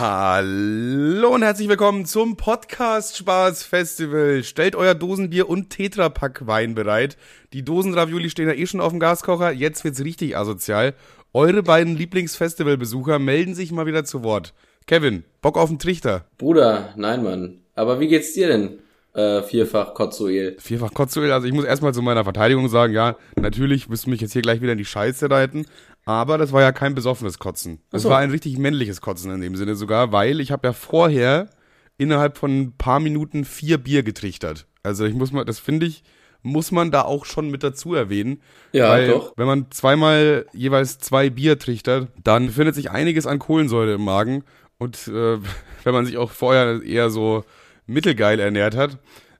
[0.00, 4.44] Hallo und herzlich willkommen zum Podcast Spaß Festival.
[4.44, 7.16] Stellt euer Dosenbier und Tetrapack Wein bereit.
[7.52, 9.50] Die Dosenravioli stehen ja eh schon auf dem Gaskocher.
[9.50, 10.94] Jetzt wird's richtig asozial.
[11.32, 14.54] Eure beiden Lieblingsfestivalbesucher melden sich mal wieder zu Wort.
[14.86, 16.26] Kevin, Bock auf den Trichter.
[16.38, 17.58] Bruder, nein, Mann.
[17.74, 18.78] Aber wie geht's dir denn?
[19.14, 20.54] Äh, vierfach Kotzuel.
[20.60, 21.32] Vierfach Kotzuel.
[21.32, 24.42] Also ich muss erstmal zu meiner Verteidigung sagen, ja, natürlich wirst du mich jetzt hier
[24.42, 25.66] gleich wieder in die Scheiße reiten.
[26.08, 27.80] Aber das war ja kein besoffenes Kotzen.
[27.90, 28.08] Das so.
[28.08, 31.50] war ein richtig männliches Kotzen in dem Sinne sogar, weil ich habe ja vorher
[31.98, 34.66] innerhalb von ein paar Minuten vier Bier getrichtert.
[34.82, 36.02] Also ich muss mal, das finde ich,
[36.40, 38.40] muss man da auch schon mit dazu erwähnen.
[38.72, 39.34] Ja, weil, doch.
[39.36, 44.44] Wenn man zweimal jeweils zwei Bier trichtert, dann befindet sich einiges an Kohlensäure im Magen.
[44.78, 45.36] Und äh,
[45.84, 47.44] wenn man sich auch vorher eher so
[47.86, 48.96] mittelgeil ernährt hat,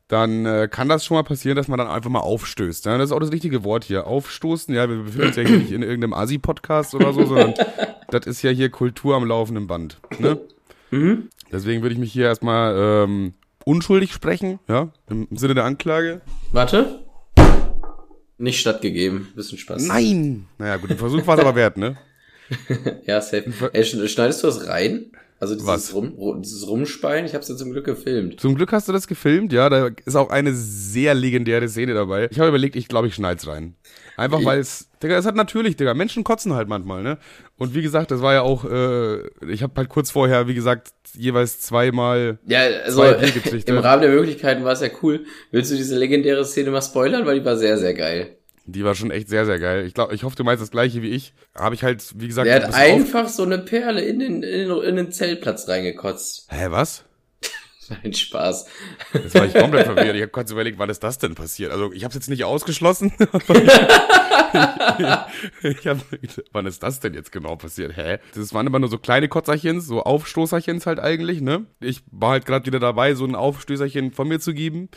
[0.08, 2.86] dann äh, kann das schon mal passieren, dass man dann einfach mal aufstößt.
[2.86, 2.96] Ja?
[2.98, 4.06] Das ist auch das richtige Wort hier.
[4.06, 7.54] Aufstoßen, ja, wir befinden uns ja hier nicht in irgendeinem Asi-Podcast oder so, sondern
[8.10, 9.98] das ist ja hier Kultur am laufenden Band.
[10.18, 10.40] Ne?
[10.90, 11.28] Mhm.
[11.52, 16.22] Deswegen würde ich mich hier erstmal ähm, unschuldig sprechen, ja, im Sinne der Anklage.
[16.52, 17.04] Warte.
[18.38, 19.28] Nicht stattgegeben.
[19.34, 19.86] Bisschen Spaß.
[19.86, 20.46] Nein!
[20.58, 21.96] Naja, gut, ein Versuch war es aber wert, ne?
[23.04, 23.52] Ja, safe.
[23.74, 25.12] Ey, sch- schneidest du das rein?
[25.40, 25.94] Also dieses?
[25.94, 27.24] Rum, Ru- dieses Rumspeien?
[27.24, 28.40] Ich hab's ja zum Glück gefilmt.
[28.40, 29.68] Zum Glück hast du das gefilmt, ja.
[29.70, 32.28] Da ist auch eine sehr legendäre Szene dabei.
[32.30, 33.76] Ich habe überlegt, ich glaube, ich schneid's rein.
[34.16, 37.18] Einfach weil es, Digga, es hat natürlich, Digga, Menschen kotzen halt manchmal, ne?
[37.56, 40.92] Und wie gesagt, das war ja auch, äh, ich habe halt kurz vorher, wie gesagt,
[41.14, 42.38] jeweils zweimal.
[42.44, 45.24] Ja, also Zwei im Rahmen der Möglichkeiten war es ja cool.
[45.52, 47.26] Willst du diese legendäre Szene mal spoilern?
[47.26, 48.37] Weil die war sehr, sehr geil.
[48.70, 49.86] Die war schon echt sehr, sehr geil.
[49.86, 51.32] Ich glaube, ich hoffe, du meinst das gleiche wie ich.
[51.54, 54.68] Habe ich halt, wie gesagt, Der ein hat einfach so eine Perle in den, in
[54.68, 56.48] den, in den Zeltplatz reingekotzt.
[56.50, 57.04] Hä, was?
[57.88, 58.66] Nein, Spaß.
[59.14, 60.14] Jetzt war ich komplett verwirrt.
[60.14, 61.72] Ich habe kurz überlegt, wann ist das denn passiert?
[61.72, 63.14] Also ich habe es jetzt nicht ausgeschlossen.
[65.62, 65.98] ich hab,
[66.52, 67.96] wann ist das denn jetzt genau passiert?
[67.96, 68.18] Hä?
[68.34, 71.64] Das waren immer nur so kleine Kotzerchens, so Aufstoßerchens halt eigentlich, ne?
[71.80, 74.90] Ich war halt gerade wieder dabei, so ein Aufstößerchen von mir zu geben.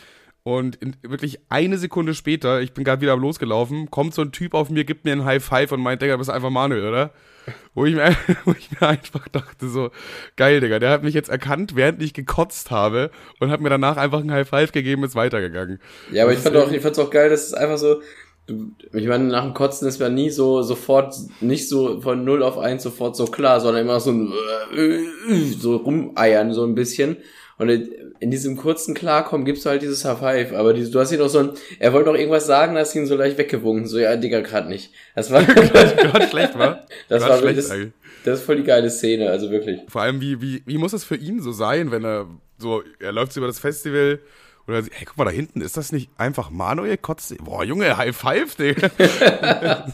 [0.44, 4.56] Und in, wirklich eine Sekunde später, ich bin gerade wieder losgelaufen, kommt so ein Typ
[4.56, 7.12] auf mir, gibt mir einen High Five und meint, Digga, du bist einfach Manuel, oder?
[7.74, 8.16] Wo ich, mir,
[8.46, 9.90] wo ich mir einfach dachte, so,
[10.36, 13.98] geil, Digga, der hat mich jetzt erkannt, während ich gekotzt habe und hat mir danach
[13.98, 15.80] einfach einen High Five gegeben, ist weitergegangen.
[16.12, 18.02] Ja, aber ich fand auch, ich fand's auch geil, dass es einfach so,
[18.46, 22.44] du, ich meine, nach dem Kotzen ist man nie so sofort, nicht so von 0
[22.44, 24.32] auf 1 sofort so klar, sondern immer so ein,
[25.58, 27.18] so rumeiern, so ein bisschen.
[27.58, 27.70] Und
[28.22, 31.18] in diesem kurzen Klarkommen gibst du halt dieses High Five, aber die, du hast ihn
[31.18, 31.50] noch so ein,
[31.80, 34.92] er wollte noch irgendwas sagen, hast ihn so leicht weggewunken, so, ja, Digga, grad nicht.
[35.16, 36.86] Das war, Gerade schlecht, war?
[37.10, 37.94] das Grad war, schlecht, das, eigentlich.
[38.24, 39.82] das ist voll die geile Szene, also wirklich.
[39.88, 42.28] Vor allem, wie, wie, wie muss es für ihn so sein, wenn er
[42.60, 44.20] so, er läuft über das Festival
[44.68, 47.38] und er sieht, hey, guck mal, da hinten, ist das nicht einfach Manuel Kotze?
[47.38, 48.92] Boah, Junge, High Five, Digga.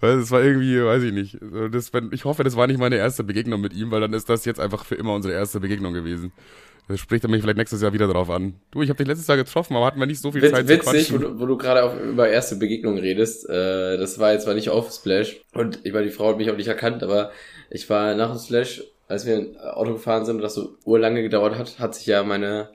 [0.00, 1.38] Weil das war irgendwie, weiß ich nicht.
[1.70, 4.46] Das, ich hoffe, das war nicht meine erste Begegnung mit ihm, weil dann ist das
[4.46, 6.32] jetzt einfach für immer unsere erste Begegnung gewesen.
[6.88, 8.54] Das spricht er mich vielleicht nächstes Jahr wieder drauf an.
[8.70, 10.68] Du, ich habe dich letztes Jahr getroffen, aber hatten wir nicht so viel Witz, Zeit
[10.68, 11.20] witzig, zu wo quatschen.
[11.36, 13.48] du, wo du gerade auf- über erste Begegnungen redest.
[13.48, 16.50] Äh, das war jetzt zwar nicht auf Splash und ich meine, die Frau hat mich
[16.50, 17.30] auch nicht erkannt, aber
[17.70, 21.22] ich war nach dem Splash, als wir ein Auto gefahren sind und das so urlange
[21.22, 22.70] gedauert hat, hat sich ja meine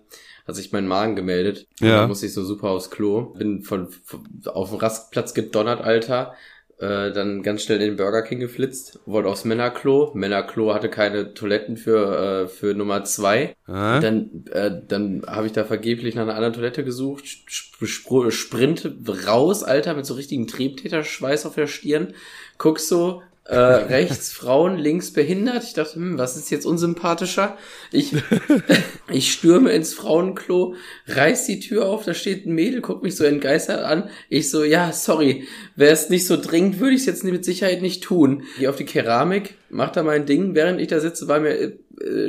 [0.47, 1.67] hat sich mein Magen gemeldet.
[1.81, 1.97] Ja.
[1.99, 3.33] dann musste ich so super aufs Klo.
[3.37, 6.33] Bin von, von auf dem Rastplatz gedonnert, Alter.
[6.79, 10.11] Äh, dann ganz schnell in den Burger King geflitzt, wollte aufs Männerklo.
[10.13, 13.55] Männerklo hatte keine Toiletten für, äh, für Nummer zwei.
[13.65, 13.99] Hä?
[13.99, 18.91] Dann, äh, dann habe ich da vergeblich nach einer anderen Toilette gesucht, sp sp sprint
[19.27, 22.13] raus, Alter, mit so richtigen Triebtäterschweiß auf der Stirn.
[22.59, 25.63] Guck so, äh, rechts Frauen, links behindert.
[25.63, 27.57] Ich dachte, hm, was ist jetzt unsympathischer?
[27.91, 28.13] Ich,
[29.11, 30.75] ich stürme ins Frauenklo,
[31.07, 34.09] reiß die Tür auf, da steht ein Mädel, guckt mich so entgeistert an.
[34.29, 37.81] Ich so, ja, sorry, wäre es nicht so dringend, würde ich es jetzt mit Sicherheit
[37.81, 38.43] nicht tun.
[38.59, 41.73] Geh auf die Keramik, mach da mein Ding, während ich da sitze, war mir, äh,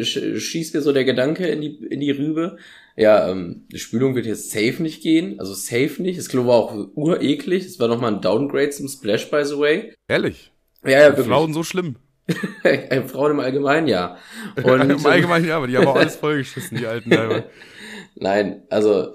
[0.00, 2.58] sch- schießt mir so der Gedanke in die, in die Rübe.
[2.96, 6.18] Ja, ähm, die Spülung wird jetzt safe nicht gehen, also safe nicht.
[6.18, 9.94] Das Klo war auch ureklig, es war nochmal ein Downgrade zum Splash, by the way.
[10.08, 10.52] Ehrlich?
[10.88, 11.26] Ja, ja, wirklich.
[11.26, 11.96] Frauen so schlimm?
[13.06, 14.16] Frauen im Allgemeinen, ja.
[14.62, 17.44] Und, Im Allgemeinen ja, aber die haben auch alles vollgeschissen, die alten Leiber.
[18.16, 19.12] Nein, also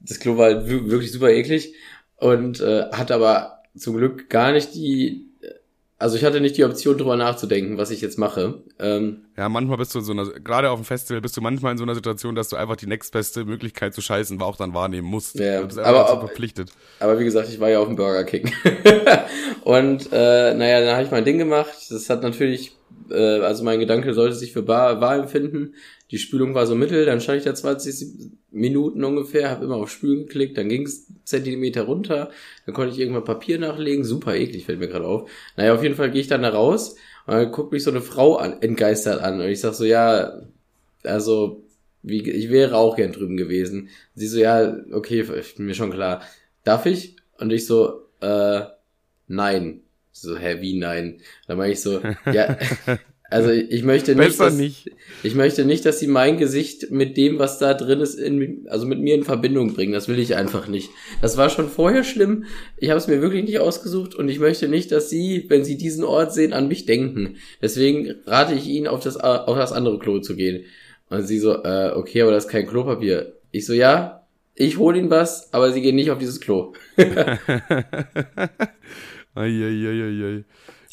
[0.00, 1.74] das Klo war halt wir- wirklich super eklig
[2.16, 5.28] und äh, hat aber zum Glück gar nicht die,
[5.98, 8.62] also ich hatte nicht die Option drüber nachzudenken, was ich jetzt mache.
[8.78, 11.72] Ähm, Ja, manchmal bist du in so einer, gerade auf dem Festival bist du manchmal
[11.72, 15.08] in so einer Situation, dass du einfach die nächstbeste Möglichkeit zu scheißen auch dann wahrnehmen
[15.08, 15.38] musst.
[15.38, 16.70] Ja, du bist aber dazu auch- verpflichtet.
[17.00, 18.52] aber wie gesagt, ich war ja auf dem Burger King.
[19.64, 21.74] und äh, naja, dann habe ich mein Ding gemacht.
[21.90, 22.76] Das hat natürlich,
[23.10, 25.74] äh, also mein Gedanke sollte sich für wahr empfinden.
[26.10, 29.90] Die Spülung war so mittel, dann stand ich da 20 Minuten ungefähr, habe immer auf
[29.90, 32.30] Spülen geklickt, dann ging es Zentimeter runter,
[32.64, 35.28] dann konnte ich irgendwann Papier nachlegen, super eklig, fällt mir gerade auf.
[35.56, 38.02] Naja, auf jeden Fall gehe ich dann da raus Und dann guckt mich so eine
[38.02, 40.42] Frau an, entgeistert an und ich sag so, ja,
[41.02, 41.62] also,
[42.02, 43.88] wie, ich wäre auch gern drüben gewesen.
[44.14, 45.24] Sie so, ja, okay,
[45.58, 46.22] mir schon klar.
[46.64, 47.16] Darf ich?
[47.38, 48.62] Und ich so, äh,
[49.28, 49.80] nein.
[50.12, 51.20] So, hä, wie nein?
[51.46, 52.00] Dann meine ich so,
[52.32, 52.56] ja,
[53.28, 54.90] also ich möchte nicht, dass, nicht.
[55.22, 58.86] ich möchte nicht, dass sie mein Gesicht mit dem, was da drin ist, in, also
[58.86, 59.92] mit mir in Verbindung bringen.
[59.92, 60.90] Das will ich einfach nicht.
[61.20, 62.44] Das war schon vorher schlimm.
[62.76, 65.76] Ich habe es mir wirklich nicht ausgesucht und ich möchte nicht, dass sie, wenn sie
[65.76, 67.36] diesen Ort sehen, an mich denken.
[67.60, 70.64] Deswegen rate ich ihnen, auf das, auf das andere Klo zu gehen.
[71.08, 73.34] Und sie so, äh, okay, aber das ist kein Klopapier.
[73.50, 76.72] Ich so, ja, ich hole ihnen was, aber sie gehen nicht auf dieses Klo.
[79.34, 80.44] Eieieiei.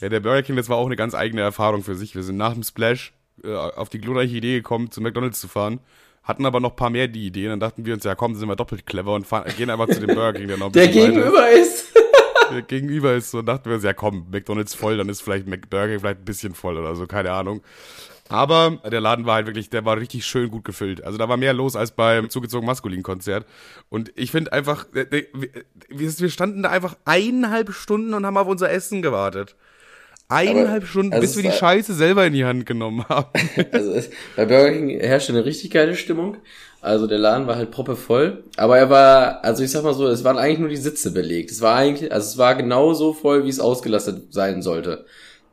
[0.04, 2.14] Ja, der Burger King, das war auch eine ganz eigene Erfahrung für sich.
[2.14, 5.80] Wir sind nach dem Splash äh, auf die glorreiche Idee gekommen, zu McDonalds zu fahren.
[6.24, 7.52] Hatten aber noch ein paar mehr die Ideen.
[7.52, 10.02] Dann dachten wir uns, ja komm, sind wir doppelt clever und fahren, gehen einfach zu
[10.02, 11.94] dem Burger King, der noch ein Der weiter gegenüber ist.
[12.52, 16.02] Der gegenüber ist so, dachten wir uns, ja komm, McDonalds voll, dann ist vielleicht McBurger
[16.02, 17.62] vielleicht ein bisschen voll oder so, keine Ahnung.
[18.28, 21.04] Aber der Laden war halt wirklich, der war richtig schön gut gefüllt.
[21.04, 23.48] Also da war mehr los als beim zugezogen maskulin Konzert.
[23.90, 25.28] Und ich finde einfach, äh, äh,
[25.88, 29.56] wir, wir standen da einfach eineinhalb Stunden und haben auf unser Essen gewartet.
[30.34, 33.28] Eineinhalb Stunden, also bis wir die Scheiße selber in die Hand genommen haben.
[33.72, 36.38] Also es, bei Burger King herrschte eine richtig geile Stimmung.
[36.82, 38.44] Also der Laden war halt proppevoll.
[38.58, 41.52] Aber er war, also ich sag mal so, es waren eigentlich nur die Sitze belegt.
[41.52, 45.06] Es war eigentlich, also es war genau so voll, wie es ausgelastet sein sollte.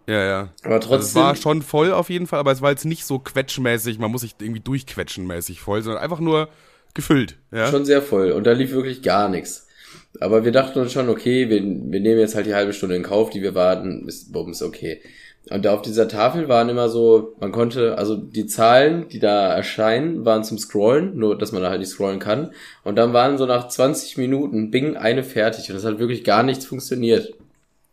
[0.08, 0.48] Ja, ja.
[0.64, 1.22] Aber Also es trotzdem.
[1.22, 4.22] war schon voll auf jeden Fall, aber es war jetzt nicht so quetschmäßig, man muss
[4.22, 6.48] sich irgendwie durchquetschen mäßig voll, sondern einfach nur
[6.94, 7.36] gefüllt.
[7.52, 7.68] Ja?
[7.70, 9.68] schon sehr voll und da lief wirklich gar nichts.
[10.18, 13.02] Aber wir dachten uns schon, okay, wir, wir nehmen jetzt halt die halbe Stunde in
[13.02, 15.00] Kauf, die wir warten, ist bums, okay.
[15.48, 19.54] Und da auf dieser Tafel waren immer so, man konnte, also die Zahlen, die da
[19.54, 22.52] erscheinen, waren zum Scrollen, nur dass man da halt nicht scrollen kann.
[22.84, 25.70] Und dann waren so nach 20 Minuten, bing, eine fertig.
[25.70, 27.32] Und das hat wirklich gar nichts funktioniert.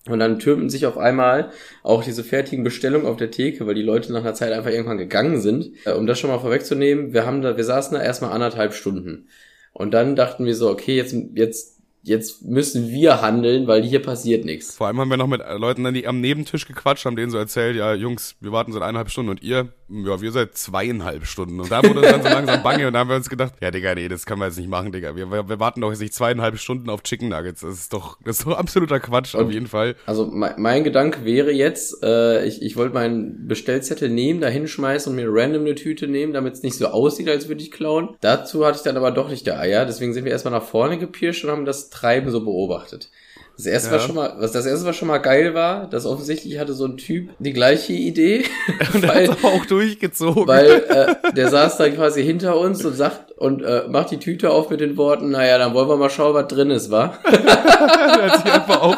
[0.09, 1.51] Und dann türmten sich auf einmal
[1.83, 4.97] auch diese fertigen Bestellungen auf der Theke, weil die Leute nach einer Zeit einfach irgendwann
[4.97, 5.71] gegangen sind.
[5.85, 9.27] Äh, Um das schon mal vorwegzunehmen, wir haben da, wir saßen da erstmal anderthalb Stunden.
[9.73, 11.76] Und dann dachten wir so, okay, jetzt, jetzt,
[12.07, 14.75] jetzt müssen wir handeln, weil hier passiert nichts.
[14.75, 17.37] Vor allem haben wir noch mit Leuten dann die am Nebentisch gequatscht, haben denen so
[17.37, 21.59] erzählt, ja, Jungs, wir warten seit eineinhalb Stunden und ihr, ja, wir seit zweieinhalb Stunden.
[21.59, 23.71] Und da wurde uns dann so langsam bange und da haben wir uns gedacht, ja,
[23.71, 25.15] Digga, nee, das können wir jetzt nicht machen, Digga.
[25.15, 27.61] Wir, wir, warten doch jetzt nicht zweieinhalb Stunden auf Chicken Nuggets.
[27.61, 29.95] Das ist doch, das ist doch absoluter Quatsch, auf Und- jeden Fall.
[30.05, 35.09] Also mein, mein Gedanke wäre jetzt, äh, ich, ich wollte meinen Bestellzettel nehmen, da hinschmeißen
[35.09, 38.15] und mir random eine Tüte nehmen, damit es nicht so aussieht, als würde ich klauen.
[38.21, 40.97] Dazu hatte ich dann aber doch nicht der Eier, deswegen sind wir erstmal nach vorne
[40.97, 43.09] gepirscht und haben das Treiben so beobachtet.
[43.55, 43.95] Das erste, Ja.
[43.95, 46.85] was schon mal, was das erste, was schon mal geil war, dass offensichtlich hatte so
[46.85, 48.43] ein Typ die gleiche Idee,
[48.93, 50.47] Und er weil, hat auch durchgezogen.
[50.47, 50.69] weil
[51.25, 54.69] äh, der saß dann quasi hinter uns und sagt und äh, macht die Tüte auf
[54.69, 57.17] mit den Worten, naja, dann wollen wir mal schauen, was drin ist, wa?
[57.31, 58.95] der hat sich einfach auch,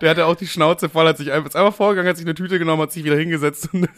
[0.00, 2.34] der hatte auch die Schnauze voll, hat sich einfach, ist einfach vorgegangen, hat sich eine
[2.36, 3.88] Tüte genommen, hat sich wieder hingesetzt und,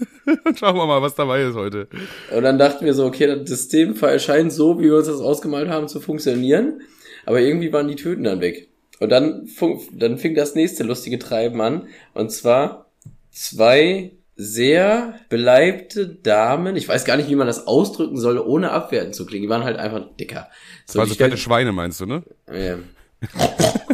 [0.44, 1.86] und schauen wir mal, was dabei ist heute.
[2.34, 5.68] Und dann dachten wir so, okay, das System scheint so, wie wir uns das ausgemalt
[5.68, 6.80] haben, zu funktionieren.
[7.28, 8.68] Aber irgendwie waren die Tüten dann weg.
[9.00, 9.46] Und dann,
[9.92, 11.88] dann fing das nächste lustige Treiben an.
[12.14, 12.86] Und zwar
[13.30, 16.74] zwei sehr beleibte Damen.
[16.74, 19.42] Ich weiß gar nicht, wie man das ausdrücken soll, ohne abwertend zu klingen.
[19.42, 20.48] Die waren halt einfach dicker.
[20.86, 22.22] So, Also fette Schweine meinst du, ne?
[22.50, 22.78] ja.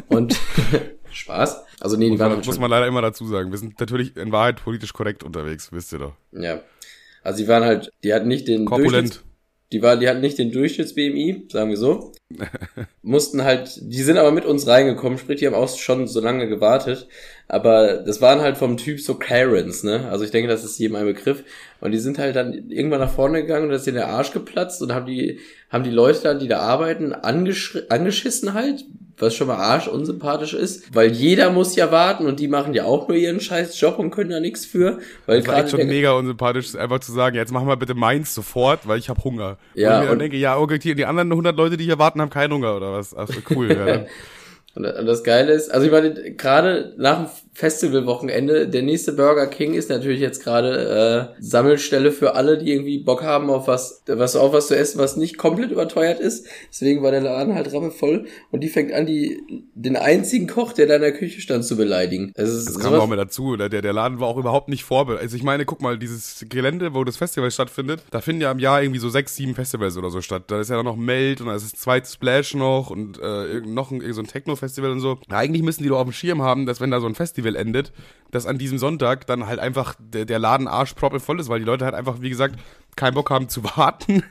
[0.06, 0.38] Und
[1.10, 1.64] Spaß.
[1.80, 3.50] Also nee, die Muss waren man, halt muss man leider immer dazu sagen.
[3.50, 6.12] Wir sind natürlich in Wahrheit politisch korrekt unterwegs, wisst ihr doch.
[6.30, 6.60] ja.
[7.24, 9.24] Also die waren halt, die hatten nicht den Durchschnitts- Korpulent.
[9.72, 12.12] Die war, die hatten nicht den Durchschnitts-BMI, sagen wir so.
[13.02, 16.48] Mussten halt, die sind aber mit uns reingekommen, sprich, die haben auch schon so lange
[16.48, 17.08] gewartet.
[17.48, 20.08] Aber das waren halt vom Typ so Clarence, ne?
[20.08, 21.44] Also ich denke, das ist jedem ein Begriff.
[21.80, 24.32] Und die sind halt dann irgendwann nach vorne gegangen und da ist denen der Arsch
[24.32, 25.40] geplatzt und haben die,
[25.70, 28.84] haben die Leute dann, die da arbeiten, angeschissen halt,
[29.18, 32.84] was schon mal arsch unsympathisch ist, weil jeder muss ja warten und die machen ja
[32.84, 35.68] auch nur ihren scheiß Job und können da nichts für, weil Das war echt gerade
[35.82, 39.22] schon mega unsympathisch, einfach zu sagen, jetzt machen wir bitte meins sofort, weil ich habe
[39.22, 39.56] Hunger.
[39.74, 42.20] Ja, und ich mir und- denke, ja, okay, die anderen 100 Leute, die hier warten,
[42.20, 43.16] haben keinen Hunger oder was?
[43.16, 43.70] Ach, so cool.
[43.70, 44.04] ja,
[44.74, 49.74] und das Geile ist, also ich meine, gerade nach dem Festivalwochenende, der nächste Burger King
[49.74, 54.34] ist natürlich jetzt gerade äh, Sammelstelle für alle, die irgendwie Bock haben auf was, was
[54.34, 56.48] auf was zu essen, was nicht komplett überteuert ist.
[56.68, 59.40] Deswegen war der Laden halt rappelvoll und die fängt an, die
[59.74, 62.32] den einzigen Koch, der da in der Küche stand, zu beleidigen.
[62.34, 63.56] Es ist Das kam auch mit dazu.
[63.56, 65.22] Der, der Laden war auch überhaupt nicht vorbereitet.
[65.22, 68.58] Also ich meine, guck mal, dieses Gelände, wo das Festival stattfindet, da finden ja im
[68.58, 70.44] Jahr irgendwie so sechs, sieben Festivals oder so statt.
[70.48, 73.60] Da ist ja dann noch Meld und da ist das zweite Splash noch und äh,
[73.64, 75.18] noch ein, so ein Techno-Festival und so.
[75.28, 77.56] Eigentlich müssen die doch auf dem Schirm haben, dass wenn da so ein Festival Festival
[77.56, 77.92] endet,
[78.30, 81.64] dass an diesem Sonntag dann halt einfach der, der Laden arschproppe voll ist, weil die
[81.64, 82.56] Leute halt einfach, wie gesagt,
[82.96, 84.22] keinen Bock haben zu warten.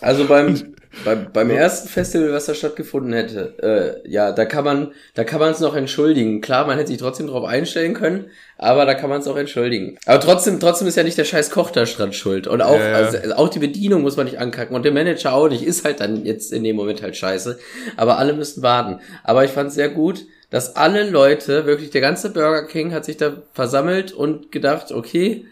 [0.00, 0.74] Also beim,
[1.04, 5.40] beim, beim ersten Festival, was da stattgefunden hätte, äh, ja, da kann man, da kann
[5.40, 6.40] man es noch entschuldigen.
[6.40, 8.26] Klar, man hätte sich trotzdem drauf einstellen können,
[8.58, 9.98] aber da kann man es auch entschuldigen.
[10.06, 12.46] Aber trotzdem, trotzdem ist ja nicht der scheiß Koch da dran schuld.
[12.46, 12.96] Und auch, Ja, ja.
[12.96, 15.62] also, auch die Bedienung muss man nicht ankacken und der Manager auch nicht.
[15.62, 17.58] Ist halt dann jetzt in dem Moment halt scheiße.
[17.96, 19.00] Aber alle müssen warten.
[19.24, 23.04] Aber ich fand es sehr gut, dass alle Leute, wirklich der ganze Burger King hat
[23.04, 25.46] sich da versammelt und gedacht, okay,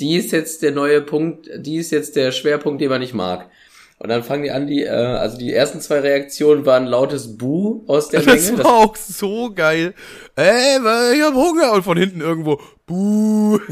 [0.00, 3.48] die ist jetzt der neue Punkt, die ist jetzt der Schwerpunkt, den man nicht mag.
[4.04, 7.84] Und dann fangen die an, die, äh, also die ersten zwei Reaktionen waren lautes Buh
[7.86, 8.62] aus der Das Menge.
[8.62, 9.94] war auch so geil.
[10.36, 10.76] Ey,
[11.16, 11.72] ich hab Hunger.
[11.72, 13.58] Und von hinten irgendwo, buh.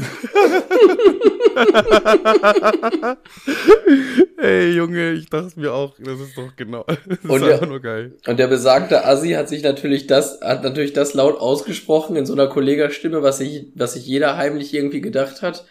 [4.37, 7.67] Ey, Junge, ich dachte mir auch, das ist doch genau, das ist Und ja- einfach
[7.67, 8.13] nur geil.
[8.25, 12.33] Und der besagte Assi hat sich natürlich das, hat natürlich das laut ausgesprochen in so
[12.33, 15.65] einer Kollegerstimme, was sich, was sich jeder heimlich irgendwie gedacht hat.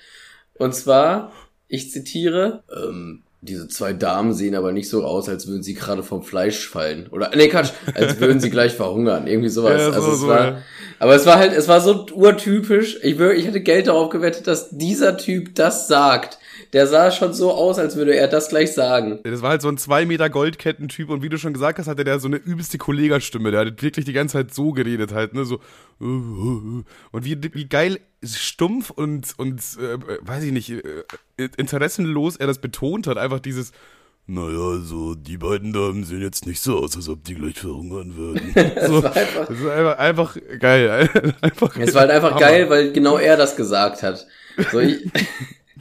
[0.55, 1.33] Und zwar,
[1.67, 6.05] ich zitiere, ähm, diese zwei Damen sehen aber nicht so aus, als würden sie gerade
[6.05, 7.09] vom Fleisch fallen.
[7.11, 9.27] Oder, nee, Quatsch, als würden sie gleich verhungern.
[9.27, 9.81] Irgendwie sowas.
[9.81, 10.63] Ja, so, also es so, war, ja.
[11.01, 13.01] aber es war halt, es war so urtypisch.
[13.03, 16.39] Ich, ich hätte Geld darauf gewettet, dass dieser Typ das sagt.
[16.73, 19.21] Der sah schon so aus, als würde er das gleich sagen.
[19.25, 22.05] Das war halt so ein zwei Meter Goldkettentyp und wie du schon gesagt hast, hatte
[22.05, 23.51] der so eine übelste Kollegerstimme.
[23.51, 25.61] Der hat wirklich die ganze Zeit so geredet halt, ne, so
[26.01, 26.85] und
[27.25, 33.07] wie, wie geil stumpf und und äh, weiß ich nicht äh, interessenlos er das betont
[33.07, 33.73] hat, einfach dieses
[34.29, 38.15] naja, so, die beiden Damen sehen jetzt nicht so aus, als ob die gleich verhungern
[38.17, 38.55] würden.
[38.87, 41.35] so, war einfach- das ist einfach, einfach geil.
[41.41, 42.41] Einfach, Es war halt einfach Hammer.
[42.41, 44.25] geil, weil genau er das gesagt hat.
[44.71, 45.01] So, ich,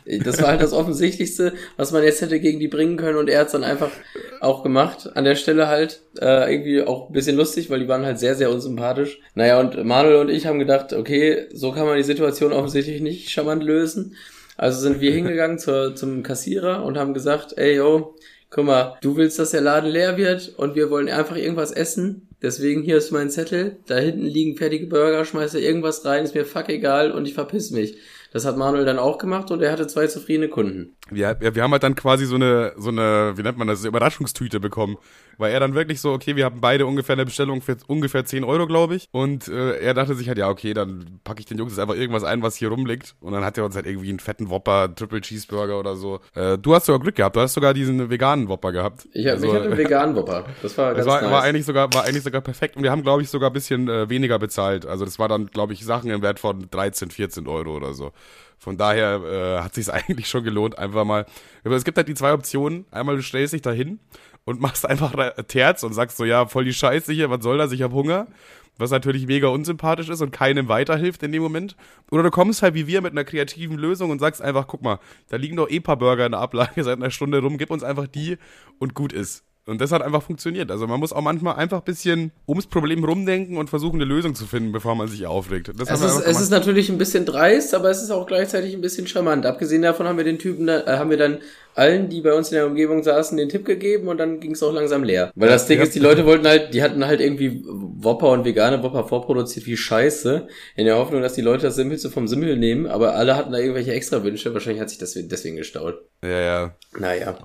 [0.05, 3.41] das war halt das Offensichtlichste, was man jetzt hätte gegen die bringen können und er
[3.41, 3.91] hat's dann einfach
[4.39, 5.09] auch gemacht.
[5.15, 8.35] An der Stelle halt äh, irgendwie auch ein bisschen lustig, weil die waren halt sehr,
[8.35, 9.19] sehr unsympathisch.
[9.35, 13.29] Naja, und Manuel und ich haben gedacht, okay, so kann man die Situation offensichtlich nicht
[13.29, 14.15] charmant lösen.
[14.57, 18.15] Also sind wir hingegangen zur, zum Kassierer und haben gesagt, ey, yo,
[18.49, 22.27] guck mal, du willst, dass der Laden leer wird und wir wollen einfach irgendwas essen.
[22.41, 23.77] Deswegen hier ist mein Zettel.
[23.87, 27.71] Da hinten liegen fertige Burger, schmeiße irgendwas rein, ist mir fuck egal und ich verpiss
[27.71, 27.97] mich.
[28.31, 30.95] Das hat Manuel dann auch gemacht und er hatte zwei zufriedene Kunden.
[31.09, 34.59] Wir, wir haben halt dann quasi so eine, so eine, wie nennt man das, Überraschungstüte
[34.59, 34.97] bekommen.
[35.37, 38.43] Weil er dann wirklich so, okay, wir haben beide ungefähr eine Bestellung für ungefähr 10
[38.43, 39.09] Euro, glaube ich.
[39.11, 41.95] Und äh, er dachte sich halt, ja, okay, dann packe ich den Jungs jetzt einfach
[41.95, 43.15] irgendwas ein, was hier rumliegt.
[43.21, 46.19] Und dann hat er uns halt irgendwie einen fetten Whopper, Triple Cheeseburger oder so.
[46.35, 49.07] Äh, du hast sogar Glück gehabt, du hast sogar diesen veganen Whopper gehabt.
[49.13, 50.45] Ich, hab, Also, ich hatte einen veganen Whopper.
[50.61, 51.31] Das war ganz das war, nice.
[51.31, 53.89] war eigentlich sogar war eigentlich sogar perfekt und wir haben glaube ich sogar ein bisschen
[53.89, 54.85] äh, weniger bezahlt.
[54.85, 58.11] Also das war dann glaube ich Sachen im Wert von 13, 14 Euro oder so.
[58.61, 61.25] Von daher äh, hat sich eigentlich schon gelohnt, einfach mal.
[61.63, 62.85] Aber es gibt halt die zwei Optionen.
[62.91, 63.99] Einmal du stellst dich dahin
[64.45, 65.13] und machst einfach
[65.47, 68.27] Terz und sagst so, ja, voll die Scheiße hier, was soll das, ich hab Hunger.
[68.77, 71.75] Was natürlich mega unsympathisch ist und keinem weiterhilft in dem Moment.
[72.11, 74.99] Oder du kommst halt wie wir mit einer kreativen Lösung und sagst einfach, guck mal,
[75.29, 77.83] da liegen doch eh paar Burger in der Ablage seit einer Stunde rum, gib uns
[77.83, 78.37] einfach die
[78.79, 79.43] und gut ist.
[79.67, 80.71] Und das hat einfach funktioniert.
[80.71, 84.33] Also man muss auch manchmal einfach ein bisschen ums Problem rumdenken und versuchen, eine Lösung
[84.33, 85.71] zu finden, bevor man sich aufregt.
[85.77, 88.81] Das Es ist, es ist natürlich ein bisschen dreist, aber es ist auch gleichzeitig ein
[88.81, 89.45] bisschen charmant.
[89.45, 91.37] Abgesehen davon haben wir den Typen, da, äh, haben wir dann
[91.75, 94.63] allen, die bei uns in der Umgebung saßen, den Tipp gegeben und dann ging es
[94.63, 95.31] auch langsam leer.
[95.35, 95.83] Weil das Ding Ja.
[95.83, 99.77] ist, die Leute wollten halt, die hatten halt irgendwie Whopper und vegane Whopper vorproduziert wie
[99.77, 103.51] Scheiße, in der Hoffnung, dass die Leute das Simpelste vom Simpel nehmen, aber alle hatten
[103.51, 104.53] da irgendwelche extra Wünsche.
[104.53, 105.95] Wahrscheinlich hat sich das deswegen gestaut.
[106.23, 106.75] ja, ja.
[106.97, 107.37] Naja.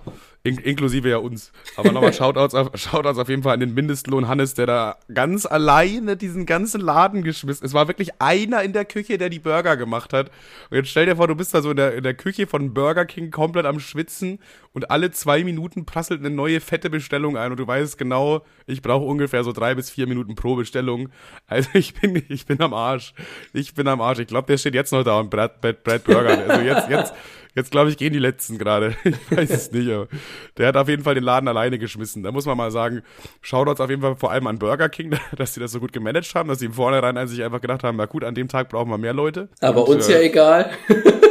[0.43, 1.51] In inklusive ja uns.
[1.77, 5.45] Aber nochmal Shoutouts auf, Shoutouts auf jeden Fall an den Mindestlohn Hannes, der da ganz
[5.45, 7.67] alleine diesen ganzen Laden geschmissen.
[7.67, 10.31] Es war wirklich einer in der Küche, der die Burger gemacht hat.
[10.71, 12.75] Und jetzt stell dir vor, du bist da so in der, in der Küche von
[12.75, 14.16] Burger King komplett am Schwitzen
[14.73, 18.83] und alle zwei Minuten prasselt eine neue fette Bestellung ein und du weißt genau, ich
[18.83, 21.09] brauche ungefähr so drei bis vier Minuten pro Bestellung.
[21.47, 23.15] Also ich bin, ich bin am Arsch.
[23.53, 24.19] Ich bin am Arsch.
[24.19, 26.39] Ich glaube, der steht jetzt noch da und brät, brät, brät Burger.
[26.49, 27.15] Also jetzt, jetzt,
[27.57, 28.95] Jetzt glaube ich, gehen die letzten gerade.
[29.05, 30.09] Ich weiß es nicht, aber
[30.59, 32.23] der hat auf jeden Fall den Laden alleine geschmissen.
[32.23, 33.03] Da muss man mal sagen,
[33.41, 36.35] Shoutouts auf jeden Fall vor allem an Burger King, dass sie das so gut gemanagt
[36.35, 38.91] haben, dass sie im Vornherein sich einfach gedacht haben, na gut, an dem Tag brauchen
[38.91, 39.49] wir mehr Leute.
[39.61, 40.71] Aber Und, uns äh, ja egal.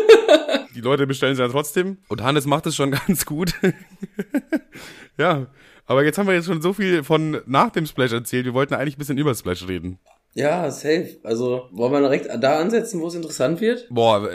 [0.75, 1.97] Die Leute bestellen sie dann trotzdem.
[2.09, 3.53] Und Hannes macht es schon ganz gut.
[5.17, 5.47] ja,
[5.85, 8.45] aber jetzt haben wir jetzt schon so viel von nach dem Splash erzählt.
[8.45, 9.99] Wir wollten eigentlich ein bisschen über Splash reden.
[10.33, 11.17] Ja, safe.
[11.23, 13.87] Also, wollen wir direkt da ansetzen, wo es interessant wird?
[13.89, 14.29] Boah,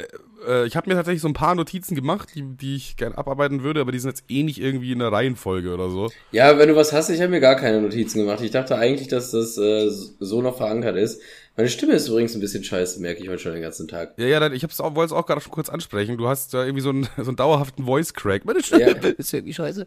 [0.48, 3.62] äh, ich habe mir tatsächlich so ein paar Notizen gemacht, die, die ich gerne abarbeiten
[3.62, 6.08] würde, aber die sind jetzt eh nicht irgendwie in der Reihenfolge oder so.
[6.32, 8.40] Ja, wenn du was hast, ich habe mir gar keine Notizen gemacht.
[8.42, 11.20] Ich dachte eigentlich, dass das äh, so noch verankert ist.
[11.56, 14.14] Meine Stimme ist übrigens ein bisschen scheiße, merke ich heute schon den ganzen Tag.
[14.16, 16.16] Ja, ja, dann- ich hab's auch, wollte es auch gerade schon kurz ansprechen.
[16.16, 18.44] Du hast da irgendwie so einen, so einen dauerhaften Voice-Crack.
[18.44, 19.08] Meine Stimme Ja.
[19.18, 19.86] ist irgendwie scheiße.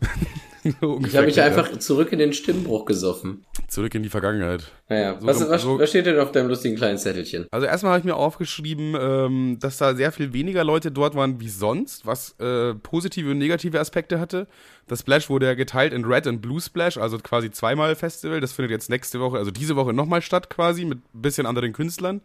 [1.06, 3.44] Ich habe mich einfach zurück in den Stimmbruch gesoffen.
[3.68, 4.70] zurück in die Vergangenheit.
[4.88, 7.46] Naja, so, was, was, so, was steht denn auf deinem lustigen kleinen Zettelchen?
[7.50, 11.40] Also erstmal habe ich mir aufgeschrieben, ähm, dass da sehr viel weniger Leute dort waren
[11.40, 14.46] wie sonst, was äh, positive und negative Aspekte hatte.
[14.88, 18.40] Das Splash wurde ja geteilt in Red und Blue Splash, also quasi zweimal Festival.
[18.40, 21.72] Das findet jetzt nächste Woche, also diese Woche nochmal statt quasi, mit ein bisschen anderen
[21.72, 22.20] Künstlern.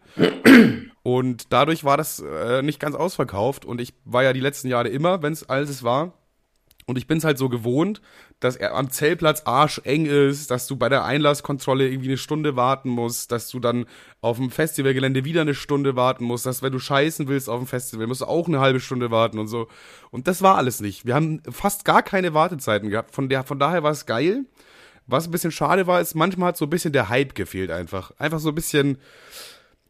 [1.02, 3.64] Und dadurch war das äh, nicht ganz ausverkauft.
[3.64, 6.12] Und ich war ja die letzten Jahre immer, wenn es alles war,
[6.88, 8.00] und ich bin es halt so gewohnt,
[8.40, 12.88] dass er am Zeltplatz arscheng ist, dass du bei der Einlasskontrolle irgendwie eine Stunde warten
[12.88, 13.84] musst, dass du dann
[14.22, 17.66] auf dem Festivalgelände wieder eine Stunde warten musst, dass wenn du scheißen willst auf dem
[17.66, 19.68] Festival, musst du auch eine halbe Stunde warten und so.
[20.10, 21.04] Und das war alles nicht.
[21.04, 23.14] Wir haben fast gar keine Wartezeiten gehabt.
[23.14, 24.46] Von, der, von daher war es geil.
[25.06, 28.12] Was ein bisschen schade war, ist, manchmal hat so ein bisschen der Hype gefehlt einfach.
[28.18, 28.96] Einfach so ein bisschen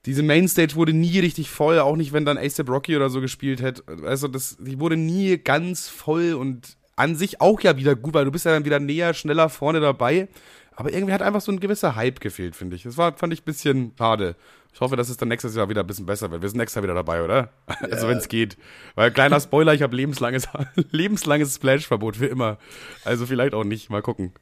[0.05, 3.61] diese Mainstage wurde nie richtig voll, auch nicht, wenn dann ASAP Rocky oder so gespielt
[3.61, 3.83] hätte.
[4.05, 8.25] Also das, die wurde nie ganz voll und an sich auch ja wieder gut, weil
[8.25, 10.29] du bist ja dann wieder näher, schneller vorne dabei.
[10.75, 12.85] Aber irgendwie hat einfach so ein gewisser Hype gefehlt, finde ich.
[12.85, 14.37] Das war, fand ich ein bisschen schade.
[14.73, 16.41] Ich hoffe, dass es dann nächstes Jahr wieder ein bisschen besser wird.
[16.43, 17.51] Wir sind nächstes Jahr wieder dabei, oder?
[17.67, 17.93] Also ja.
[17.93, 18.57] Also wenn es geht.
[18.95, 20.47] Weil kleiner Spoiler, ich habe lebenslanges,
[20.91, 22.59] lebenslanges Splash-Verbot für immer.
[23.05, 23.91] Also vielleicht auch nicht.
[23.91, 24.33] Mal gucken.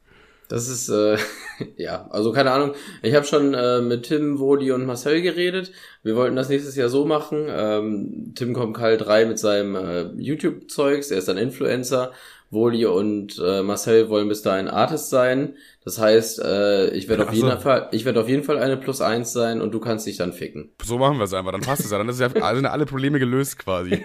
[0.48, 1.16] Das ist, äh,
[1.76, 2.74] ja, also keine Ahnung.
[3.02, 5.72] Ich habe schon äh, mit Tim, Wodi und Marcel geredet.
[6.02, 7.46] Wir wollten das nächstes Jahr so machen.
[7.48, 11.10] Ähm, Tim kommt Kal 3 mit seinem äh, YouTube-Zeugs.
[11.10, 12.12] Er ist ein Influencer.
[12.56, 15.54] Woli und äh, Marcel wollen bis dahin Artist sein.
[15.86, 19.00] Das heißt, äh, ich werde auf jeden Fall, ich werde auf jeden Fall eine Plus
[19.00, 20.72] eins sein und du kannst dich dann ficken.
[20.82, 21.98] So machen wir es einfach, dann passt es ja.
[21.98, 24.04] Dann ist ja sind alle Probleme gelöst quasi.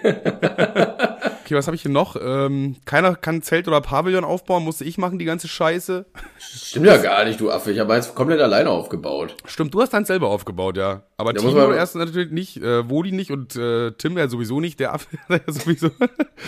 [1.44, 2.16] Okay, was habe ich hier noch?
[2.20, 6.06] Ähm, keiner kann Zelt oder Pavillon aufbauen, musste ich machen, die ganze Scheiße.
[6.38, 7.72] Stimmt ja gar nicht, du Affe.
[7.72, 9.34] Ich habe eins komplett alleine aufgebaut.
[9.44, 11.02] Stimmt, du hast deins selber aufgebaut, ja.
[11.16, 14.78] Aber ja, Timo erst natürlich nicht, äh, Wodi nicht und äh, Tim ja sowieso nicht.
[14.78, 15.90] Der Affe, der sowieso.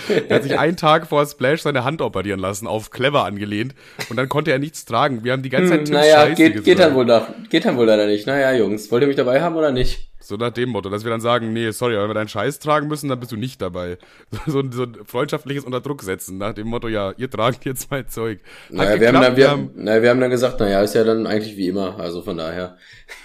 [0.08, 3.74] der hat sich einen Tag vor Splash seine Hand operieren lassen, auf clever angelehnt.
[4.10, 5.23] Und dann konnte er nichts tragen.
[5.24, 7.64] Wir haben die ganze Zeit hm, Tims naja, Scheiße geht, geht dann wohl nach, geht
[7.64, 8.26] dann wohl leider nicht.
[8.26, 10.10] Naja, Jungs, wollt ihr mich dabei haben oder nicht?
[10.20, 12.88] So nach dem Motto, dass wir dann sagen, nee, sorry, wenn wir deinen Scheiß tragen
[12.88, 13.98] müssen, dann bist du nicht dabei.
[14.46, 18.08] So, so, so ein freundschaftliches Unterdruck setzen, nach dem Motto, ja, ihr tragt jetzt mein
[18.08, 18.40] Zeug.
[18.70, 21.26] naja, wir haben, dann, wir, haben, naja, wir haben dann gesagt, naja, ist ja dann
[21.26, 22.76] eigentlich wie immer, also von daher.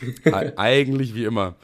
[0.56, 1.56] eigentlich wie immer.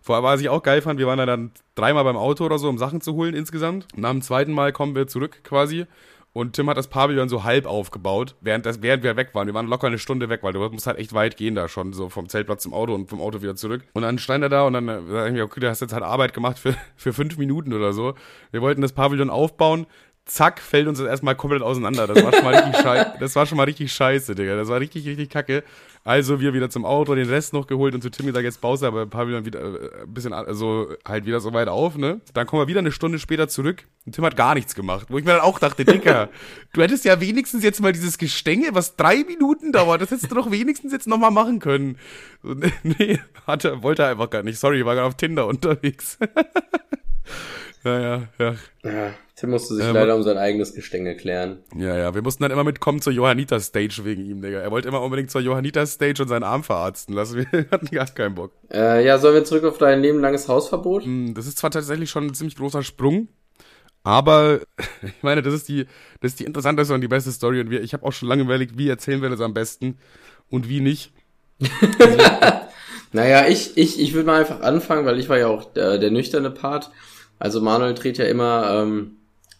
[0.00, 2.78] Vorher, was ich auch geil fand, wir waren dann dreimal beim Auto oder so, um
[2.78, 3.86] Sachen zu holen insgesamt.
[3.96, 5.86] Nach dem zweiten Mal kommen wir zurück quasi
[6.34, 9.46] und Tim hat das Pavillon so halb aufgebaut, während, das, während wir weg waren.
[9.46, 11.92] Wir waren locker eine Stunde weg, weil du musst halt echt weit gehen da schon,
[11.92, 13.84] so vom Zeltplatz zum Auto und vom Auto wieder zurück.
[13.92, 15.92] Und dann stand er da und dann äh, sag ich mir, okay, du hast jetzt
[15.92, 18.14] halt Arbeit gemacht für, für fünf Minuten oder so.
[18.50, 19.86] Wir wollten das Pavillon aufbauen,
[20.26, 22.06] zack, fällt uns das erstmal komplett auseinander.
[22.06, 24.56] Das war schon mal richtig scheiße, das war schon mal richtig scheiße, Digga.
[24.56, 25.62] Das war richtig, richtig kacke.
[26.06, 28.86] Also wir wieder zum Auto, den Rest noch geholt und zu Tim gesagt, jetzt du
[28.86, 32.20] aber Pavillon wieder äh, ein bisschen, also halt wieder so weit auf, ne?
[32.34, 35.06] Dann kommen wir wieder eine Stunde später zurück und Tim hat gar nichts gemacht.
[35.08, 36.28] Wo ich mir dann auch dachte, Dicker,
[36.74, 40.34] du hättest ja wenigstens jetzt mal dieses Gestänge, was drei Minuten dauert, das hättest du
[40.34, 41.96] doch wenigstens jetzt nochmal machen können.
[42.42, 44.58] So, nee, hatte, wollte er einfach gar nicht.
[44.58, 46.18] Sorry, war gerade auf Tinder unterwegs.
[47.84, 48.54] Naja, ja.
[48.82, 49.14] ja.
[49.36, 51.58] Tim musste sich ähm, leider um sein eigenes Gestänge klären.
[51.76, 54.60] Ja, ja, wir mussten dann immer mitkommen zur Johanniter-Stage wegen ihm, Digga.
[54.60, 57.46] Er wollte immer unbedingt zur Johanniter-Stage und seinen Arm verarzten lassen.
[57.50, 58.52] Wir hatten gar keinen Bock.
[58.72, 61.04] Äh, ja, sollen wir zurück auf dein lebenlanges Hausverbot?
[61.04, 63.28] Hm, das ist zwar tatsächlich schon ein ziemlich großer Sprung,
[64.04, 64.60] aber
[65.02, 65.86] ich meine, das ist die,
[66.20, 68.42] das ist die interessanteste und die beste Story und wir, ich habe auch schon lange
[68.42, 69.98] überlegt, wie erzählen wir das am besten
[70.48, 71.12] und wie nicht.
[73.12, 76.10] naja, ich, ich, ich würde mal einfach anfangen, weil ich war ja auch der, der
[76.10, 76.90] nüchterne Part.
[77.38, 79.16] Also Manuel dreht ja immer ähm,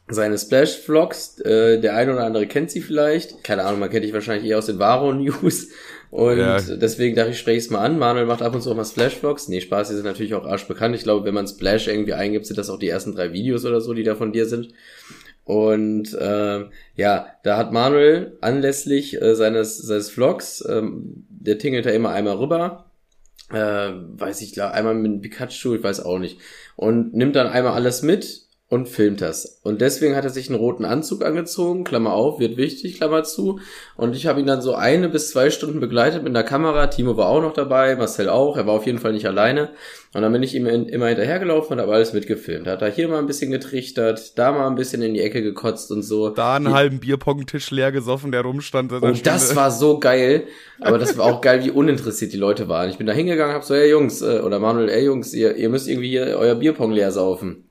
[0.09, 1.41] seine Splash-Vlogs.
[1.41, 3.45] Äh, der eine oder andere kennt sie vielleicht.
[3.45, 5.69] Keine Ahnung, man kennt dich wahrscheinlich eher aus den Varo-News.
[6.11, 6.61] Und ja.
[6.61, 7.99] deswegen dachte ich, spreche ich es mal an.
[7.99, 9.49] Manuel macht ab und zu auch mal Splash-Vlogs.
[9.49, 10.95] Nee, Spaß, die sind natürlich auch arsch bekannt.
[10.95, 13.81] Ich glaube, wenn man Splash irgendwie eingibt, sind das auch die ersten drei Videos oder
[13.81, 14.69] so, die da von dir sind.
[15.45, 16.65] Und äh,
[16.97, 22.37] ja, da hat Manuel anlässlich äh, seines, seines Vlogs, ähm, der tingelt da immer einmal
[22.37, 22.87] rüber,
[23.51, 26.39] äh, weiß ich, einmal mit Pikachu, ich weiß auch nicht,
[26.77, 28.44] und nimmt dann einmal alles mit
[28.75, 29.61] und filmt das.
[29.63, 33.61] Und deswegen hat er sich einen roten Anzug angezogen, Klammer auf, wird wichtig, Klammer zu.
[33.97, 36.89] Und ich habe ihn dann so eine bis zwei Stunden begleitet mit der Kamera.
[36.89, 38.57] Timo war auch noch dabei, Marcel auch.
[38.57, 39.71] Er war auf jeden Fall nicht alleine.
[40.13, 42.67] Und dann bin ich ihm immer hinterhergelaufen und habe alles mitgefilmt.
[42.67, 45.93] Hat er hier mal ein bisschen getrichtert, da mal ein bisschen in die Ecke gekotzt
[45.93, 46.31] und so.
[46.31, 48.93] Da einen halben Bierpongtisch leer gesoffen, der rumstand.
[48.93, 50.45] Und oh, das war so geil.
[50.81, 52.91] Aber das war auch geil, wie uninteressiert die Leute waren.
[52.91, 55.69] Ich bin da hingegangen, hab so, ey Jungs, äh, oder Manuel, ey Jungs, ihr, ihr
[55.69, 57.64] müsst irgendwie hier euer Bierpong leer saufen.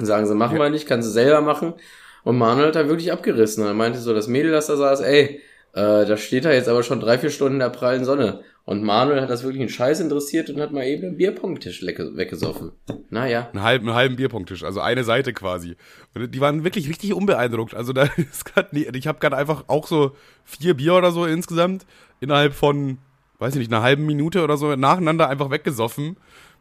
[0.00, 0.62] Sagen sie, machen ja.
[0.62, 1.74] wir nicht, kannst du selber machen.
[2.22, 3.64] Und Manuel hat da wirklich abgerissen.
[3.64, 5.40] Er meinte so, das Mädel, das da saß, ey,
[5.72, 8.42] äh, da steht er jetzt aber schon drei, vier Stunden in der prallen Sonne.
[8.64, 12.72] Und Manuel hat das wirklich einen Scheiß interessiert und hat mal eben einen Bierpunkttisch weggesoffen.
[13.08, 13.48] Naja.
[13.52, 15.76] Einen halben, einen halben Bierpunkttisch, also eine Seite quasi.
[16.14, 17.74] Und die waren wirklich richtig unbeeindruckt.
[17.74, 20.12] Also da ist gerade, ich habe gerade einfach auch so
[20.44, 21.86] vier Bier oder so insgesamt
[22.20, 22.98] innerhalb von
[23.40, 26.16] weiß ich nicht, einer halben Minute oder so nacheinander einfach weggesoffen.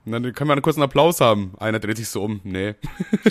[0.10, 1.54] Und dann können wir einen kurzen Applaus haben.
[1.60, 2.42] Einer dreht sich so um.
[2.44, 2.74] Nee.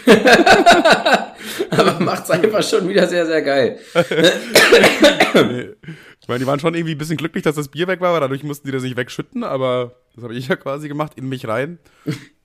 [1.71, 3.81] Aber macht's einfach schon wieder sehr, sehr geil.
[5.35, 5.71] nee.
[6.21, 8.21] Ich meine, die waren schon irgendwie ein bisschen glücklich, dass das Bier weg war, weil
[8.21, 11.49] dadurch mussten die das nicht wegschütten, aber das habe ich ja quasi gemacht, in mich
[11.49, 11.81] rein.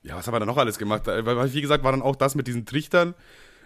[0.02, 1.04] Ja, was haben wir da noch alles gemacht?
[1.06, 3.14] Weil, wie gesagt, war dann auch das mit diesen Trichtern.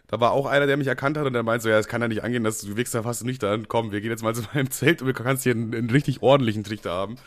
[0.09, 2.01] Da war auch einer, der mich erkannt hat und der meint so, ja, es kann
[2.01, 3.67] ja nicht angehen, dass du ja fast nüchtern.
[3.67, 6.21] Komm, wir gehen jetzt mal zu meinem Zelt und du kannst hier einen, einen richtig
[6.21, 7.17] ordentlichen Trichter haben.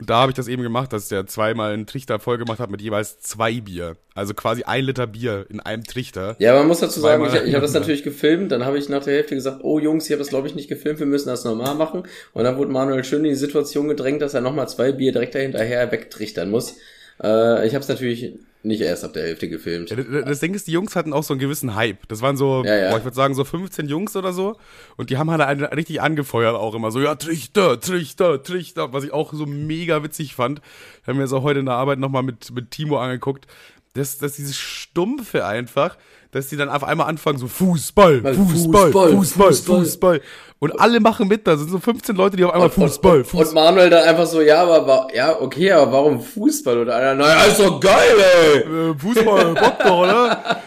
[0.00, 2.70] Und da habe ich das eben gemacht, dass der zweimal einen Trichter voll gemacht hat
[2.70, 3.96] mit jeweils zwei Bier.
[4.14, 6.34] Also quasi ein Liter Bier in einem Trichter.
[6.38, 9.04] Ja, man muss dazu sagen, ich, ich habe das natürlich gefilmt, dann habe ich nach
[9.04, 11.44] der Hälfte gesagt, oh Jungs, ich habe das glaube ich nicht gefilmt, wir müssen das
[11.44, 12.04] normal machen.
[12.32, 15.34] Und dann wurde Manuel schön in die Situation gedrängt, dass er nochmal zwei Bier direkt
[15.34, 16.76] dahinterher wegtrichtern muss.
[17.22, 18.32] Äh, ich habe es natürlich
[18.64, 19.90] nicht erst ab der Hälfte gefilmt.
[19.90, 22.08] Ja, das Ding ist, die Jungs hatten auch so einen gewissen Hype.
[22.08, 22.90] Das waren so, ja, ja.
[22.90, 24.56] Boah, ich würde sagen, so 15 Jungs oder so.
[24.96, 26.90] Und die haben halt einen richtig angefeuert auch immer.
[26.90, 28.92] So, ja, Trichter, Trichter, Trichter.
[28.92, 30.62] Was ich auch so mega witzig fand.
[31.06, 33.46] Haben wir jetzt auch heute in der Arbeit nochmal mit, mit Timo angeguckt.
[33.92, 35.96] Das, das dieses Stumpfe einfach,
[36.34, 40.20] dass die dann auf einmal anfangen, so Fußball, Fußball, Fußball, Fußball, Fußball.
[40.58, 43.24] Und alle machen mit, da sind so 15 Leute, die auf einmal und, Fußball, und,
[43.26, 43.46] Fußball.
[43.46, 46.78] Und Manuel dann einfach so, ja, aber, ja, okay, aber warum Fußball?
[46.78, 48.58] Oder einer, naja, ist doch geil, ey.
[48.58, 50.62] Äh, Fußball, Bock doch, oder?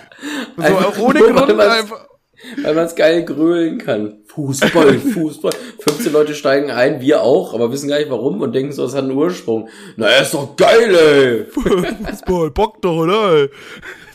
[0.58, 2.08] So, einfach ohne Grund einfach.
[2.64, 4.20] Weil man es geil grölen kann.
[4.28, 5.52] Fußball, Fußball.
[5.80, 8.94] 15 Leute steigen ein, wir auch, aber wissen gar nicht warum und denken so, es
[8.94, 9.70] hat einen Ursprung.
[9.96, 11.46] Naja, ist doch geil, ey.
[12.06, 13.48] Fußball, Bock doch, oder?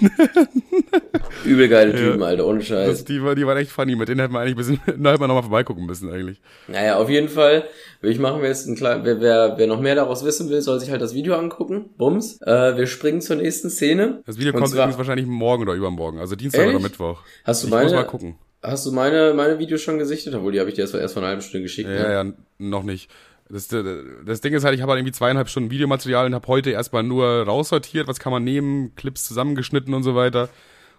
[1.44, 2.88] Übel geile Typen, ja, Alter, ohne Scheiß.
[2.88, 5.22] Das, die, die waren echt funny, mit denen hätten wir eigentlich ein bisschen, da hätten
[5.22, 6.40] wir nochmal vorbeigucken müssen, eigentlich.
[6.68, 7.64] Naja, auf jeden Fall,
[8.02, 10.80] ich machen wir jetzt ein klein, wer, wer, wer noch mehr daraus wissen will, soll
[10.80, 11.90] sich halt das Video angucken.
[11.96, 12.40] Bums.
[12.42, 14.22] Äh, wir springen zur nächsten Szene.
[14.26, 16.76] Das Video kommt zwar, übrigens wahrscheinlich morgen oder übermorgen, also Dienstag ehrlich?
[16.76, 17.22] oder Mittwoch.
[17.44, 18.36] Hast du ich meine, muss mal gucken.
[18.62, 20.34] Hast du meine, meine Videos schon gesichtet?
[20.36, 21.88] Obwohl, die habe ich dir erst vor einer halben Stunde geschickt.
[21.88, 22.12] Ja, ne?
[22.12, 23.10] ja, noch nicht.
[23.52, 26.70] Das, das Ding ist halt, ich habe halt irgendwie zweieinhalb Stunden Videomaterial und habe heute
[26.70, 30.48] erstmal nur raussortiert, was kann man nehmen, Clips zusammengeschnitten und so weiter.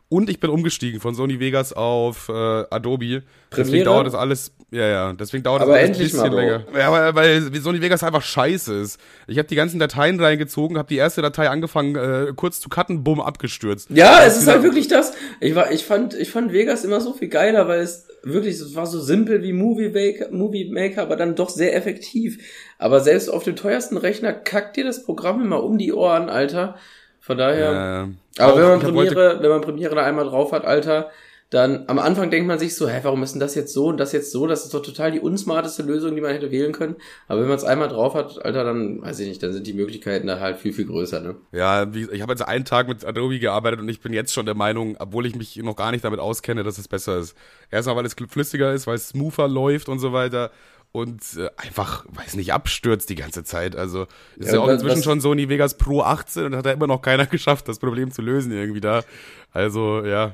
[0.07, 3.05] Und ich bin umgestiegen von Sony Vegas auf äh, Adobe.
[3.05, 3.23] Premiere?
[3.57, 6.63] Deswegen dauert das alles, ja, ja, deswegen dauert aber das alles ein bisschen mal, länger.
[6.77, 8.99] Ja, weil, weil Sony Vegas einfach scheiße ist.
[9.25, 13.03] Ich habe die ganzen Dateien reingezogen, habe die erste Datei angefangen, äh, kurz zu cutten,
[13.03, 13.89] bumm, abgestürzt.
[13.89, 15.13] Ja, es ist halt wirklich das.
[15.39, 18.75] Ich war, ich fand, ich fand Vegas immer so viel geiler, weil es wirklich, es
[18.75, 22.39] war so simpel wie Movie Maker, Movie Maker, aber dann doch sehr effektiv.
[22.79, 26.75] Aber selbst auf dem teuersten Rechner kackt dir das Programm immer um die Ohren, Alter.
[27.19, 28.09] Von daher.
[28.37, 31.09] Äh, aber wenn man Premiere, wenn man Premiere da einmal drauf hat, Alter,
[31.53, 33.97] dann am Anfang denkt man sich so, hä, warum ist denn das jetzt so und
[33.97, 34.47] das jetzt so?
[34.47, 36.95] Das ist doch total die unsmarteste Lösung, die man hätte wählen können.
[37.27, 39.73] Aber wenn man es einmal drauf hat, Alter, dann weiß ich nicht, dann sind die
[39.73, 41.35] Möglichkeiten da halt viel, viel größer, ne?
[41.51, 44.55] Ja, ich habe jetzt einen Tag mit Adobe gearbeitet und ich bin jetzt schon der
[44.55, 47.35] Meinung, obwohl ich mich noch gar nicht damit auskenne, dass es besser ist.
[47.69, 50.49] Erstmal, weil es flüssiger ist, weil es smoother läuft und so weiter
[50.91, 53.75] und äh, einfach, weiß nicht, abstürzt die ganze Zeit.
[53.75, 56.87] Also ist ja, ja auch inzwischen schon Sony Vegas Pro 18 und hat ja immer
[56.87, 59.03] noch keiner geschafft, das Problem zu lösen irgendwie da.
[59.51, 60.33] Also ja,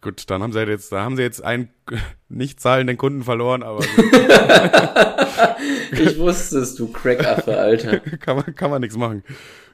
[0.00, 1.70] gut, dann haben sie halt jetzt, da haben sie jetzt einen
[2.28, 3.84] nicht zahlenden Kunden verloren, aber.
[5.92, 8.00] ich wusste es, du Crackaffe, Alter.
[8.20, 9.22] kann man, kann man nichts machen.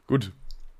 [0.06, 0.32] Gut.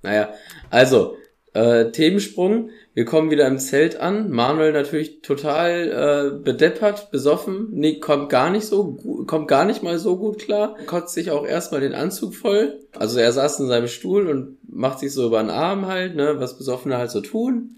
[0.03, 0.35] Naja,
[0.71, 1.17] also
[1.55, 2.71] äh, Themensprung.
[2.95, 4.31] Wir kommen wieder im Zelt an.
[4.31, 7.69] Manuel natürlich total äh, bedeppert, besoffen.
[7.71, 10.77] Nee, kommt gar nicht so, kommt gar nicht mal so gut klar.
[10.87, 12.81] Kotzt sich auch erstmal den Anzug voll.
[12.93, 16.35] Also er saß in seinem Stuhl und macht sich so über den Arm halt, ne,
[16.39, 17.77] was Besoffene halt so tun.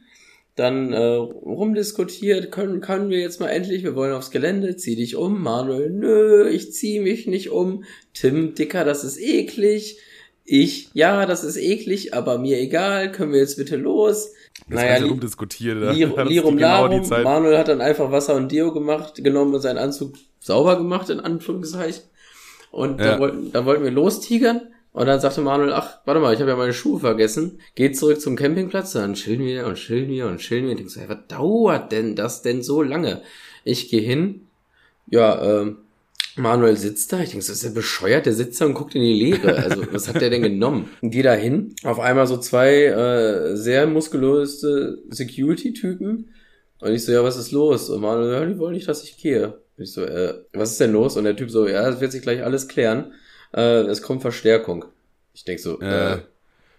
[0.57, 5.15] Dann äh, rumdiskutiert, können, können wir jetzt mal endlich, wir wollen aufs Gelände, zieh dich
[5.15, 5.43] um.
[5.43, 7.85] Manuel, nö, ich zieh mich nicht um.
[8.15, 9.99] Tim, Dicker, das ist eklig.
[10.47, 14.33] Ich, ja, das ist eklig, aber mir egal, können wir jetzt bitte los?
[14.69, 15.95] Das naja, Ganze rumdiskutiert.
[15.95, 19.79] Lirum, Lirum genau Larum, Manuel hat dann einfach Wasser und Deo gemacht, genommen und seinen
[19.79, 22.05] Anzug sauber gemacht, in Anführungszeichen.
[22.71, 23.13] Und ja.
[23.13, 24.63] da, wollten, da wollten wir lostigern.
[24.97, 27.61] Und dann sagte Manuel, ach, warte mal, ich habe ja meine Schuhe vergessen.
[27.75, 30.71] Geht zurück zum Campingplatz, dann chillen wir und chillen wir und chillen wir.
[30.71, 33.21] Und denkst so, hey, was dauert denn das denn so lange?
[33.63, 34.47] Ich gehe hin,
[35.11, 35.77] ja, ähm,
[36.37, 39.03] Manuel sitzt da, ich denke, so ist der bescheuert, der sitzt da und guckt in
[39.03, 39.55] die Leere.
[39.57, 40.89] Also, was hat der denn genommen?
[41.03, 46.31] Geh da hin, auf einmal so zwei äh, sehr muskulöse Security-Typen.
[46.81, 47.91] Und ich so, ja, was ist los?
[47.91, 49.59] Und Manuel, ja, die wollen nicht, dass ich gehe.
[49.77, 51.19] Ich so, äh, was ist denn los?
[51.19, 53.13] Und der Typ so, ja, das wird sich gleich alles klären.
[53.57, 54.85] Äh, es kommt Verstärkung.
[55.35, 56.19] Ich denk so, äh, äh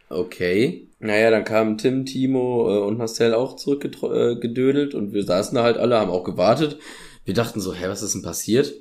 [0.10, 0.88] okay.
[1.00, 5.63] Naja, dann kamen Tim, Timo äh, und Marcel auch zurückgedödelt äh, und wir saßen da
[5.63, 6.78] halt alle, haben auch gewartet.
[7.26, 8.74] Wir dachten so, hä, was ist denn passiert?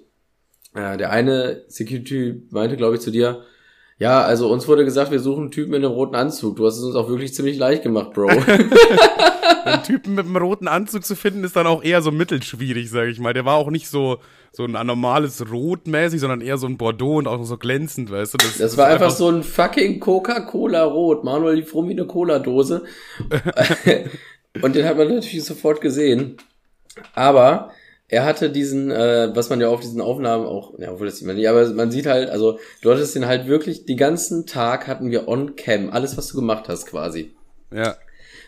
[0.74, 3.44] Äh, der eine Security meinte, glaube ich, zu dir,
[3.98, 6.56] Ja, also uns wurde gesagt, wir suchen einen Typen in einem roten Anzug.
[6.56, 8.28] Du hast es uns auch wirklich ziemlich leicht gemacht, Bro.
[9.66, 13.08] Einen Typen mit einem roten Anzug zu finden, ist dann auch eher so mittelschwierig, sag
[13.08, 13.32] ich mal.
[13.34, 14.18] Der war auch nicht so,
[14.56, 18.32] so ein anormales Rot mäßig, sondern eher so ein Bordeaux und auch so glänzend, weißt
[18.32, 18.38] du.
[18.38, 21.24] Das, das war einfach, so ein fucking Coca-Cola Rot.
[21.24, 22.84] Manuel lief rum wie eine Cola-Dose.
[24.62, 26.38] und den hat man natürlich sofort gesehen.
[27.14, 27.70] Aber
[28.08, 31.26] er hatte diesen, äh, was man ja auf diesen Aufnahmen auch, ja, obwohl das sieht
[31.26, 34.86] man nicht, aber man sieht halt, also du hattest den halt wirklich, den ganzen Tag
[34.86, 37.34] hatten wir on-cam, alles, was du gemacht hast quasi.
[37.70, 37.96] Ja.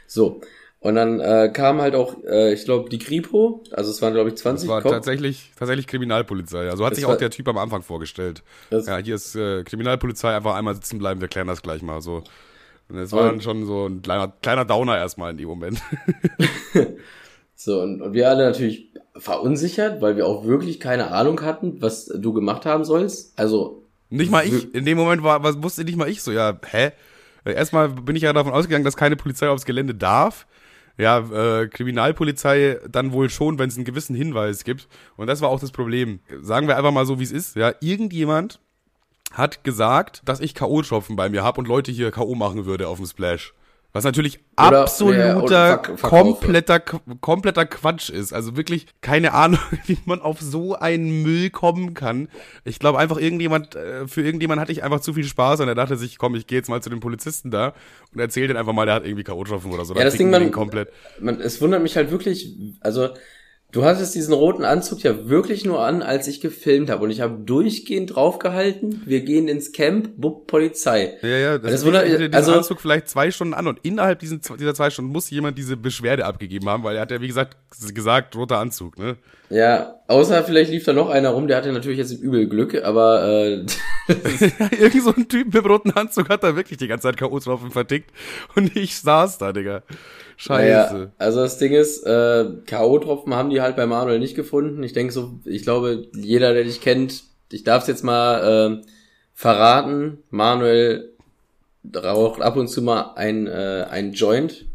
[0.06, 0.40] So.
[0.80, 4.30] Und dann äh, kam halt auch, äh, ich glaube, die Kripo, also es waren, glaube
[4.30, 6.70] ich, 20 Das war tatsächlich, tatsächlich Kriminalpolizei.
[6.70, 8.42] Also hat Es sich auch der Typ am Anfang vorgestellt.
[8.70, 12.00] Das- Ja, hier ist äh, Kriminalpolizei, einfach einmal sitzen bleiben, wir klären das gleich mal
[12.00, 12.22] so.
[12.88, 15.82] Und das war dann schon so ein kleiner, kleiner Downer erstmal in dem Moment.
[17.60, 22.06] So, und, und wir alle natürlich verunsichert, weil wir auch wirklich keine Ahnung hatten, was
[22.06, 23.36] du gemacht haben sollst.
[23.36, 26.56] Also, Nicht mal ich, in dem Moment war, was wusste nicht mal ich so, ja,
[26.70, 26.92] hä?
[27.44, 30.46] Erstmal bin ich ja davon ausgegangen, dass keine Polizei aufs Gelände darf.
[30.98, 34.88] Ja, äh, Kriminalpolizei dann wohl schon, wenn es einen gewissen Hinweis gibt.
[35.16, 36.18] Und das war auch das Problem.
[36.42, 37.56] Sagen wir einfach mal so, wie es ist.
[37.56, 38.60] Ja, irgendjemand
[39.32, 42.34] hat gesagt, dass ich K.O.-Tropfen bei mir habe und Leute hier K.O.
[42.34, 43.54] machen würde auf dem Splash.
[43.94, 48.32] Was natürlich Oder- absoluter, ja, verk- kompletter, kompletter Quatsch ist.
[48.34, 52.28] Also wirklich keine Ahnung, wie man auf so einen Müll kommen kann.
[52.64, 55.74] Ich glaube einfach irgendjemand, äh, für irgendjemand hatte ich einfach zu viel Spaß und er
[55.74, 57.72] dachte sich, komm, ich gehe jetzt mal zu den Polizisten da
[58.12, 59.94] und erzähl den einfach mal, der hat irgendwie K.O.-Tropfen oder so.
[59.94, 60.90] Ja, das Ding, man- komplett.
[61.18, 63.08] man, es wundert mich halt wirklich, also,
[63.72, 67.04] du hattest diesen roten Anzug ja wirklich nur an, als ich gefilmt habe.
[67.04, 71.18] Und ich habe durchgehend draufgehalten, wir gehen ins Camp, Bub, Polizei.
[71.22, 74.40] Ja, ja, das, Das hatte diesen also- Anzug vielleicht zwei Stunden an und innerhalb diesen,
[74.58, 77.56] dieser zwei Stunden muss jemand diese Beschwerde abgegeben haben, weil er hat ja, wie gesagt,
[77.94, 79.16] gesagt, roter Anzug, ne?
[79.50, 83.24] Ja, außer vielleicht lief da noch einer rum, der hatte natürlich jetzt übel Glück, aber
[83.24, 83.66] äh,
[84.78, 87.70] Irgend so ein Typ mit dem roten Anzug hat da wirklich die ganze Zeit K.O.-Tropfen
[87.70, 88.10] vertickt
[88.56, 89.82] und ich saß da, Digga.
[90.36, 90.94] Scheiße.
[90.94, 94.82] Naja, also das Ding ist, äh, K.O.-Tropfen haben die halt bei Manuel nicht gefunden.
[94.82, 98.86] Ich denke so, ich glaube, jeder, der dich kennt, ich darf es jetzt mal äh,
[99.34, 101.12] verraten, Manuel
[101.94, 104.66] raucht ab und zu mal ein, äh, ein Joint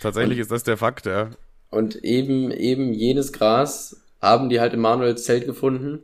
[0.00, 1.30] Tatsächlich ist das der Fakt, ja.
[1.70, 6.02] Und eben, eben jenes Gras haben die halt in Manuels Zelt gefunden.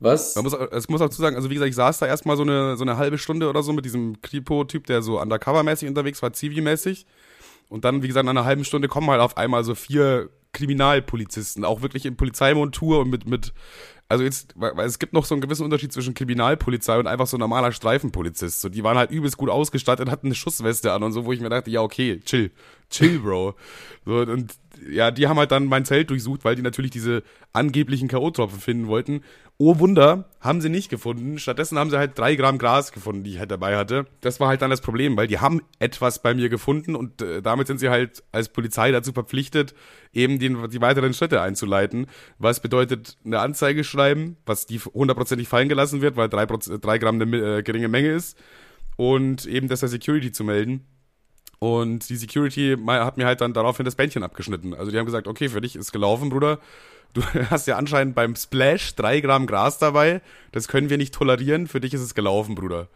[0.00, 0.36] Was?
[0.36, 2.44] Man muss, es muss auch zu sagen, also wie gesagt, ich saß da erstmal so
[2.44, 6.32] eine, so eine halbe Stunde oder so mit diesem Kripo-Typ, der so undercover-mäßig unterwegs war,
[6.32, 7.04] Zivi-mäßig.
[7.68, 11.64] Und dann, wie gesagt, nach einer halben Stunde kommen halt auf einmal so vier Kriminalpolizisten,
[11.64, 13.52] auch wirklich in Polizeimontur und mit, mit,
[14.08, 17.26] also jetzt, weil weil es gibt noch so einen gewissen Unterschied zwischen Kriminalpolizei und einfach
[17.26, 18.62] so normaler Streifenpolizist.
[18.62, 21.40] So, die waren halt übelst gut ausgestattet, hatten eine Schussweste an und so, wo ich
[21.40, 22.50] mir dachte, ja, okay, chill,
[22.88, 23.54] chill, Bro.
[24.06, 24.54] So, und
[24.90, 28.86] ja, die haben halt dann mein Zelt durchsucht, weil die natürlich diese angeblichen K.O.-Tropfen finden
[28.86, 29.22] wollten.
[29.58, 31.38] Oh Wunder, haben sie nicht gefunden.
[31.38, 34.06] Stattdessen haben sie halt drei Gramm Gras gefunden, die ich halt dabei hatte.
[34.20, 37.42] Das war halt dann das Problem, weil die haben etwas bei mir gefunden und äh,
[37.42, 39.74] damit sind sie halt als Polizei dazu verpflichtet,
[40.12, 42.06] eben den, die weiteren Schritte einzuleiten.
[42.38, 47.20] Was bedeutet, eine Anzeige schreiben, was die hundertprozentig fallen gelassen wird, weil drei, drei Gramm
[47.20, 48.38] eine äh, geringe Menge ist.
[48.96, 50.84] Und eben das der Security zu melden.
[51.58, 54.74] Und die Security hat mir halt dann daraufhin das Bändchen abgeschnitten.
[54.74, 56.58] Also die haben gesagt, okay, für dich ist gelaufen, Bruder.
[57.14, 60.20] Du hast ja anscheinend beim Splash drei Gramm Gras dabei.
[60.52, 61.66] Das können wir nicht tolerieren.
[61.66, 62.88] Für dich ist es gelaufen, Bruder.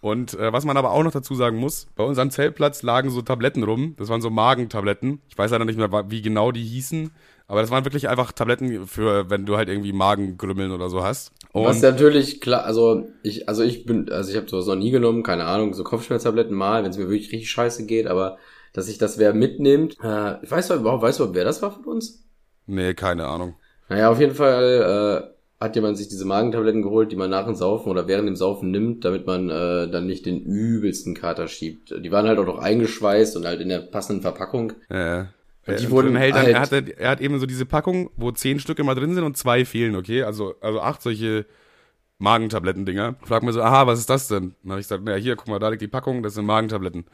[0.00, 3.22] Und äh, was man aber auch noch dazu sagen muss, bei unserem Zeltplatz lagen so
[3.22, 3.94] Tabletten rum.
[3.96, 5.20] Das waren so Magentabletten.
[5.28, 7.10] Ich weiß leider nicht mehr, wie genau die hießen.
[7.46, 11.32] Aber das waren wirklich einfach Tabletten für, wenn du halt irgendwie Magengrümmeln oder so hast.
[11.54, 14.90] Was Und natürlich klar, also ich, also ich bin, also ich habe sowas noch nie
[14.90, 18.38] genommen, keine Ahnung, so Kopfschmerztabletten mal, wenn es mir wirklich richtig scheiße geht, aber
[18.72, 21.84] dass sich das wer mitnimmt, äh, ich weiß überhaupt, weißt du, wer das war von
[21.84, 22.24] uns?
[22.66, 23.54] nee, keine Ahnung.
[23.88, 27.54] Naja, auf jeden Fall äh, hat jemand sich diese Magentabletten geholt, die man nach dem
[27.54, 31.94] Saufen oder während dem Saufen nimmt, damit man äh, dann nicht den übelsten Kater schiebt.
[32.04, 34.72] Die waren halt auch noch eingeschweißt und halt in der passenden Verpackung.
[34.90, 35.28] Ja.
[35.66, 37.66] Und die Äh, wurden dann hält dann, halt- er, hat, er hat eben so diese
[37.66, 40.22] Packung, wo zehn Stück immer drin sind und zwei fehlen, okay?
[40.22, 41.46] Also, also acht solche
[42.18, 43.16] Magentabletten-Dinger.
[43.24, 44.54] Frag mir so, aha, was ist das denn?
[44.62, 47.04] Dann habe ich gesagt, naja, hier, guck mal, da liegt die Packung, das sind Magentabletten.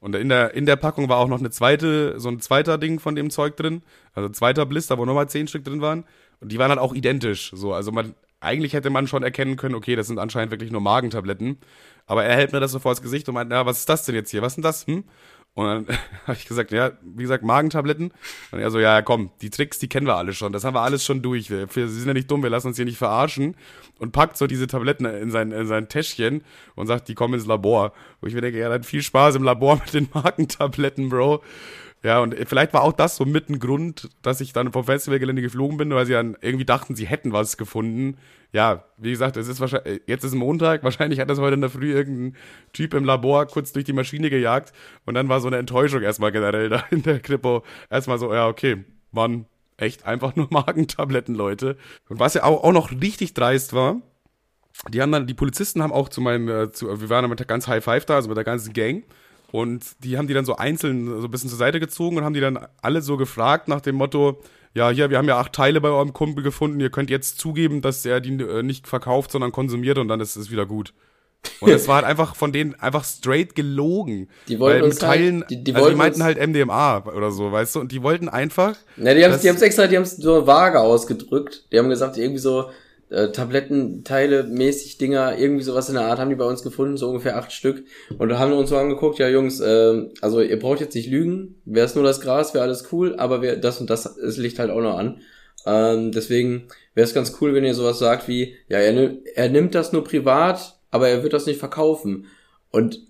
[0.00, 3.00] Und in der, in der Packung war auch noch eine zweite, so ein zweiter Ding
[3.00, 3.82] von dem Zeug drin.
[4.14, 6.04] Also ein zweiter Blister, wo nochmal zehn Stück drin waren.
[6.40, 7.50] Und die waren halt auch identisch.
[7.54, 10.82] So, also man, eigentlich hätte man schon erkennen können, okay, das sind anscheinend wirklich nur
[10.82, 11.58] Magentabletten.
[12.06, 14.04] Aber er hält mir das so vor das Gesicht und meint, na, was ist das
[14.04, 14.42] denn jetzt hier?
[14.42, 14.86] Was ist denn das?
[14.86, 15.04] Hm?
[15.56, 18.12] Und dann habe ich gesagt, ja, wie gesagt, Magentabletten.
[18.52, 20.52] Und er so, ja, komm, die Tricks, die kennen wir alle schon.
[20.52, 21.50] Das haben wir alles schon durch.
[21.50, 23.56] Wir, wir sind ja nicht dumm, wir lassen uns hier nicht verarschen.
[23.98, 27.46] Und packt so diese Tabletten in sein, in sein Täschchen und sagt, die kommen ins
[27.46, 27.94] Labor.
[28.20, 31.42] Wo ich mir denke, ja, dann viel Spaß im Labor mit den Magentabletten, Bro.
[32.06, 35.42] Ja, und vielleicht war auch das so mit ein Grund, dass ich dann vom Festivalgelände
[35.42, 38.16] geflogen bin, weil sie dann irgendwie dachten, sie hätten was gefunden.
[38.52, 41.70] Ja, wie gesagt, es ist wahrscheinlich, jetzt ist Montag, wahrscheinlich hat das heute in der
[41.70, 42.36] Früh irgendein
[42.72, 44.72] Typ im Labor kurz durch die Maschine gejagt
[45.04, 47.64] und dann war so eine Enttäuschung erstmal generell da in der Kripo.
[47.90, 51.76] Erstmal so, ja, okay, waren echt einfach nur Magentabletten, Leute.
[52.08, 54.00] Und was ja auch, auch noch richtig dreist war,
[54.90, 57.40] die haben dann, die Polizisten haben auch zu meinem, äh, zu, wir waren dann mit
[57.40, 59.02] der ganz High Five da, also mit der ganzen Gang.
[59.52, 62.34] Und die haben die dann so einzeln so ein bisschen zur Seite gezogen und haben
[62.34, 64.40] die dann alle so gefragt nach dem Motto,
[64.74, 67.80] ja, hier, wir haben ja acht Teile bei eurem Kumpel gefunden, ihr könnt jetzt zugeben,
[67.80, 70.92] dass er die äh, nicht verkauft, sondern konsumiert und dann ist es wieder gut.
[71.60, 74.28] Und es war halt einfach von denen einfach straight gelogen.
[74.48, 77.52] Die wollten uns Teilen, halt, die, die, also wollten die meinten halt MDMA oder so,
[77.52, 80.46] weißt du, und die wollten einfach, Na, die haben haben's extra, die haben es so
[80.46, 81.66] vage ausgedrückt.
[81.72, 82.70] Die haben gesagt, irgendwie so
[83.10, 87.08] äh, Tablettenteile mäßig Dinger, irgendwie sowas in der Art haben die bei uns gefunden, so
[87.08, 87.84] ungefähr acht Stück.
[88.18, 91.08] Und da haben wir uns so angeguckt, ja Jungs, ähm, also ihr braucht jetzt nicht
[91.08, 94.36] lügen, wäre es nur das Gras, wäre alles cool, aber wir, das und das es
[94.36, 95.20] liegt halt auch noch an.
[95.66, 99.74] Ähm, deswegen wäre es ganz cool, wenn ihr sowas sagt wie, ja, er, er nimmt
[99.74, 102.26] das nur privat, aber er wird das nicht verkaufen.
[102.70, 103.00] Und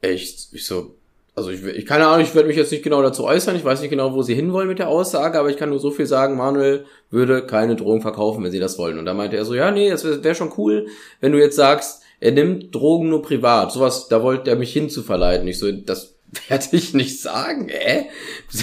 [0.00, 0.96] echt, ich so,
[1.34, 3.80] also ich, ich keine Ahnung, ich werde mich jetzt nicht genau dazu äußern, ich weiß
[3.80, 6.36] nicht genau, wo sie hinwollen mit der Aussage, aber ich kann nur so viel sagen,
[6.36, 8.98] Manuel würde keine Drogen verkaufen, wenn sie das wollen.
[8.98, 10.86] Und da meinte er so, ja, nee, das wäre wär schon cool,
[11.20, 13.72] wenn du jetzt sagst, er nimmt Drogen nur privat.
[13.72, 15.48] Sowas, da wollte er mich hinzuverleiten.
[15.48, 16.16] Ich so, das
[16.48, 18.04] werde ich nicht sagen, äh?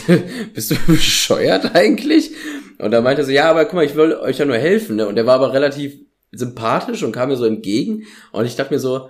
[0.54, 2.32] Bist du bescheuert eigentlich?
[2.78, 4.96] Und da meinte er so, ja, aber guck mal, ich will euch ja nur helfen,
[4.96, 5.08] ne?
[5.08, 5.98] Und der war aber relativ
[6.32, 8.06] sympathisch und kam mir so entgegen.
[8.32, 9.10] Und ich dachte mir so,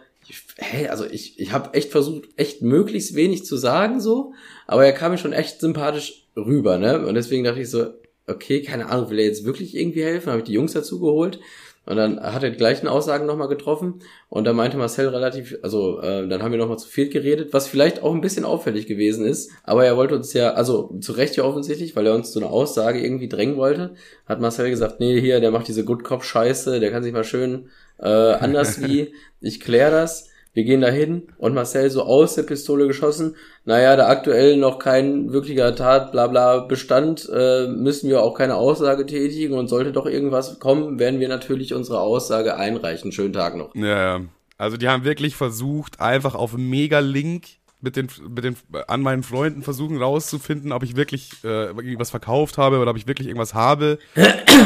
[0.57, 4.33] hä, also ich, ich habe echt versucht, echt möglichst wenig zu sagen, so,
[4.67, 7.05] aber er kam mir schon echt sympathisch rüber, ne?
[7.05, 7.87] Und deswegen dachte ich so,
[8.27, 10.29] okay, keine Ahnung, will er jetzt wirklich irgendwie helfen?
[10.29, 11.39] Habe ich die Jungs dazu geholt.
[11.85, 14.03] Und dann hat er die gleichen Aussagen nochmal getroffen.
[14.29, 17.67] Und da meinte Marcel relativ, also äh, dann haben wir nochmal zu viel geredet, was
[17.67, 19.49] vielleicht auch ein bisschen auffällig gewesen ist.
[19.63, 22.49] Aber er wollte uns ja, also zu Recht ja offensichtlich, weil er uns so eine
[22.49, 23.95] Aussage irgendwie drängen wollte,
[24.27, 27.23] hat Marcel gesagt, nee, hier, der macht diese Good Cop Scheiße, der kann sich mal
[27.23, 27.69] schön
[28.01, 30.29] äh, anders wie, ich klär das.
[30.53, 33.35] Wir gehen dahin und Marcel so aus der Pistole geschossen.
[33.65, 38.55] Naja, da aktuell noch kein wirklicher Tat, bla bla Bestand, äh, müssen wir auch keine
[38.55, 43.11] Aussage tätigen und sollte doch irgendwas kommen, werden wir natürlich unsere Aussage einreichen.
[43.11, 43.75] Schönen Tag noch.
[43.75, 44.21] Ja.
[44.57, 49.63] Also die haben wirklich versucht, einfach auf Mega-Link mit den, mit den, an meinen Freunden
[49.63, 53.53] versuchen rauszufinden, ob ich wirklich äh, irgendwie was verkauft habe oder ob ich wirklich irgendwas
[53.53, 53.99] habe,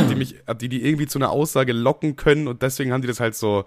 [0.09, 3.19] die mich, die die irgendwie zu einer Aussage locken können und deswegen haben die das
[3.19, 3.65] halt so,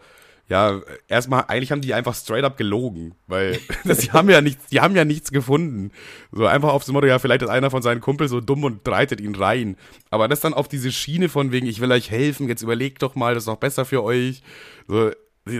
[0.48, 4.80] ja, erstmal, eigentlich haben die einfach straight up gelogen, weil die haben ja nichts, die
[4.80, 5.90] haben ja nichts gefunden.
[6.30, 8.87] So einfach auf das Motto, ja, vielleicht ist einer von seinen Kumpels so dumm und
[8.88, 9.76] reitet ihn rein.
[10.11, 13.16] Aber das dann auf diese Schiene von wegen, ich will euch helfen, jetzt überlegt doch
[13.16, 14.42] mal, das ist noch besser für euch.
[14.87, 15.11] So,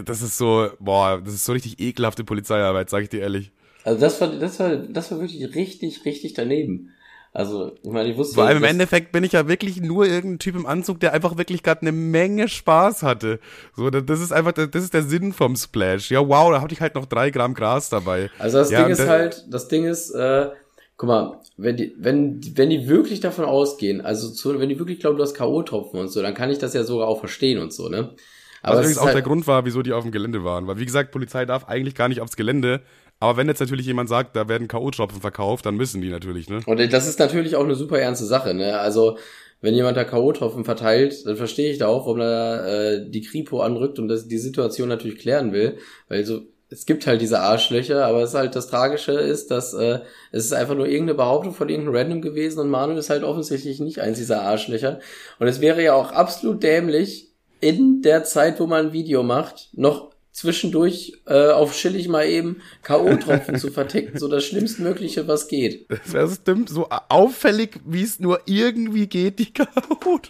[0.05, 3.53] das ist so, boah, das ist so richtig ekelhafte Polizeiarbeit, sag ich dir ehrlich.
[3.87, 6.90] Also das war, das war, das war wirklich richtig, richtig daneben.
[7.33, 10.38] Also, ich meine, ich wusste Vor allem im Endeffekt bin ich ja wirklich nur irgendein
[10.38, 13.38] Typ im Anzug, der einfach wirklich gerade eine Menge Spaß hatte.
[13.77, 16.11] So, das ist einfach, das ist der Sinn vom Splash.
[16.11, 18.31] Ja, wow, da hatte ich halt noch drei Gramm Gras dabei.
[18.38, 20.49] Also das Ja, Ding ist halt, das Ding ist, äh,
[20.96, 24.99] guck mal, wenn die, wenn, wenn die wirklich davon ausgehen, also zu, wenn die wirklich
[24.99, 27.72] glauben, du hast K.O.-Tropfen und so, dann kann ich das ja sogar auch verstehen und
[27.72, 28.14] so, ne?
[28.62, 30.66] Aber Was übrigens auch halt- der Grund war, wieso die auf dem Gelände waren.
[30.66, 32.81] Weil, wie gesagt, Polizei darf eigentlich gar nicht aufs Gelände.
[33.18, 36.61] Aber wenn jetzt natürlich jemand sagt, da werden K.O.-Tropfen verkauft, dann müssen die natürlich, ne?
[36.66, 38.79] Und das ist natürlich auch eine super ernste Sache, ne?
[38.79, 39.16] Also,
[39.62, 43.61] wenn jemand da K.O.-Tropfen verteilt, dann verstehe ich da auch, warum er äh, die Kripo
[43.61, 45.79] anrückt und das, die Situation natürlich klären will.
[46.09, 49.72] Weil so, es gibt halt diese Arschlöcher, aber es ist halt das Tragische ist, dass
[49.72, 50.00] äh,
[50.33, 53.81] es ist einfach nur irgendeine Behauptung von irgendeinem Random gewesen und Manuel ist halt offensichtlich
[53.81, 55.00] nicht eins dieser Arschlöcher.
[55.38, 59.70] Und es wäre ja auch absolut dämlich, in der Zeit, wo man ein Video macht,
[59.72, 65.87] noch zwischendurch äh, auf chillig mal eben K.O.-Tropfen zu verticken, so das Schlimmstmögliche, was geht.
[66.12, 70.20] Das stimmt, so auffällig, wie es nur irgendwie geht, die K.O.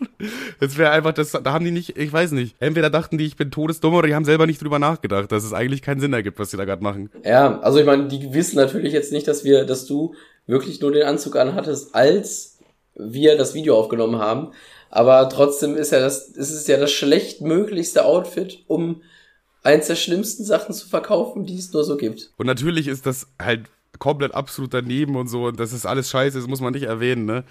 [0.60, 2.54] Das wäre einfach, das, da haben die nicht, ich weiß nicht.
[2.60, 5.52] Entweder dachten die, ich bin todesdumm oder die haben selber nicht drüber nachgedacht, dass es
[5.52, 7.10] eigentlich keinen Sinn ergibt, was die da gerade machen.
[7.24, 10.14] Ja, also ich meine, die wissen natürlich jetzt nicht, dass wir, dass du
[10.46, 12.58] wirklich nur den Anzug anhattest, als
[12.94, 14.52] wir das Video aufgenommen haben.
[14.88, 19.02] Aber trotzdem ist ja das, ist es ja das schlechtmöglichste Outfit, um
[19.66, 22.30] eins der schlimmsten Sachen zu verkaufen, die es nur so gibt.
[22.36, 23.66] Und natürlich ist das halt
[23.98, 27.24] komplett absolut daneben und so und das ist alles scheiße, das muss man nicht erwähnen,
[27.24, 27.44] ne?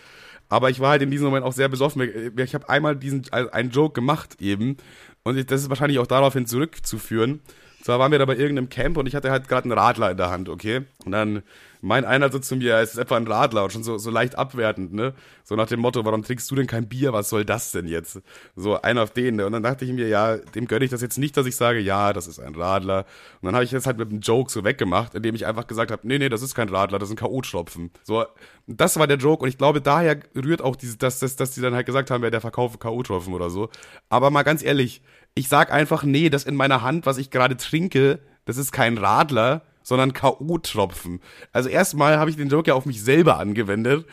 [0.48, 2.32] Aber ich war halt in diesem Moment auch sehr besoffen.
[2.38, 4.78] Ich habe einmal diesen also einen Joke gemacht eben
[5.24, 7.42] und das ist wahrscheinlich auch daraufhin zurückzuführen.
[7.82, 10.18] Zwar waren wir da bei irgendeinem Camp und ich hatte halt gerade einen Radler in
[10.18, 10.82] der Hand, okay?
[11.04, 11.42] Und dann
[11.86, 14.40] mein einer so zu mir, es ist etwa ein Radler und schon so, so leicht
[14.40, 15.14] abwertend, ne?
[15.44, 17.14] So nach dem Motto, warum trinkst du denn kein Bier?
[17.14, 18.22] Was soll das denn jetzt?
[18.56, 19.46] So einer auf den, ne?
[19.46, 21.80] Und dann dachte ich mir, ja, dem gönne ich das jetzt nicht, dass ich sage,
[21.80, 23.06] ja, das ist ein Radler.
[23.40, 25.92] Und dann habe ich das halt mit einem Joke so weggemacht, indem ich einfach gesagt
[25.92, 27.92] habe, nee, nee, das ist kein Radler, das ist ein K.O.-Tropfen.
[28.04, 28.26] So,
[28.66, 31.62] das war der Joke und ich glaube, daher rührt auch diese, dass, dass, dass die
[31.62, 33.70] dann halt gesagt haben, wer der verkauft K.O.-Tropfen oder so.
[34.10, 35.04] Aber mal ganz ehrlich,
[35.36, 38.98] ich sag einfach, nee, das in meiner Hand, was ich gerade trinke, das ist kein
[38.98, 41.20] Radler, sondern K.O.-Tropfen.
[41.54, 44.06] Also erstmal habe ich den Joke ja auf mich selber angewendet.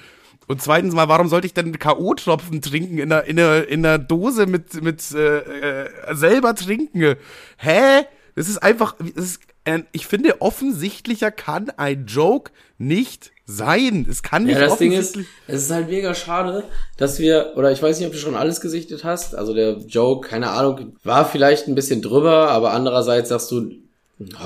[0.46, 3.98] Und zweitens mal, warum sollte ich denn K.O.-Tropfen trinken in einer, in einer, in einer
[3.98, 7.16] Dose mit, mit äh, äh, selber trinken?
[7.56, 8.04] Hä?
[8.34, 14.06] Das ist einfach, das ist, äh, ich finde, offensichtlicher kann ein Joke nicht sein.
[14.08, 15.16] Es kann nicht Ja, das Ding ist,
[15.46, 16.64] es ist halt mega schade,
[16.98, 19.34] dass wir, oder ich weiß nicht, ob du schon alles gesichtet hast.
[19.34, 23.70] Also der Joke, keine Ahnung, war vielleicht ein bisschen drüber, aber andererseits sagst du,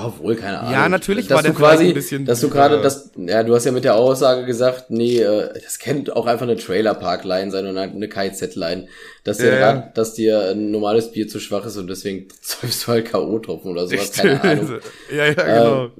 [0.03, 0.71] obwohl, keine Ahnung.
[0.73, 3.53] Ja, natürlich dass war du der quasi, ein bisschen dass du gerade das, ja, du
[3.53, 7.67] hast ja mit der Aussage gesagt, nee, äh, das könnte auch einfach eine Trailerpark-Line sein
[7.67, 8.87] und eine KZ-Line,
[9.23, 12.91] dass dir, grad- dass dir ein normales Bier zu schwach ist und deswegen säufst du
[12.93, 14.79] halt K.O.-Tropfen oder sowas, keine Ahnung.
[15.15, 15.91] ja, ja, genau.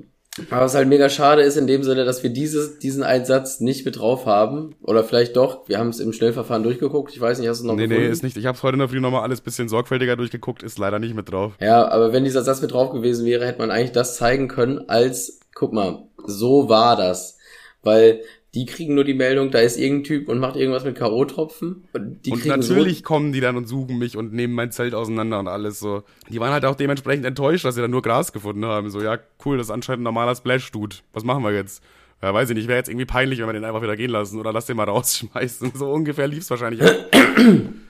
[0.49, 3.85] Aber was halt mega schade ist in dem Sinne, dass wir dieses, diesen Einsatz nicht
[3.85, 4.75] mit drauf haben.
[4.81, 5.67] Oder vielleicht doch.
[5.67, 7.13] Wir haben es im Schnellverfahren durchgeguckt.
[7.13, 8.03] Ich weiß nicht, hast du es noch nee, gefunden?
[8.03, 8.37] nee, ist nicht.
[8.37, 11.31] Ich habe heute in der Früh nochmal alles bisschen sorgfältiger durchgeguckt, ist leider nicht mit
[11.31, 11.53] drauf.
[11.59, 14.89] Ja, aber wenn dieser Satz mit drauf gewesen wäre, hätte man eigentlich das zeigen können
[14.89, 17.37] als, guck mal, so war das.
[17.83, 18.21] Weil
[18.57, 21.83] die kriegen nur die Meldung, da ist irgendein Typ und macht irgendwas mit K.O.-Tropfen.
[21.93, 24.95] Und die und kriegen natürlich kommen die dann und suchen mich und nehmen mein Zelt
[24.95, 26.01] auseinander und alles so.
[26.29, 28.89] Die waren halt auch dementsprechend enttäuscht, dass sie dann nur Gras gefunden haben.
[28.89, 30.95] So, ja, cool, das ist anscheinend ein normaler Splash-Dude.
[31.13, 31.83] Was machen wir jetzt?
[32.23, 34.39] Ja, weiß ich nicht, wäre jetzt irgendwie peinlich, wenn wir den einfach wieder gehen lassen
[34.39, 35.73] oder lass den mal rausschmeißen.
[35.75, 36.89] So ungefähr lief's wahrscheinlich so.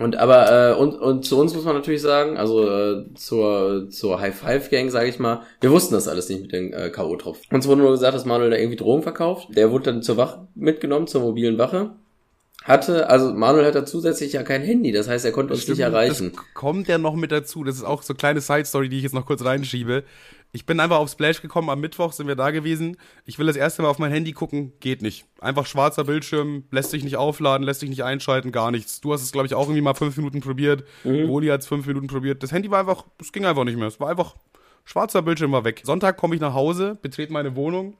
[0.00, 4.18] Und aber, äh, und, und zu uns muss man natürlich sagen, also äh, zur, zur
[4.18, 7.52] High-Five-Gang, sage ich mal, wir wussten das alles nicht mit den äh, K.O.-Tropfen.
[7.52, 9.48] Uns wurde nur gesagt, dass Manuel da irgendwie Drogen verkauft.
[9.50, 11.90] Der wurde dann zur Wache mitgenommen, zur mobilen Wache.
[12.64, 15.76] Hatte, also Manuel hat da zusätzlich ja kein Handy, das heißt, er konnte uns nicht
[15.76, 16.32] Stimmt, erreichen.
[16.34, 17.62] Das kommt ja noch mit dazu.
[17.62, 20.04] Das ist auch so eine kleine Side-Story, die ich jetzt noch kurz reinschiebe.
[20.52, 22.96] Ich bin einfach auf Splash gekommen, am Mittwoch sind wir da gewesen.
[23.24, 25.24] Ich will das erste Mal auf mein Handy gucken, geht nicht.
[25.40, 29.00] Einfach schwarzer Bildschirm, lässt sich nicht aufladen, lässt sich nicht einschalten, gar nichts.
[29.00, 30.84] Du hast es, glaube ich, auch irgendwie mal fünf Minuten probiert.
[31.28, 32.42] Woli hat es fünf Minuten probiert.
[32.42, 33.86] Das Handy war einfach, es ging einfach nicht mehr.
[33.86, 34.34] Es war einfach,
[34.84, 35.82] schwarzer Bildschirm war weg.
[35.84, 37.96] Sonntag komme ich nach Hause, betrete meine Wohnung,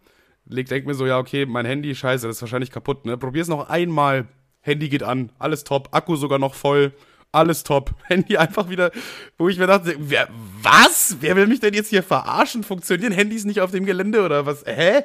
[0.46, 3.16] leg, denk mir so, ja, okay, mein Handy, scheiße, das ist wahrscheinlich kaputt, ne?
[3.16, 4.26] Probier's noch einmal.
[4.62, 6.92] Handy geht an, alles top, Akku sogar noch voll,
[7.32, 7.92] alles top.
[8.04, 8.90] Handy einfach wieder,
[9.38, 10.28] wo ich mir dachte, wer,
[10.62, 11.16] was?
[11.20, 12.64] Wer will mich denn jetzt hier verarschen?
[12.64, 14.64] Funktionieren Handys nicht auf dem Gelände oder was?
[14.66, 15.02] Hä?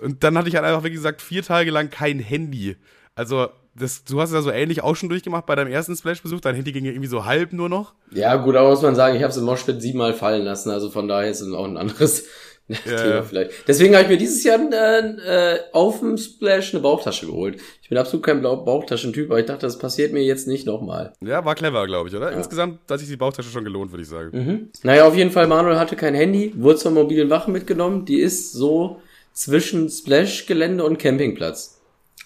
[0.00, 2.76] Und dann hatte ich halt einfach, wie gesagt, vier Tage lang kein Handy.
[3.14, 6.40] Also, das, du hast es ja so ähnlich auch schon durchgemacht bei deinem ersten Splash-Besuch.
[6.40, 7.94] Dein Handy ging ja irgendwie so halb nur noch.
[8.10, 10.90] Ja, gut, aber muss man sagen, ich habe es im Moshpit siebenmal fallen lassen, also
[10.90, 12.24] von daher ist es auch ein anderes
[12.68, 13.22] ja.
[13.22, 13.68] vielleicht.
[13.68, 17.60] Deswegen habe ich mir dieses Jahr äh, äh, auf dem Splash eine Bauchtasche geholt.
[17.82, 21.12] Ich bin absolut kein Bauchtaschentyp, aber ich dachte, das passiert mir jetzt nicht nochmal.
[21.20, 22.32] Ja, war clever, glaube ich, oder?
[22.32, 24.30] Insgesamt hat sich die Bauchtasche schon gelohnt, würde ich sagen.
[24.32, 24.70] Mhm.
[24.82, 28.52] Naja, auf jeden Fall, Manuel hatte kein Handy, wurde zur mobilen Wache mitgenommen, die ist
[28.52, 29.00] so
[29.32, 31.80] zwischen Splash-Gelände und Campingplatz.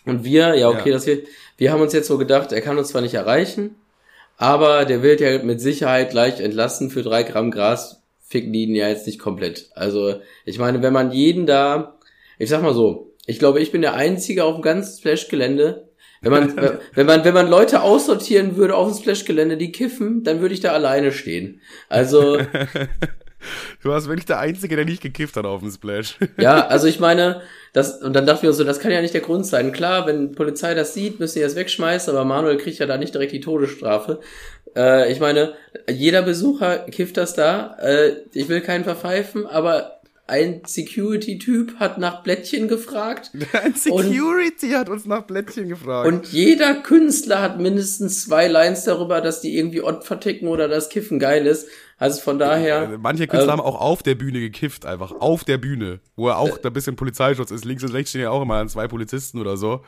[0.05, 0.95] Und wir, ja okay, Ja.
[0.95, 1.23] dass wir,
[1.57, 3.77] wir haben uns jetzt so gedacht, er kann uns zwar nicht erreichen,
[4.37, 8.75] aber der wird ja mit Sicherheit gleich entlassen für drei Gramm Gras, ficken die ihn
[8.75, 9.71] ja jetzt nicht komplett.
[9.75, 11.99] Also, ich meine, wenn man jeden da,
[12.39, 15.89] ich sag mal so, ich glaube, ich bin der Einzige auf dem ganzen Splash-Gelände.
[16.23, 16.57] Wenn man,
[16.95, 20.61] wenn man, wenn man Leute aussortieren würde auf dem Splash-Gelände, die kiffen, dann würde ich
[20.61, 21.61] da alleine stehen.
[21.89, 22.39] Also,
[23.83, 26.19] Du warst wirklich der Einzige, der nicht gekifft hat auf dem Splash.
[26.39, 29.15] ja, also ich meine, das, und dann dachten wir uns so, das kann ja nicht
[29.15, 29.73] der Grund sein.
[29.73, 33.15] Klar, wenn Polizei das sieht, müssen die das wegschmeißen, aber Manuel kriegt ja da nicht
[33.15, 34.21] direkt die Todesstrafe.
[34.75, 35.55] Äh, ich meine,
[35.89, 37.77] jeder Besucher kifft das da.
[37.81, 39.97] Äh, ich will keinen verpfeifen, aber
[40.29, 43.31] ein Security-Typ hat nach Blättchen gefragt.
[43.53, 46.09] Ein Security hat uns nach Blättchen gefragt.
[46.09, 50.89] Und jeder Künstler hat mindestens zwei Lines darüber, dass die irgendwie Ott verticken oder das
[50.89, 51.69] Kiffen geil ist.
[51.99, 52.81] Also von daher.
[52.81, 56.29] Also Manche Künstler ähm, haben auch auf der Bühne gekifft, einfach auf der Bühne, wo
[56.29, 57.65] er auch da ein bisschen Polizeischutz ist.
[57.65, 59.81] Links und rechts stehen ja auch immer zwei Polizisten oder so.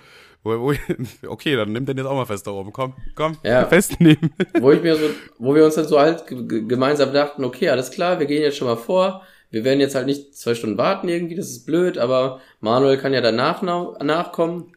[0.43, 0.73] Wo, wo,
[1.29, 2.73] okay, dann nimmt den jetzt auch mal fest da oben.
[2.73, 3.67] Komm, komm, Ja.
[3.67, 4.31] festnehmen.
[4.61, 7.69] wo ich mir so, wo wir uns dann so halt ge- ge- gemeinsam dachten, okay,
[7.69, 9.23] alles klar, wir gehen jetzt schon mal vor.
[9.51, 13.13] Wir werden jetzt halt nicht zwei Stunden warten irgendwie, das ist blöd, aber Manuel kann
[13.15, 14.73] ja danach na- nachkommen.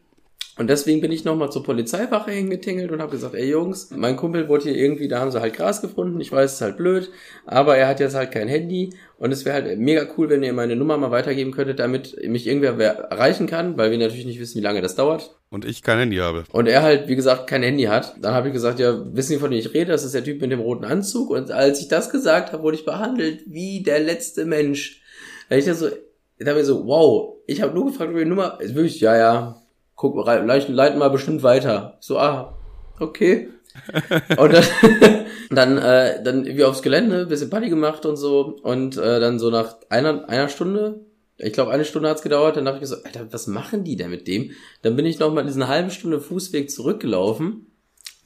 [0.62, 4.48] Und deswegen bin ich nochmal zur Polizeiwache hingetingelt und habe gesagt, ey Jungs, mein Kumpel
[4.48, 7.10] wurde hier irgendwie, da haben sie halt Gras gefunden, ich weiß, es ist halt blöd,
[7.46, 10.52] aber er hat jetzt halt kein Handy und es wäre halt mega cool, wenn ihr
[10.52, 14.38] meine Nummer mal weitergeben könntet, damit mich irgendwer wer erreichen kann, weil wir natürlich nicht
[14.38, 15.36] wissen, wie lange das dauert.
[15.50, 16.44] Und ich kein Handy habe.
[16.52, 18.14] Und er halt, wie gesagt, kein Handy hat.
[18.20, 19.90] Dann habe ich gesagt, ja, wissen Sie, von dem ich rede?
[19.90, 21.30] Das ist der Typ mit dem roten Anzug.
[21.30, 25.02] Und als ich das gesagt habe, wurde ich behandelt wie der letzte Mensch.
[25.50, 28.26] Da ich da so, ich dachte mir so, wow, ich habe nur gefragt, ob ihr
[28.26, 29.61] Nummer, wirklich, ja, ja,
[30.02, 31.96] guck, leiten, leiten mal bestimmt weiter.
[32.00, 32.58] So, ah,
[32.98, 33.48] okay.
[34.36, 34.64] und dann,
[35.50, 38.58] dann, äh, dann irgendwie aufs Gelände, bisschen Party gemacht und so.
[38.62, 41.06] Und äh, dann so nach einer, einer Stunde,
[41.38, 44.10] ich glaube eine Stunde hat's gedauert, dann habe ich gesagt, Alter, was machen die denn
[44.10, 44.50] mit dem?
[44.82, 47.66] Dann bin ich noch mal diesen halben Stunde Fußweg zurückgelaufen,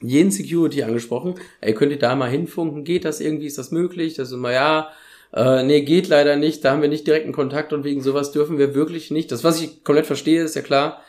[0.01, 4.15] jeden Security angesprochen, ey, könnt ihr da mal hinfunken, geht das irgendwie, ist das möglich?
[4.15, 4.89] Das ist immer, ja,
[5.33, 8.57] äh, nee, geht leider nicht, da haben wir nicht direkten Kontakt und wegen sowas dürfen
[8.57, 9.31] wir wirklich nicht.
[9.31, 11.01] Das, was ich komplett verstehe, ist ja klar,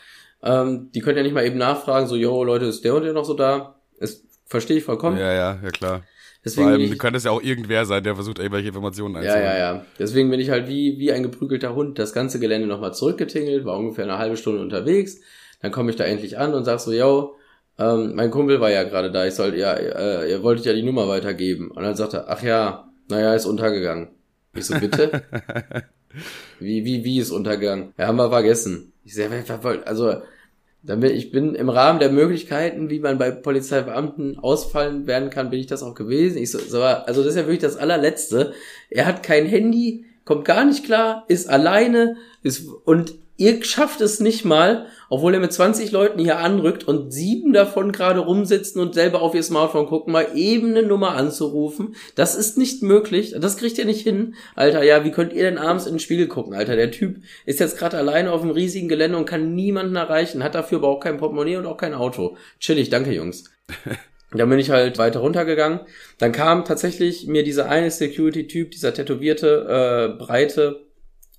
[0.42, 3.12] ähm, die können ja nicht mal eben nachfragen, so, yo, Leute, ist der und der
[3.12, 3.76] noch so da?
[3.98, 5.18] Das verstehe ich vollkommen.
[5.18, 6.02] Ja, ja, ja, klar.
[6.44, 9.44] Deswegen Vor allem, ich, könntest ja auch irgendwer sein, der versucht, irgendwelche Informationen ja, einzuholen.
[9.44, 9.84] ja, ja.
[9.98, 13.76] Deswegen bin ich halt wie, wie ein geprügelter Hund das ganze Gelände nochmal zurückgetingelt, war
[13.76, 15.20] ungefähr eine halbe Stunde unterwegs.
[15.60, 17.36] Dann komme ich da endlich an und sag so, yo,
[17.78, 20.82] ähm, mein Kumpel war ja gerade da, ich sollte, ja, äh, ihr wolltet ja die
[20.82, 21.70] Nummer weitergeben.
[21.70, 24.08] Und dann sagt er, ach ja, naja, ist untergegangen.
[24.54, 25.22] Ich so, bitte?
[26.60, 27.92] wie, wie, wie ist untergegangen?
[27.98, 28.92] Ja, haben wir vergessen.
[29.08, 29.30] Ich wer-
[29.62, 30.16] wer- also,
[30.82, 35.60] bin, ich bin im Rahmen der Möglichkeiten, wie man bei Polizeibeamten ausfallen werden kann, bin
[35.60, 36.36] ich das auch gewesen.
[36.36, 38.52] Ich so also das ist ja wirklich das allerletzte.
[38.90, 44.20] Er hat kein Handy, kommt gar nicht klar, ist alleine, ist, und ihr schafft es
[44.20, 48.94] nicht mal, obwohl er mit 20 Leuten hier anrückt und sieben davon gerade rumsitzen und
[48.94, 51.94] selber auf ihr Smartphone gucken, mal eben eine Nummer anzurufen.
[52.16, 53.34] Das ist nicht möglich.
[53.38, 54.34] Das kriegt ihr nicht hin.
[54.56, 56.76] Alter, ja, wie könnt ihr denn abends in den Spiegel gucken, Alter?
[56.76, 60.56] Der Typ ist jetzt gerade alleine auf einem riesigen Gelände und kann niemanden erreichen, hat
[60.56, 62.36] dafür aber auch kein Portemonnaie und auch kein Auto.
[62.60, 63.44] Chillig, danke, Jungs.
[64.32, 65.80] Dann bin ich halt weiter runtergegangen.
[66.18, 70.86] Dann kam tatsächlich mir dieser eine Security-Typ, dieser tätowierte, äh, breite,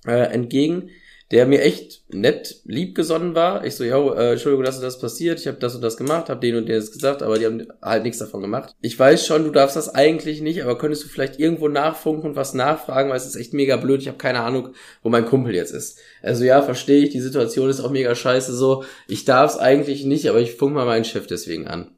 [0.06, 0.90] äh, entgegen,
[1.30, 3.64] der mir echt nett lieb gesonnen war.
[3.64, 5.38] Ich so, yo, äh, Entschuldigung, dass das passiert.
[5.38, 7.68] Ich habe das und das gemacht, habe den und der das gesagt, aber die haben
[7.80, 8.74] halt nichts davon gemacht.
[8.80, 12.36] Ich weiß schon, du darfst das eigentlich nicht, aber könntest du vielleicht irgendwo nachfunken und
[12.36, 14.00] was nachfragen, weil es ist echt mega blöd.
[14.00, 14.70] Ich habe keine Ahnung,
[15.04, 16.00] wo mein Kumpel jetzt ist.
[16.20, 18.82] Also ja, verstehe ich, die Situation ist auch mega scheiße so.
[19.06, 21.92] Ich darf es eigentlich nicht, aber ich funk mal meinen Chef deswegen an.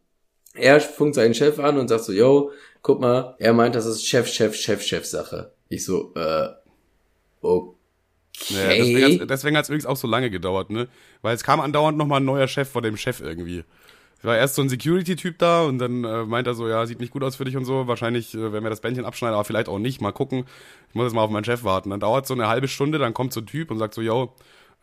[0.55, 2.51] Er funkt seinen Chef an und sagt so, yo,
[2.83, 5.53] guck mal, er meint, das ist Chef, Chef, Chef, Chef Sache.
[5.70, 6.49] Ich so, äh,
[7.41, 7.76] okay.
[8.49, 10.89] Ja, deswegen hat's- deswegen hat es übrigens auch so lange gedauert, ne?
[11.20, 13.64] Weil es kam andauernd nochmal ein neuer Chef vor dem Chef irgendwie.
[14.18, 17.01] Es war erst so ein Security-Typ da und dann äh, meint er so, ja, sieht
[17.01, 17.89] nicht gut aus für dich und so.
[17.89, 20.01] Wahrscheinlich äh, werden wir das Bändchen abschneiden, aber vielleicht auch nicht.
[20.01, 20.45] Mal gucken.
[20.89, 21.91] Ich muss jetzt mal auf meinen Chef warten.
[21.91, 24.33] Dann dauert so eine halbe Stunde, dann kommt so ein Typ und sagt so, yo,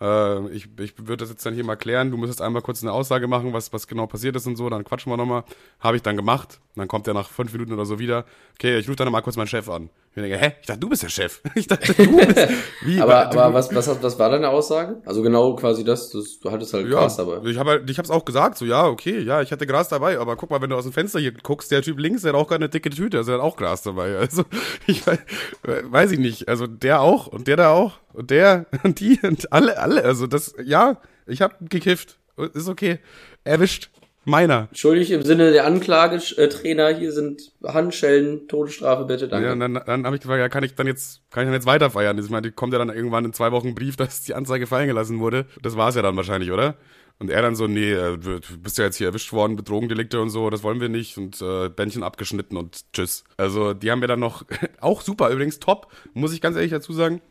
[0.02, 2.12] äh, ich, ich würde das jetzt dann hier mal klären.
[2.12, 4.70] Du müsstest einmal kurz eine Aussage machen, was, was genau passiert ist und so.
[4.70, 5.44] Dann quatschen wir nochmal.
[5.80, 6.60] Habe ich dann gemacht.
[6.76, 8.26] Dann kommt er nach fünf Minuten oder so wieder.
[8.56, 9.90] Okay, ich rufe dann mal kurz meinen Chef an.
[10.24, 10.54] Ich denke, hä?
[10.62, 11.42] Ich dachte, du bist der Chef.
[11.56, 12.50] Ich dachte, du bist.
[12.82, 13.00] Wie?
[13.02, 15.02] Aber, Du- aber was, was, was war deine Aussage?
[15.06, 17.40] Also genau quasi das, das du hattest halt Ja, Gras dabei.
[17.50, 20.20] ich habe halt, ich hab's auch gesagt, so ja, okay, ja, ich hatte Gras dabei,
[20.20, 22.40] aber guck mal, wenn du aus dem Fenster hier guckst, der Typ links, der hat
[22.40, 24.18] auch gerade eine dicke Tüte, also der hat auch Gras dabei.
[24.18, 24.44] Also
[24.88, 25.20] ich weiß,
[25.64, 29.52] weiß ich nicht, also der auch und der da auch und der und die und
[29.54, 30.98] alle, alle, also das, ja,
[31.28, 32.18] ich habe gekifft,
[32.54, 33.00] ist okay,
[33.44, 33.90] erwischt,
[34.30, 34.70] meiner.
[34.74, 39.48] Schuldig im Sinne der Anklagetrainer, hier sind Handschellen, Todesstrafe bitte, danke.
[39.48, 41.66] Ja, dann, dann habe ich gefragt, ja, kann ich dann jetzt, kann ich dann jetzt
[41.66, 42.18] weiter feiern?
[42.18, 44.88] Ich meine, kommt ja dann irgendwann in zwei Wochen ein Brief, dass die Anzeige fallen
[44.88, 45.46] gelassen wurde.
[45.62, 46.76] Das war's ja dann wahrscheinlich, oder?
[47.20, 50.30] Und er dann so, nee, äh, du bist ja jetzt hier erwischt worden, Betrogendelikte und
[50.30, 53.26] so, das wollen wir nicht und äh, Bändchen abgeschnitten und tschüss.
[53.36, 54.46] Also die haben mir dann noch,
[54.80, 57.22] auch super übrigens, top, muss ich ganz ehrlich dazu sagen.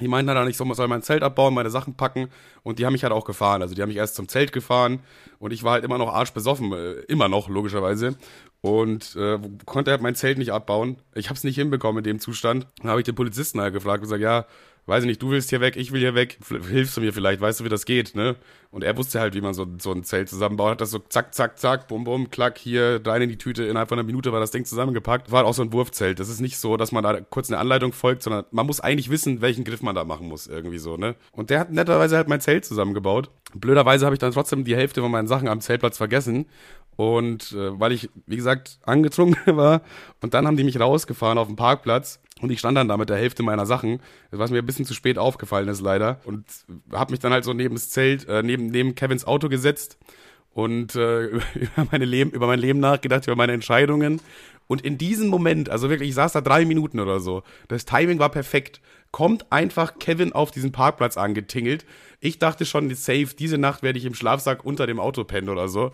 [0.00, 2.28] Die meinten dann, ich soll, soll mein Zelt abbauen, meine Sachen packen
[2.62, 3.60] und die haben mich halt auch gefahren.
[3.60, 5.00] Also die haben mich erst zum Zelt gefahren
[5.38, 8.16] und ich war halt immer noch arschbesoffen, äh, immer noch logischerweise
[8.62, 10.96] und äh, konnte halt mein Zelt nicht abbauen.
[11.14, 12.66] Ich habe es nicht hinbekommen in dem Zustand.
[12.78, 14.46] Dann habe ich den Polizisten halt gefragt und gesagt, ja,
[14.86, 17.40] weiß ich nicht, du willst hier weg, ich will hier weg, hilfst du mir vielleicht,
[17.40, 18.36] weißt du, wie das geht, ne?
[18.70, 21.32] Und er wusste halt, wie man so, so ein Zelt zusammenbaut, hat das so zack,
[21.32, 24.40] zack, zack, bum, bum, klack, hier, rein in die Tüte, innerhalb von einer Minute war
[24.40, 25.30] das Ding zusammengepackt.
[25.30, 26.18] War auch so ein Wurfzelt.
[26.18, 29.10] Das ist nicht so, dass man da kurz eine Anleitung folgt, sondern man muss eigentlich
[29.10, 31.14] wissen, welchen Griff man da machen muss, irgendwie so, ne?
[31.30, 33.30] Und der hat netterweise halt mein Zelt zusammengebaut.
[33.54, 36.46] Blöderweise habe ich dann trotzdem die Hälfte von meinen Sachen am Zeltplatz vergessen.
[36.96, 39.82] Und äh, weil ich, wie gesagt, angetrunken war.
[40.20, 42.20] Und dann haben die mich rausgefahren auf den Parkplatz.
[42.40, 44.94] Und ich stand dann da mit der Hälfte meiner Sachen, was mir ein bisschen zu
[44.94, 46.20] spät aufgefallen ist leider.
[46.24, 46.44] Und
[46.92, 49.98] habe mich dann halt so neben das Zelt, äh, neben, neben Kevins Auto gesetzt
[50.52, 54.20] und äh, über, meine Leben, über mein Leben nachgedacht, über meine Entscheidungen.
[54.66, 58.18] Und in diesem Moment, also wirklich, ich saß da drei Minuten oder so, das Timing
[58.18, 58.80] war perfekt,
[59.10, 61.84] kommt einfach Kevin auf diesen Parkplatz angetingelt.
[62.20, 65.68] Ich dachte schon, safe, diese Nacht werde ich im Schlafsack unter dem Auto pennen oder
[65.68, 65.92] so.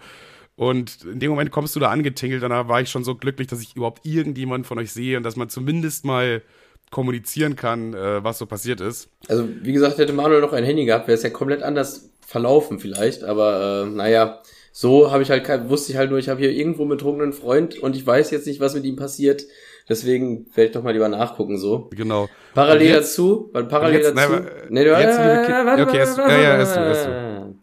[0.60, 3.48] Und in dem Moment kommst du da angetingelt, und da war ich schon so glücklich,
[3.48, 6.42] dass ich überhaupt irgendjemanden von euch sehe und dass man zumindest mal
[6.90, 9.08] kommunizieren kann, äh, was so passiert ist.
[9.26, 12.78] Also, wie gesagt, hätte Manuel noch ein Handy gehabt, wäre es ja komplett anders verlaufen
[12.78, 16.40] vielleicht, aber äh, naja, so habe ich halt kein, wusste ich halt nur, ich habe
[16.40, 19.46] hier irgendwo einen betrunkenen Freund und ich weiß jetzt nicht, was mit ihm passiert.
[19.88, 21.88] Deswegen werde ich doch mal lieber nachgucken so.
[21.92, 22.28] Genau.
[22.52, 24.32] Parallel jetzt, dazu, weil parallel jetzt, dazu.
[24.34, 27.54] Nein, nee, du, jetzt, äh, okay, erst, ja, ja, erst du, erst du.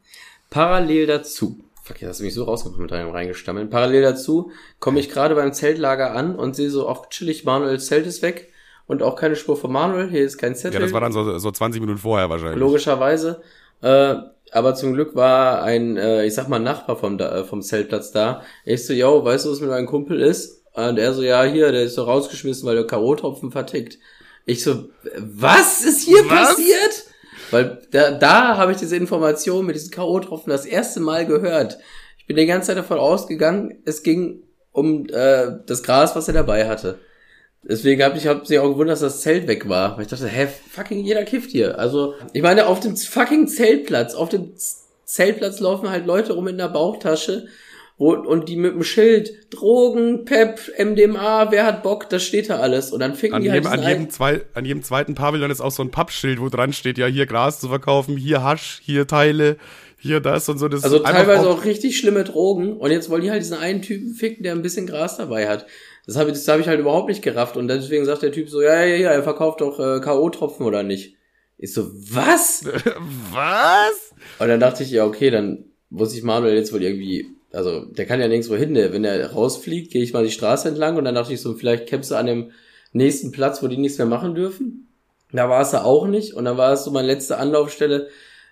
[0.49, 1.59] Parallel dazu.
[1.87, 3.69] Fuck, jetzt hast du mich so rausgekommen mit deinem reingestammeln.
[3.69, 8.05] Parallel dazu komme ich gerade beim Zeltlager an und sehe so auch chillig, Manuels Zelt
[8.05, 8.51] ist weg
[8.87, 10.09] und auch keine Spur von Manuel.
[10.09, 10.73] Hier ist kein Zettel.
[10.73, 12.59] Ja, das war dann so, so 20 Minuten vorher wahrscheinlich.
[12.59, 13.41] Logischerweise.
[13.81, 14.15] Äh,
[14.51, 18.43] aber zum Glück war ein, äh, ich sag mal, Nachbar vom, äh, vom Zeltplatz da.
[18.65, 20.65] Ich so, yo, weißt du, was mit meinem Kumpel ist?
[20.73, 23.97] Und er so, ja, hier, der ist so rausgeschmissen, weil der K.O.-Tropfen vertickt.
[24.45, 26.49] Ich so, was ist hier was?
[26.49, 26.96] passiert?
[27.51, 31.77] Weil da, da habe ich diese Information mit diesen K.O.-Tropfen das erste Mal gehört.
[32.17, 36.33] Ich bin die ganze Zeit davon ausgegangen, es ging um äh, das Gras, was er
[36.33, 36.99] dabei hatte.
[37.63, 39.95] Deswegen habe ich hab sich auch gewundert, dass das Zelt weg war.
[39.95, 41.79] Weil ich dachte, hä, fucking jeder kifft hier.
[41.79, 44.53] Also, ich meine, auf dem fucking Zeltplatz, auf dem
[45.03, 47.47] Zeltplatz laufen halt Leute rum in der Bauchtasche
[47.97, 52.59] wo, und die mit dem Schild Drogen, Pep, MDMA, wer hat Bock, das steht da
[52.59, 52.91] alles.
[52.91, 55.61] Und dann ficken an die jedem, halt an jedem, zwei, an jedem zweiten Pavillon ist
[55.61, 59.07] auch so ein Pappschild, wo dran steht, ja, hier Gras zu verkaufen, hier Hasch, hier
[59.07, 59.57] Teile,
[59.97, 60.67] hier das und so.
[60.67, 62.77] Das also teilweise auch, auch richtig schlimme Drogen.
[62.77, 65.65] Und jetzt wollen die halt diesen einen Typen ficken, der ein bisschen Gras dabei hat.
[66.05, 67.57] Das habe das hab ich halt überhaupt nicht gerafft.
[67.57, 70.83] Und deswegen sagt der Typ so, ja, ja, ja, er verkauft doch äh, K.O.-Tropfen oder
[70.83, 71.15] nicht.
[71.57, 72.63] Ich so, was?
[73.31, 74.13] was?
[74.37, 78.05] Und dann dachte ich, ja, okay, dann muss ich Manuel jetzt wohl irgendwie, also der
[78.05, 81.05] kann ja nirgendwo hin, der, wenn er rausfliegt, gehe ich mal die Straße entlang und
[81.05, 82.51] dann dachte ich so, vielleicht kämpfst du an dem
[82.93, 84.87] nächsten Platz, wo die nichts mehr machen dürfen.
[85.31, 88.07] Da war es da auch nicht und dann war es so meine letzte Anlaufstelle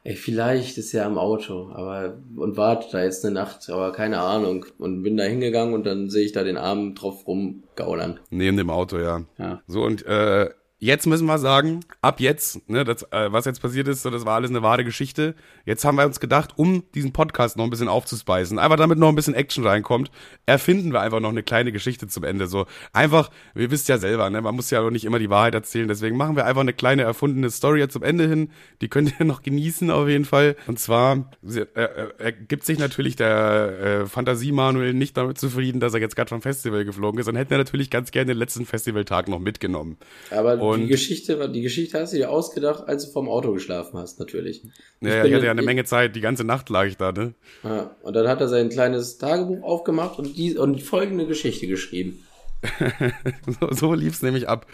[0.06, 4.20] ey, vielleicht ist er am Auto, aber und wartet da jetzt eine Nacht, aber keine
[4.20, 4.66] Ahnung.
[4.78, 8.20] Und bin da hingegangen und dann sehe ich da den Arm drauf rumgaulern.
[8.30, 9.26] Neben dem Auto, ja.
[9.40, 9.62] ja.
[9.68, 10.52] So, und äh,
[10.86, 14.26] jetzt müssen wir sagen, ab jetzt, ne, das, äh, was jetzt passiert ist, so, das
[14.26, 15.36] war alles eine wahre Geschichte.
[15.66, 19.10] Jetzt haben wir uns gedacht, um diesen Podcast noch ein bisschen aufzuspeisen, einfach damit noch
[19.10, 20.12] ein bisschen Action reinkommt,
[20.46, 22.48] erfinden wir einfach noch eine kleine Geschichte zum Ende.
[22.48, 25.56] So einfach, wir wisst ja selber, ne, man muss ja auch nicht immer die Wahrheit
[25.56, 28.52] erzählen, deswegen machen wir einfach eine kleine erfundene Story jetzt zum Ende hin.
[28.82, 30.56] Die könnt ihr noch genießen auf jeden Fall.
[30.68, 36.00] Und zwar äh, äh, ergibt sich natürlich der äh, Fantasie-Manuel nicht damit zufrieden, dass er
[36.00, 39.28] jetzt gerade vom Festival geflogen ist und hätte er natürlich ganz gerne den letzten Festivaltag
[39.28, 39.98] noch mitgenommen.
[40.30, 43.98] Aber und die Geschichte, die Geschichte hast du dir ausgedacht, als du vorm Auto geschlafen
[43.98, 44.64] hast, natürlich.
[45.02, 47.34] Ja, ja ich hatte ja eine Menge Zeit, die ganze Nacht lag ich da, ne?
[47.64, 52.24] Ja, und dann hat er sein kleines Tagebuch aufgemacht und die, und folgende Geschichte geschrieben.
[53.60, 54.66] so, so lief's nämlich ab.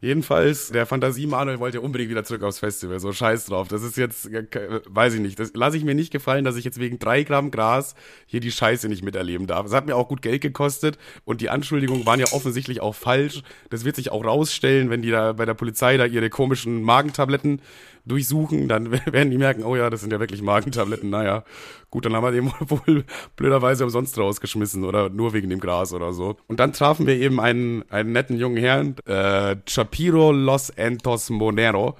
[0.00, 3.00] Jedenfalls, der Fantasie-Manuel wollte unbedingt wieder zurück aufs Festival.
[3.00, 3.66] So scheiß drauf.
[3.66, 5.40] Das ist jetzt, weiß ich nicht.
[5.40, 7.96] Das lasse ich mir nicht gefallen, dass ich jetzt wegen drei Gramm Gras
[8.26, 9.66] hier die Scheiße nicht miterleben darf.
[9.66, 13.42] Es hat mir auch gut Geld gekostet und die Anschuldigungen waren ja offensichtlich auch falsch.
[13.70, 17.60] Das wird sich auch rausstellen, wenn die da bei der Polizei da ihre komischen Magentabletten
[18.08, 21.10] durchsuchen, dann werden die merken, oh ja, das sind ja wirklich Magentabletten.
[21.10, 21.44] Naja,
[21.90, 23.04] gut, dann haben wir den wohl
[23.36, 26.36] blöderweise umsonst rausgeschmissen oder nur wegen dem Gras oder so.
[26.46, 31.96] Und dann trafen wir eben einen, einen netten jungen Herrn, äh, Chapiro Los Entos Monero.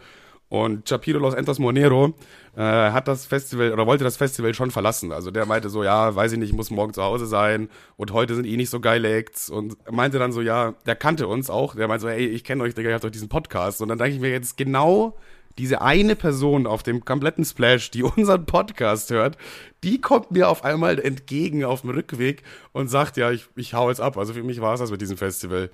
[0.49, 2.15] Und Chapiro Los Entos Monero
[2.57, 5.13] äh, hat das Festival oder wollte das Festival schon verlassen.
[5.13, 8.13] Also der meinte so, ja, weiß ich nicht, ich muss morgen zu Hause sein und
[8.13, 11.51] heute sind eh nicht so geile Acts und meinte dann so, ja, der kannte uns
[11.51, 11.77] auch.
[11.77, 13.81] Der meinte so, ey, ich kenne euch, Digga, ihr habt euch diesen Podcast.
[13.81, 15.17] Und dann denke ich mir jetzt genau
[15.59, 19.37] diese eine Person auf dem kompletten Splash, die unseren Podcast hört,
[19.85, 22.43] die kommt mir auf einmal entgegen auf dem Rückweg
[22.73, 24.17] und sagt, ja, ich, ich hau jetzt ab.
[24.17, 25.71] Also für mich war es das mit diesem Festival.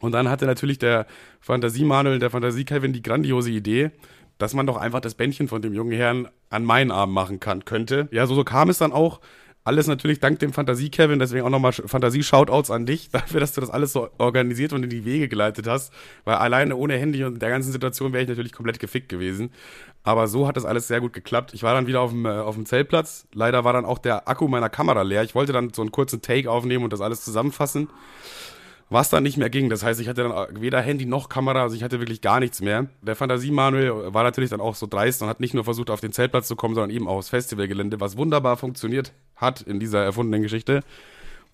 [0.00, 1.06] Und dann hatte natürlich der
[1.40, 3.90] Fantasie-Manuel, der Fantasie-Kevin die grandiose Idee,
[4.38, 7.64] dass man doch einfach das Bändchen von dem jungen Herrn an meinen Arm machen kann,
[7.64, 8.08] könnte.
[8.12, 9.20] Ja, so, so kam es dann auch.
[9.68, 13.68] Alles natürlich dank dem Fantasie-Kevin, deswegen auch nochmal Fantasie-Shoutouts an dich, dafür, dass du das
[13.68, 15.92] alles so organisiert und in die Wege geleitet hast.
[16.24, 19.50] Weil alleine ohne Handy und der ganzen Situation wäre ich natürlich komplett gefickt gewesen.
[20.04, 21.52] Aber so hat das alles sehr gut geklappt.
[21.52, 23.26] Ich war dann wieder auf dem, äh, auf dem Zeltplatz.
[23.34, 25.22] Leider war dann auch der Akku meiner Kamera leer.
[25.22, 27.88] Ich wollte dann so einen kurzen Take aufnehmen und das alles zusammenfassen
[28.90, 29.68] was dann nicht mehr ging.
[29.68, 32.60] Das heißt, ich hatte dann weder Handy noch Kamera, also ich hatte wirklich gar nichts
[32.60, 32.86] mehr.
[33.02, 36.12] Der Fantasie-Manuel war natürlich dann auch so dreist und hat nicht nur versucht, auf den
[36.12, 40.42] Zeltplatz zu kommen, sondern eben auch aufs Festivalgelände, was wunderbar funktioniert hat in dieser erfundenen
[40.42, 40.82] Geschichte.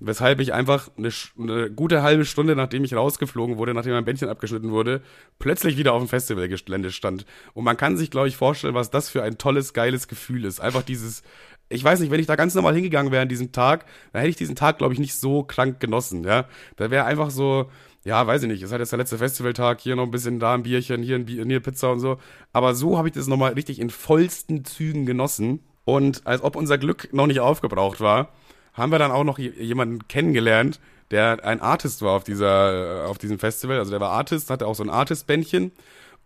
[0.00, 4.28] Weshalb ich einfach eine, eine, gute halbe Stunde, nachdem ich rausgeflogen wurde, nachdem mein Bändchen
[4.28, 5.02] abgeschnitten wurde,
[5.38, 7.24] plötzlich wieder auf dem Festivalgelände stand.
[7.54, 10.60] Und man kann sich, glaube ich, vorstellen, was das für ein tolles, geiles Gefühl ist.
[10.60, 11.22] Einfach dieses,
[11.68, 14.30] ich weiß nicht, wenn ich da ganz normal hingegangen wäre an diesem Tag, dann hätte
[14.30, 16.46] ich diesen Tag, glaube ich, nicht so krank genossen, ja.
[16.76, 17.70] Da wäre einfach so,
[18.04, 20.38] ja, weiß ich nicht, es ist halt jetzt der letzte Festivaltag, hier noch ein bisschen,
[20.38, 22.18] da ein Bierchen, hier ein Bier, hier Pizza und so.
[22.52, 25.60] Aber so habe ich das nochmal richtig in vollsten Zügen genossen.
[25.84, 28.28] Und als ob unser Glück noch nicht aufgebraucht war,
[28.74, 33.38] haben wir dann auch noch jemanden kennengelernt, der ein Artist war auf dieser, auf diesem
[33.38, 33.78] Festival.
[33.78, 35.72] Also der war Artist, hatte auch so ein Artist-Bändchen.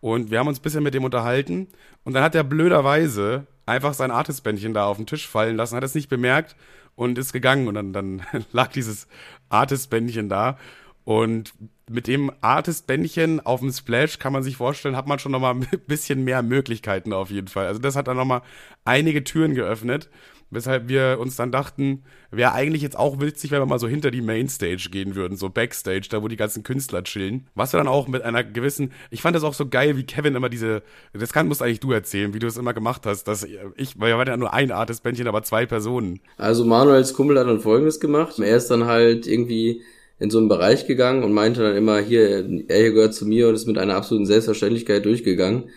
[0.00, 1.68] Und wir haben uns ein bisschen mit dem unterhalten.
[2.04, 5.84] Und dann hat er blöderweise einfach sein Artist-Bändchen da auf den Tisch fallen lassen, hat
[5.84, 6.56] es nicht bemerkt
[6.96, 7.68] und ist gegangen.
[7.68, 9.06] Und dann, dann lag dieses
[9.48, 10.58] Artist-Bändchen da.
[11.04, 11.54] Und
[11.88, 15.66] mit dem Artist-Bändchen auf dem Splash kann man sich vorstellen, hat man schon nochmal ein
[15.86, 17.66] bisschen mehr Möglichkeiten auf jeden Fall.
[17.66, 18.42] Also das hat dann nochmal
[18.84, 20.10] einige Türen geöffnet.
[20.50, 24.10] Weshalb wir uns dann dachten, wäre eigentlich jetzt auch witzig, wenn wir mal so hinter
[24.10, 27.48] die Mainstage gehen würden, so Backstage, da wo die ganzen Künstler chillen.
[27.54, 30.34] Was wir dann auch mit einer gewissen, ich fand das auch so geil, wie Kevin
[30.34, 30.82] immer diese,
[31.12, 33.46] das kann, musst eigentlich du erzählen, wie du es immer gemacht hast, dass
[33.76, 36.20] ich, weil wir waren ja nur ein Artist-Bändchen, aber zwei Personen.
[36.38, 38.38] Also Manuels Kumpel hat dann folgendes gemacht.
[38.38, 39.82] Er ist dann halt irgendwie
[40.18, 43.48] in so einen Bereich gegangen und meinte dann immer, hier, er hier gehört zu mir
[43.48, 45.70] und ist mit einer absoluten Selbstverständlichkeit durchgegangen.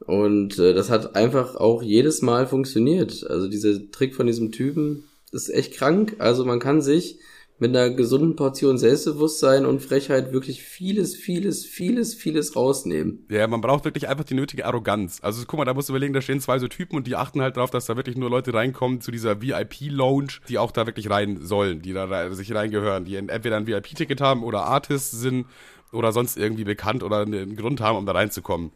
[0.00, 3.26] Und äh, das hat einfach auch jedes Mal funktioniert.
[3.28, 6.16] Also dieser Trick von diesem Typen ist echt krank.
[6.18, 7.18] Also man kann sich
[7.60, 13.26] mit einer gesunden Portion Selbstbewusstsein und Frechheit wirklich vieles, vieles, vieles, vieles rausnehmen.
[13.30, 15.18] Ja, man braucht wirklich einfach die nötige Arroganz.
[15.22, 17.42] Also guck mal, da musst du überlegen, da stehen zwei so Typen und die achten
[17.42, 21.10] halt darauf, dass da wirklich nur Leute reinkommen zu dieser VIP-Lounge, die auch da wirklich
[21.10, 25.46] rein sollen, die da sich reingehören, die entweder ein VIP-Ticket haben oder Artists sind
[25.92, 28.70] oder sonst irgendwie bekannt oder einen Grund haben, um da reinzukommen.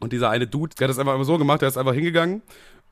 [0.00, 2.42] Und dieser eine Dude, der hat das einfach immer so gemacht, der ist einfach hingegangen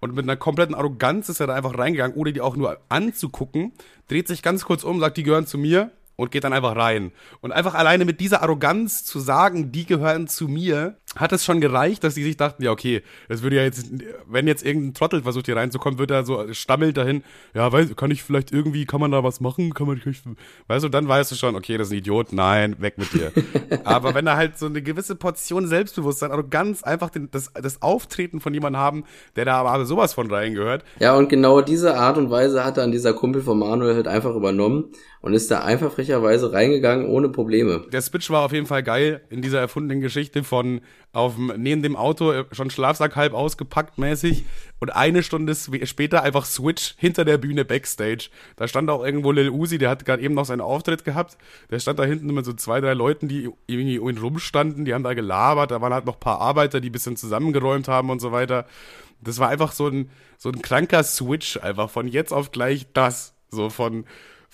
[0.01, 3.73] und mit einer kompletten Arroganz ist er da einfach reingegangen, ohne die auch nur anzugucken,
[4.09, 7.13] dreht sich ganz kurz um, sagt, die gehören zu mir und geht dann einfach rein.
[7.41, 11.61] Und einfach alleine mit dieser Arroganz zu sagen, die gehören zu mir, hat es schon
[11.61, 13.91] gereicht, dass die sich dachten, ja, okay, das würde ja jetzt,
[14.27, 17.23] wenn jetzt irgendein Trottel versucht hier reinzukommen, wird er so stammelt dahin,
[17.55, 20.01] ja, weiß, kann ich vielleicht irgendwie, kann man da was machen, kann man,
[20.69, 23.33] weißt du, dann weißt du schon, okay, das ist ein Idiot, nein, weg mit dir.
[23.85, 27.83] Aber wenn er halt so eine gewisse Portion Selbstbewusstsein, also ganz einfach den, das, das
[27.83, 29.05] Auftreten von jemandem haben,
[29.37, 30.85] der da aber sowas von reingehört.
[30.99, 34.35] Ja, und genau diese Art und Weise hat dann dieser Kumpel von Manuel halt einfach
[34.35, 37.85] übernommen und ist da einfach frecherweise reingegangen ohne Probleme.
[37.93, 40.83] Der Switch war auf jeden Fall geil in dieser erfundenen Geschichte von
[41.15, 44.45] auf dem, neben dem Auto äh, schon Schlafsack halb ausgepackt mäßig
[44.81, 48.29] und eine Stunde später einfach Switch hinter der Bühne Backstage.
[48.57, 51.39] Da stand auch irgendwo Lil Uzi, der hat gerade eben noch seinen Auftritt gehabt.
[51.71, 54.93] Der stand da hinten mit so zwei, drei Leuten, die irgendwie um ihn rumstanden, die
[54.93, 55.71] haben da gelabert.
[55.71, 58.67] Da waren halt noch paar Arbeiter, die ein bisschen zusammengeräumt haben und so weiter.
[59.21, 63.35] Das war einfach so ein, so ein kranker Switch, einfach von jetzt auf gleich das.
[63.51, 64.05] So von,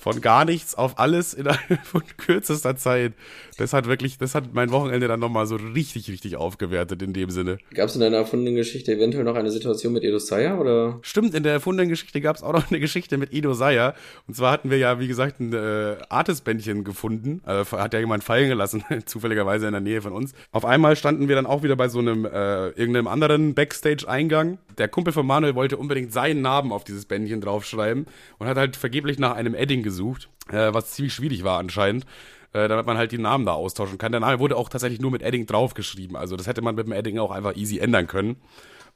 [0.01, 3.12] von gar nichts auf alles innerhalb von kürzester Zeit.
[3.59, 7.28] Das hat wirklich, das hat mein Wochenende dann nochmal so richtig, richtig aufgewertet in dem
[7.28, 7.59] Sinne.
[7.74, 10.98] Gab es in deiner erfundenen Geschichte eventuell noch eine Situation mit Edo Saya oder?
[11.03, 13.94] Stimmt, in der erfundenen Geschichte gab es auch noch eine Geschichte mit Edo Saya.
[14.26, 17.42] Und zwar hatten wir ja, wie gesagt, ein äh, Artist-Bändchen gefunden.
[17.44, 20.32] Also hat ja jemand fallen gelassen, zufälligerweise in der Nähe von uns.
[20.53, 24.57] Auf einmal standen wir dann auch wieder bei so einem äh, irgendeinem anderen Backstage-Eingang.
[24.78, 28.07] Der Kumpel von Manuel wollte unbedingt seinen Namen auf dieses Bändchen draufschreiben
[28.38, 32.07] und hat halt vergeblich nach einem Edding gesucht, äh, was ziemlich schwierig war anscheinend
[32.53, 34.12] äh, damit man halt die Namen da austauschen kann.
[34.12, 36.16] Der Name wurde auch tatsächlich nur mit Edding draufgeschrieben.
[36.16, 38.36] Also das hätte man mit dem Edding auch einfach easy ändern können.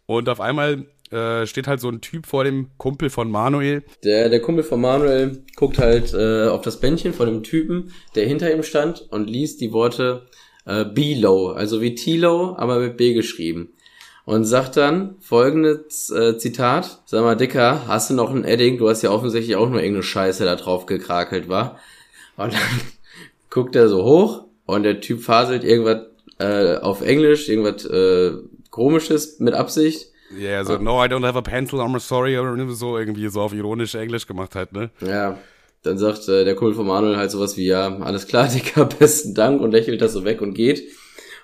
[0.06, 3.84] Und auf einmal äh, steht halt so ein Typ vor dem Kumpel von Manuel.
[4.02, 8.26] Der, der Kumpel von Manuel guckt halt äh, auf das Bändchen von dem Typen, der
[8.26, 10.26] hinter ihm stand und liest die Worte
[10.66, 13.73] äh, B-Low, also wie T-Low, aber mit B geschrieben.
[14.26, 18.78] Und sagt dann folgendes äh, Zitat, sag mal, Dicker, hast du noch ein Edding?
[18.78, 21.78] Du hast ja offensichtlich auch nur irgendeine Scheiße da drauf gekrakelt, war.
[22.36, 22.80] Und dann
[23.50, 26.06] guckt er so hoch und der Typ faselt irgendwas
[26.38, 28.32] äh, auf Englisch, irgendwas äh,
[28.70, 30.08] komisches mit Absicht.
[30.36, 33.42] Ja, yeah, so, no, I don't have a pencil, I'm sorry, oder so irgendwie so
[33.42, 34.90] auf ironisch Englisch gemacht halt, ne?
[35.06, 35.38] Ja.
[35.82, 39.34] Dann sagt äh, der Kumpel von Manuel halt sowas wie, ja, alles klar, Dicker, besten
[39.34, 40.82] Dank und lächelt das so weg und geht.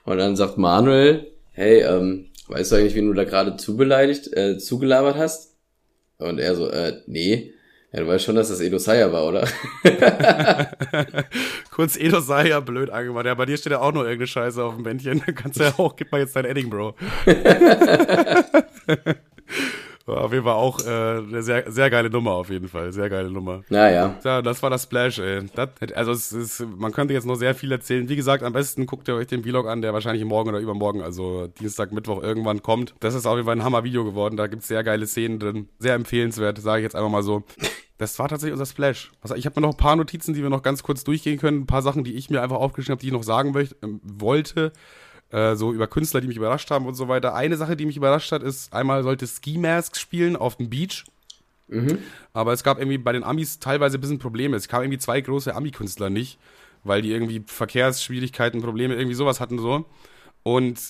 [0.04, 4.58] Und dann sagt Manuel, hey, ähm, weißt du eigentlich, wen du da gerade zubeleidigt, äh,
[4.58, 5.56] zugelabert hast?
[6.18, 7.54] Und er so, äh, nee.
[7.92, 9.48] Ja, du weißt schon, dass das Edo Saya war, oder?
[11.72, 13.26] Kurz Edo Saya blöd angemacht.
[13.26, 15.22] Ja, bei dir steht ja auch nur irgendeine Scheiße auf dem Bändchen.
[15.26, 16.94] Dann kannst du ja auch, gib mal jetzt dein Edding, Bro.
[20.16, 22.92] auf jeden Fall auch äh, eine sehr, sehr geile Nummer, auf jeden Fall.
[22.92, 23.62] Sehr geile Nummer.
[23.68, 24.14] Naja.
[24.24, 25.46] Ja, das war das Splash, ey.
[25.54, 28.08] Das, also es ist, man könnte jetzt noch sehr viel erzählen.
[28.08, 31.02] Wie gesagt, am besten guckt ihr euch den Vlog an, der wahrscheinlich morgen oder übermorgen,
[31.02, 32.94] also Dienstag, Mittwoch irgendwann kommt.
[33.00, 34.36] Das ist auf jeden Fall ein Hammer-Video geworden.
[34.36, 35.68] Da gibt's sehr geile Szenen drin.
[35.78, 37.44] Sehr empfehlenswert, sage ich jetzt einfach mal so.
[38.00, 39.12] Das war tatsächlich unser Splash.
[39.20, 41.62] Also ich habe mir noch ein paar Notizen, die wir noch ganz kurz durchgehen können.
[41.62, 43.88] Ein paar Sachen, die ich mir einfach aufgeschrieben habe, die ich noch sagen möchte, äh,
[44.02, 44.72] wollte.
[45.30, 47.34] Äh, so über Künstler, die mich überrascht haben und so weiter.
[47.34, 51.04] Eine Sache, die mich überrascht hat, ist, einmal sollte Ski Mask spielen auf dem Beach.
[51.68, 51.98] Mhm.
[52.32, 54.56] Aber es gab irgendwie bei den Amis teilweise ein bisschen Probleme.
[54.56, 56.38] Es kamen irgendwie zwei große Ami-Künstler nicht,
[56.82, 59.84] weil die irgendwie Verkehrsschwierigkeiten, Probleme, irgendwie sowas hatten so.
[60.42, 60.80] Und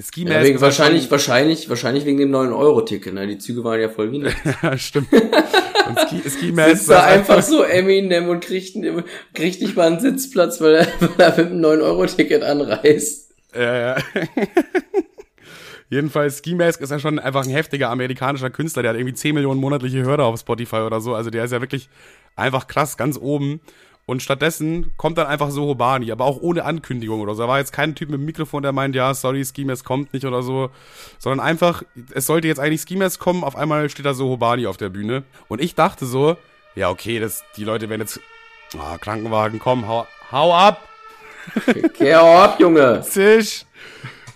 [0.00, 0.36] Ski Mask.
[0.36, 3.26] Ja, wegen, wahrscheinlich, wahrscheinlich, wahrscheinlich wegen dem 9-Euro-Ticket, ne?
[3.26, 4.24] Die Züge waren ja voll wie
[4.62, 5.12] Ja, stimmt.
[5.12, 6.76] Und Ski, Ski Mask.
[6.76, 8.76] Sitzt da einfach so Eminem und kriegt,
[9.34, 13.19] kriegt nicht mal einen Sitzplatz, weil er, weil er mit einem 9-Euro-Ticket anreist.
[13.54, 13.96] Ja.
[15.90, 19.34] Jedenfalls, Ski Mask ist ja schon einfach ein heftiger amerikanischer Künstler, der hat irgendwie 10
[19.34, 21.16] Millionen monatliche Hörer auf Spotify oder so.
[21.16, 21.88] Also der ist ja wirklich
[22.36, 23.60] einfach krass, ganz oben.
[24.06, 27.42] Und stattdessen kommt dann einfach Sohobani, aber auch ohne Ankündigung oder so.
[27.42, 30.24] Da war jetzt kein Typ mit dem Mikrofon, der meint, ja, sorry, Skimes kommt nicht
[30.24, 30.70] oder so.
[31.18, 31.82] Sondern einfach,
[32.12, 35.22] es sollte jetzt eigentlich Skimes kommen, auf einmal steht da Sohobani auf der Bühne.
[35.48, 36.36] Und ich dachte so,
[36.74, 38.20] ja, okay, das, die Leute werden jetzt,
[38.76, 40.89] oh, Krankenwagen, komm, hau, hau ab!
[41.98, 43.02] Geh ab, Junge!
[43.02, 43.64] Zisch!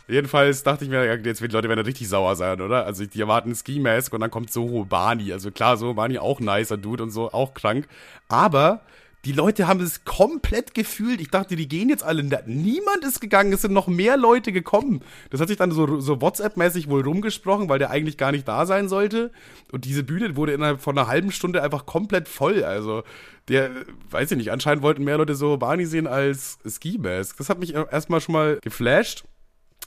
[0.06, 2.84] Jedenfalls dachte ich mir, jetzt wird die Leute werden richtig sauer sein, oder?
[2.84, 5.32] Also die erwarten Ski Mask und dann kommt Soho Bani.
[5.32, 7.86] Also klar, Soho Bani auch nicer Dude und so, auch krank.
[8.28, 8.82] Aber
[9.24, 11.20] die Leute haben es komplett gefühlt.
[11.20, 12.22] Ich dachte, die gehen jetzt alle.
[12.22, 13.52] Niemand ist gegangen.
[13.52, 15.00] Es sind noch mehr Leute gekommen.
[15.30, 18.66] Das hat sich dann so, so WhatsApp-mäßig wohl rumgesprochen, weil der eigentlich gar nicht da
[18.66, 19.32] sein sollte.
[19.72, 22.64] Und diese Bühne wurde innerhalb von einer halben Stunde einfach komplett voll.
[22.64, 23.02] Also,
[23.48, 23.70] der,
[24.10, 27.36] weiß ich nicht, anscheinend wollten mehr Leute so Barney sehen als Ski Mask.
[27.38, 29.24] Das hat mich erstmal schon mal geflasht.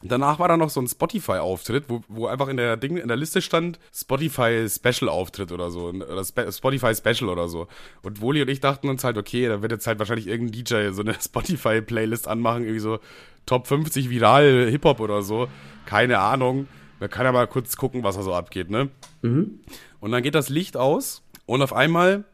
[0.04, 3.18] Danach war da noch so ein Spotify-Auftritt, wo, wo einfach in der Ding in der
[3.18, 7.68] Liste stand Spotify Special Auftritt oder so oder Spe Spotify Special oder so.
[8.04, 10.92] Und Woli und ich dachten uns halt, okay, da wird jetzt halt wahrscheinlich irgendein DJ
[10.92, 13.00] so eine Spotify Playlist anmachen, irgendwie so
[13.48, 15.48] Top 50 viral Hip Hop oder so.
[15.86, 16.68] Keine Ahnung.
[17.00, 18.90] Man kann ja mal kurz gucken, was da so abgeht, ne?
[19.22, 19.60] Mhm.
[20.00, 22.26] Und dann geht das Licht aus und auf einmal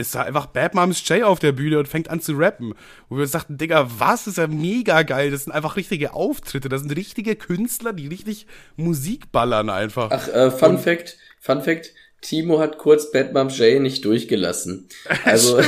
[0.00, 2.74] ist da einfach Bad Moms J auf der Bühne und fängt an zu rappen.
[3.08, 5.30] Wo wir sagten, Digga, was ist ja mega geil.
[5.30, 6.68] Das sind einfach richtige Auftritte.
[6.68, 8.46] Das sind richtige Künstler, die richtig
[8.76, 10.10] Musik ballern einfach.
[10.10, 14.88] Ach, äh, Fun und, Fact, Fun Fact, Timo hat kurz Bad Moms J nicht durchgelassen.
[15.24, 15.56] Also,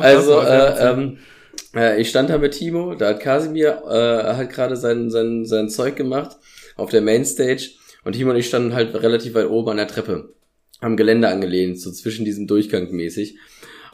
[0.00, 1.18] also, äh, ähm,
[1.74, 5.68] äh, ich stand da mit Timo, da hat Kasimir, äh, hat gerade sein, sein, sein
[5.68, 6.36] Zeug gemacht
[6.76, 7.70] auf der Mainstage
[8.04, 10.34] und Timo und ich standen halt relativ weit oben an der Treppe
[10.84, 13.38] am Gelände angelehnt, so zwischen diesem Durchgang mäßig.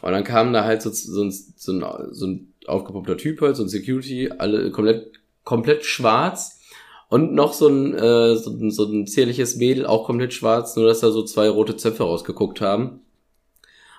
[0.02, 3.56] Und dann kam da halt so, so, ein, so, ein, so ein aufgepuppter Typ halt,
[3.56, 5.12] so ein Security, alle komplett,
[5.44, 6.60] komplett schwarz.
[7.08, 11.00] Und noch so ein, äh, so, so ein zierliches Mädel, auch komplett schwarz, nur dass
[11.00, 13.00] da so zwei rote Zöpfe rausgeguckt haben.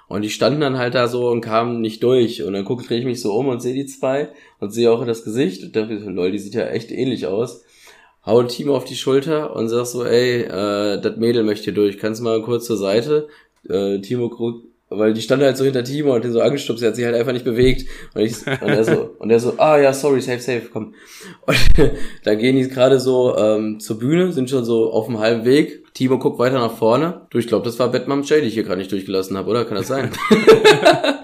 [0.07, 2.43] Und die standen dann halt da so und kamen nicht durch.
[2.43, 4.29] Und dann gucke ich mich so um und sehe die zwei
[4.59, 7.63] und sehe auch das Gesicht und dachte, lol, die sieht ja echt ähnlich aus
[8.26, 11.97] hau Timo auf die Schulter und sag so, ey, äh, das Mädel möchte hier durch,
[11.97, 13.28] kannst du mal kurz zur Seite?
[13.67, 16.89] Äh, Timo guckt, weil die stand halt so hinter Timo und den so angestupst, er
[16.89, 17.88] hat sich halt einfach nicht bewegt.
[18.13, 20.93] Und, ich, und er so, und er so, ah ja, sorry, safe, safe, komm.
[21.47, 21.91] Und
[22.24, 25.80] dann gehen die gerade so ähm, zur Bühne, sind schon so auf dem halben Weg.
[25.93, 27.21] Timo guckt weiter nach vorne.
[27.29, 29.65] Du, ich glaube, das war Batman Jay, die ich hier gerade nicht durchgelassen habe, oder?
[29.65, 30.11] Kann das sein?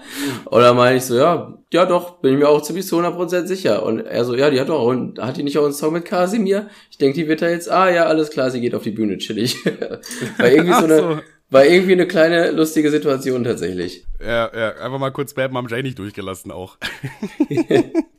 [0.50, 3.82] Oder meine ich so, ja, ja doch, bin ich mir auch ziemlich zu 100% sicher.
[3.82, 6.04] Und er so, ja, die hat doch, und hat die nicht auch einen Song mit
[6.04, 6.68] Kasimir?
[6.90, 9.18] Ich denke, die wird da jetzt, ah ja, alles klar, sie geht auf die Bühne,
[9.18, 9.64] chillig.
[10.38, 11.18] war irgendwie so eine, so.
[11.50, 14.06] war irgendwie eine kleine lustige Situation tatsächlich.
[14.20, 16.78] Ja, ja, einfach mal kurz Bad Mom Jay nicht durchgelassen auch.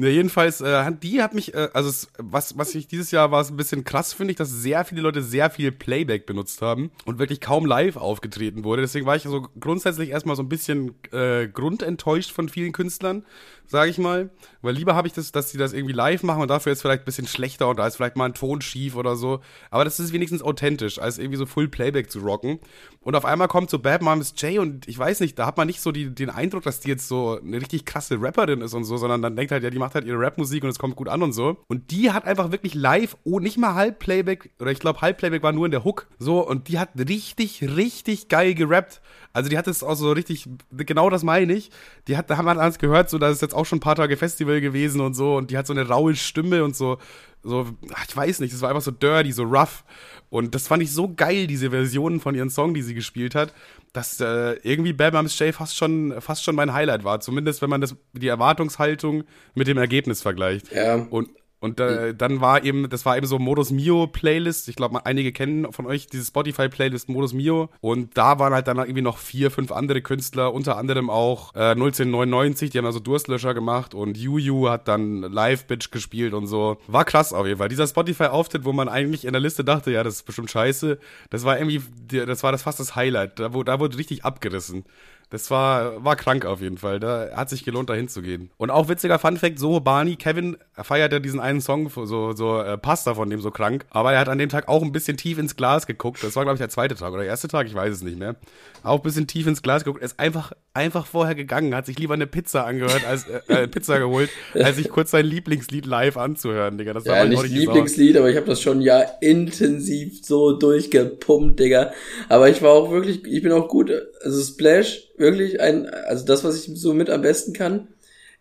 [0.00, 3.50] Ne, jedenfalls, äh, die hat mich, äh, also was, was ich dieses Jahr war, es
[3.50, 7.18] ein bisschen krass, finde ich, dass sehr viele Leute sehr viel Playback benutzt haben und
[7.18, 8.80] wirklich kaum live aufgetreten wurde.
[8.80, 13.26] Deswegen war ich so grundsätzlich erstmal so ein bisschen äh, grundenttäuscht von vielen Künstlern
[13.70, 14.30] sage ich mal.
[14.62, 17.02] Weil lieber habe ich das, dass sie das irgendwie live machen und dafür ist vielleicht
[17.02, 19.40] ein bisschen schlechter und da ist vielleicht mal ein Ton schief oder so.
[19.70, 22.58] Aber das ist wenigstens authentisch, als irgendwie so Full Playback zu rocken.
[23.00, 25.68] Und auf einmal kommt so Bad Moms Jay und ich weiß nicht, da hat man
[25.68, 28.84] nicht so die, den Eindruck, dass die jetzt so eine richtig krasse Rapperin ist und
[28.84, 31.08] so, sondern dann denkt halt, ja, die macht halt ihre Rapmusik und es kommt gut
[31.08, 31.56] an und so.
[31.68, 35.18] Und die hat einfach wirklich live, oh, nicht mal Halb Playback, oder ich glaube Halb
[35.18, 39.00] Playback war nur in der Hook, so, und die hat richtig, richtig geil gerappt.
[39.32, 41.70] Also die hat es auch so richtig, genau das meine ich.
[42.08, 43.94] Die hat, da haben wir alles gehört, so, dass es jetzt auch schon ein paar
[43.94, 45.36] Tage Festival gewesen und so.
[45.36, 46.98] Und die hat so eine raue Stimme und so,
[47.42, 49.84] so, ach, ich weiß nicht, das war einfach so dirty, so rough.
[50.30, 53.52] Und das fand ich so geil, diese Versionen von ihren Song, die sie gespielt hat,
[53.92, 57.20] dass äh, irgendwie Bam Bam Shay fast schon, fast schon mein Highlight war.
[57.20, 59.24] Zumindest wenn man das, die Erwartungshaltung
[59.54, 60.72] mit dem Ergebnis vergleicht.
[60.72, 61.06] Ja.
[61.10, 61.30] Und
[61.60, 64.68] und äh, dann war eben, das war eben so Modus Mio Playlist.
[64.68, 67.68] Ich glaube, einige kennen von euch diese Spotify Playlist Modus Mio.
[67.80, 71.74] Und da waren halt dann irgendwie noch vier, fünf andere Künstler, unter anderem auch äh,
[71.74, 76.78] 01099, die haben also Durstlöscher gemacht und Yu hat dann Live Bitch gespielt und so.
[76.86, 77.68] War krass auf jeden Fall.
[77.68, 80.98] Dieser Spotify Auftritt, wo man eigentlich in der Liste dachte, ja, das ist bestimmt scheiße,
[81.28, 83.38] das war irgendwie, das war das fast das Highlight.
[83.38, 84.84] Da, wo, da wurde richtig abgerissen.
[85.30, 86.98] Das war, war krank auf jeden Fall.
[86.98, 88.50] Da hat sich gelohnt, da hinzugehen.
[88.56, 92.76] Und auch witziger Funfact, so Barney, Kevin feiert ja diesen einen Song, so, so äh,
[92.76, 93.86] Pasta von dem so krank.
[93.90, 96.18] Aber er hat an dem Tag auch ein bisschen tief ins Glas geguckt.
[96.24, 98.18] Das war, glaube ich, der zweite Tag oder der erste Tag, ich weiß es nicht
[98.18, 98.34] mehr.
[98.82, 100.02] Auch ein bisschen tief ins Glas geguckt.
[100.02, 103.68] Er ist einfach, einfach vorher gegangen, hat sich lieber eine Pizza angehört, als äh, äh
[103.68, 106.92] Pizza geholt, als sich kurz sein Lieblingslied live anzuhören, Digga.
[106.92, 111.92] Das war ja, nicht Lieblingslied, aber ich habe das schon ja intensiv so durchgepumpt, Digga.
[112.28, 116.42] Aber ich war auch wirklich, ich bin auch gut, also Splash wirklich ein, also das,
[116.44, 117.88] was ich so mit am besten kann,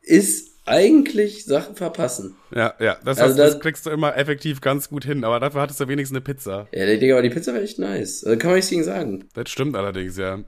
[0.01, 2.35] ist eigentlich Sachen verpassen.
[2.55, 5.61] Ja, ja, das, also das, das kriegst du immer effektiv ganz gut hin, aber dafür
[5.61, 6.67] hattest du wenigstens eine Pizza.
[6.71, 8.23] Ja, Digga, aber die Pizza war echt nice.
[8.23, 9.25] Also kann man nichts gegen sagen.
[9.33, 10.39] Das stimmt allerdings, ja.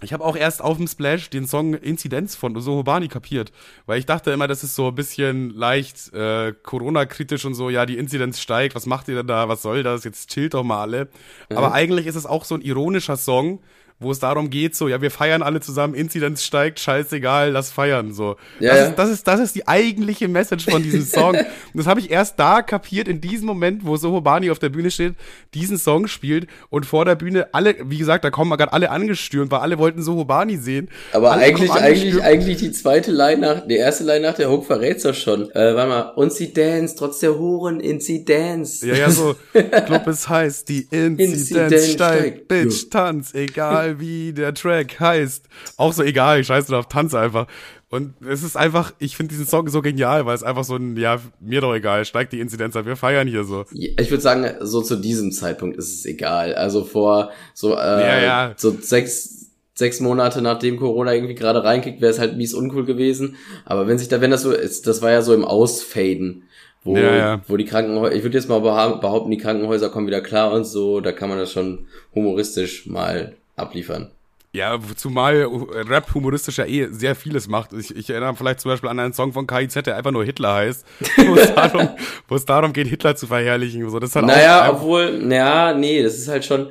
[0.00, 3.50] Ich habe auch erst auf dem Splash den Song Inzidenz von Sohobani kapiert,
[3.86, 7.84] weil ich dachte immer, das ist so ein bisschen leicht äh, Corona-kritisch und so, ja,
[7.84, 10.82] die Inzidenz steigt, was macht ihr denn da, was soll das, jetzt chillt doch mal
[10.82, 11.08] alle.
[11.50, 11.56] Mhm.
[11.56, 13.60] Aber eigentlich ist es auch so ein ironischer Song,
[14.00, 18.12] wo es darum geht, so, ja, wir feiern alle zusammen, Inzidenz steigt, scheißegal, lass feiern,
[18.12, 18.36] so.
[18.60, 18.86] Ja, das, ja.
[18.86, 21.34] Ist, das, ist, das ist die eigentliche Message von diesem Song.
[21.34, 24.92] und das habe ich erst da kapiert, in diesem Moment, wo Sohobani auf der Bühne
[24.92, 25.14] steht,
[25.52, 29.50] diesen Song spielt und vor der Bühne alle, wie gesagt, da kommen gerade alle angestürmt,
[29.50, 30.88] weil alle wollten Sohobani sehen.
[31.12, 35.02] Aber eigentlich, eigentlich, eigentlich die zweite Line nach, die erste Line nach der Hook verrät's
[35.02, 35.50] doch schon.
[35.50, 38.82] Äh, warte mal, und sie dance, trotz der Huren, Inzidenz.
[38.82, 44.00] Ja, ja, so, Club ist heiß, die Inzidenz, Inzidenz steigt, steigt, Bitch, tanz, egal egal
[44.00, 45.46] wie der Track heißt.
[45.76, 47.46] Auch so egal, ich scheiße drauf, tanze einfach.
[47.90, 50.96] Und es ist einfach, ich finde diesen Song so genial, weil es einfach so ein,
[50.96, 53.64] ja, mir doch egal, steigt die Inzidenz ab, wir feiern hier so.
[53.72, 56.54] Ich würde sagen, so zu diesem Zeitpunkt ist es egal.
[56.54, 58.54] Also vor so, äh, ja, ja.
[58.56, 63.36] so sechs, sechs Monate nachdem Corona irgendwie gerade reinkickt, wäre es halt mies uncool gewesen.
[63.64, 66.42] Aber wenn sich da, wenn das so ist, das war ja so im Ausfaden
[66.84, 67.40] wo, ja, ja.
[67.48, 71.00] wo die Krankenhäuser, ich würde jetzt mal behaupten, die Krankenhäuser kommen wieder klar und so,
[71.00, 74.10] da kann man das schon humoristisch mal abliefern.
[74.52, 75.46] Ja, zumal
[75.88, 77.74] Rap humoristisch ja eh sehr vieles macht.
[77.74, 80.54] Ich, ich erinnere vielleicht zum Beispiel an einen Song von KIZ, der einfach nur Hitler
[80.54, 80.86] heißt,
[81.26, 81.90] wo es darum,
[82.28, 83.88] wo es darum geht, Hitler zu verherrlichen.
[83.90, 86.70] So, das hat naja, obwohl, naja, nee, das ist halt schon,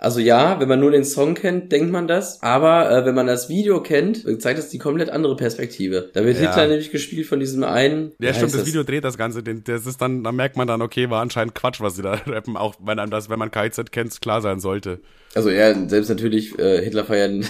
[0.00, 2.40] also ja, wenn man nur den Song kennt, denkt man das.
[2.40, 6.10] Aber äh, wenn man das Video kennt, zeigt das die komplett andere Perspektive.
[6.12, 6.48] Da wird ja.
[6.48, 8.12] Hitler nämlich gespielt von diesem einen.
[8.20, 9.42] Ja, stimmt, das, das Video dreht das Ganze.
[9.42, 12.56] Das ist dann, da merkt man dann, okay, war anscheinend Quatsch, was sie da rappen,
[12.56, 15.00] auch wenn einem das, wenn man KZ kennt, klar sein sollte.
[15.34, 17.44] Also ja, selbst natürlich äh, Hitler feiern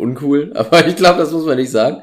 [0.00, 2.02] uncool, aber ich glaube, das muss man nicht sagen.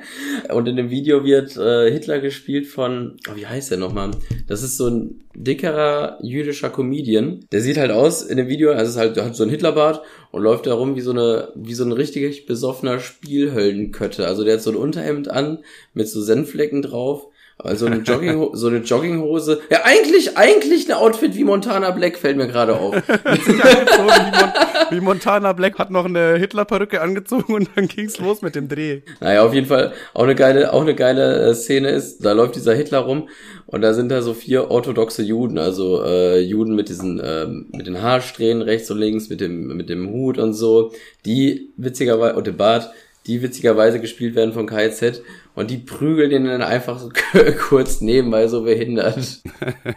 [0.54, 4.12] Und in dem Video wird äh, Hitler gespielt von, oh, wie heißt der nochmal?
[4.48, 7.46] Das ist so ein dickerer jüdischer Comedian.
[7.52, 10.42] Der sieht halt aus in dem Video, also ist halt, hat so ein Hitlerbart und
[10.42, 14.26] läuft da rum wie so eine, wie so ein richtig besoffener Spielhöllenkötte.
[14.26, 15.60] Also der hat so ein Unterhemd an
[15.94, 17.28] mit so Senflecken drauf
[17.68, 19.62] also eine Jogging, so eine Jogginghose.
[19.70, 22.96] Ja, eigentlich, eigentlich ein Outfit wie Montana Black fällt mir gerade auf.
[23.08, 28.70] wie, wie, Montana Black hat noch eine Hitler-Perücke angezogen und dann ging's los mit dem
[28.70, 29.02] Dreh.
[29.20, 32.56] Naja, auf jeden Fall auch eine geile, auch eine geile äh, Szene ist, da läuft
[32.56, 33.28] dieser Hitler rum
[33.66, 37.86] und da sind da so vier orthodoxe Juden, also äh, Juden mit diesen, äh, mit
[37.86, 40.94] den Haarsträhnen rechts und links, mit dem, mit dem Hut und so,
[41.26, 42.92] die witzigerweise, und dem Bart,
[43.28, 45.22] die witzigerweise gespielt werden von KZ
[45.54, 47.10] und die prügeln den dann einfach so
[47.60, 49.44] kurz nebenbei so behindert.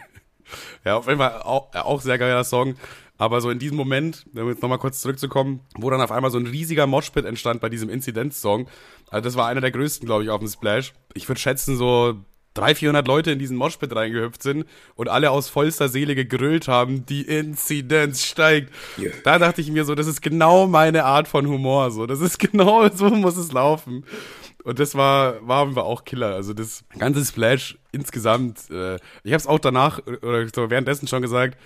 [0.85, 2.75] ja, auf jeden Fall auch, auch sehr geiler Song.
[3.17, 6.39] Aber so in diesem Moment, um jetzt nochmal kurz zurückzukommen, wo dann auf einmal so
[6.39, 8.67] ein riesiger Moshpit entstand bei diesem Inzidenz-Song.
[9.11, 10.93] Also das war einer der größten, glaube ich, auf dem Splash.
[11.13, 12.15] Ich würde schätzen, so
[12.53, 17.05] 300, 400 Leute in diesen Moshpit reingehüpft sind und alle aus vollster Seele gegrölt haben,
[17.05, 18.73] die Inzidenz steigt.
[18.97, 19.13] Yeah.
[19.23, 21.91] Da dachte ich mir so, das ist genau meine Art von Humor.
[21.91, 24.03] So, das ist genau so muss es laufen.
[24.63, 26.35] Und das war, waren wir auch Killer.
[26.35, 31.21] Also das ganze Splash insgesamt, äh, ich habe es auch danach oder so währenddessen schon
[31.21, 31.57] gesagt,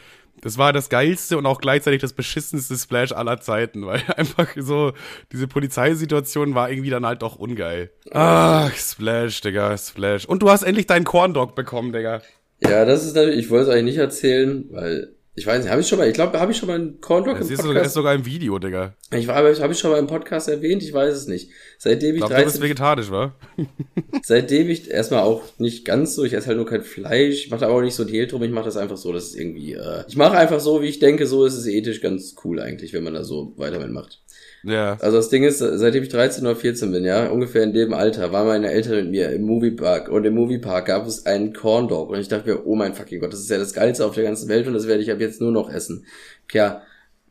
[0.41, 4.93] das war das geilste und auch gleichzeitig das beschissenste Splash aller Zeiten, weil einfach so
[5.31, 7.91] diese Polizeisituation war irgendwie dann halt doch ungeil.
[8.11, 10.25] Ach, Splash, Digga, Splash.
[10.25, 12.21] Und du hast endlich deinen Corn Dog bekommen, Digga.
[12.61, 15.81] Ja, das ist natürlich, ich wollte es eigentlich nicht erzählen, weil ich weiß nicht, habe
[15.81, 17.61] ich schon mal, ich glaube, habe ich schon mal einen Corn Dog im Podcast.
[17.61, 18.95] Sogar, ist sogar im Video, Digga.
[19.11, 21.49] Ich war, habe ich schon mal im Podcast erwähnt, ich weiß es nicht.
[21.77, 23.35] Seitdem ich, ich glaub, 13, du bist vegetarisch, wa?
[24.23, 27.65] seitdem ich erstmal auch nicht ganz so, ich esse halt nur kein Fleisch, ich mache
[27.65, 30.05] aber auch nicht so Deal drum, ich mache das einfach so, dass es irgendwie, äh,
[30.07, 33.03] ich mache einfach so, wie ich denke, so ist es ethisch ganz cool eigentlich, wenn
[33.03, 34.21] man da so weiter mitmacht.
[34.65, 34.97] Ja.
[34.99, 38.31] Also das Ding ist, seitdem ich 13 oder 14 bin, ja, ungefähr in dem Alter,
[38.31, 42.09] waren meine Eltern mit mir im Moviepark und im Moviepark gab es einen Corn Dog
[42.09, 44.23] und ich dachte mir, oh mein fucking Gott, das ist ja das Geilste auf der
[44.23, 46.05] ganzen Welt und das werde ich ab jetzt nur noch essen.
[46.49, 46.81] Tja,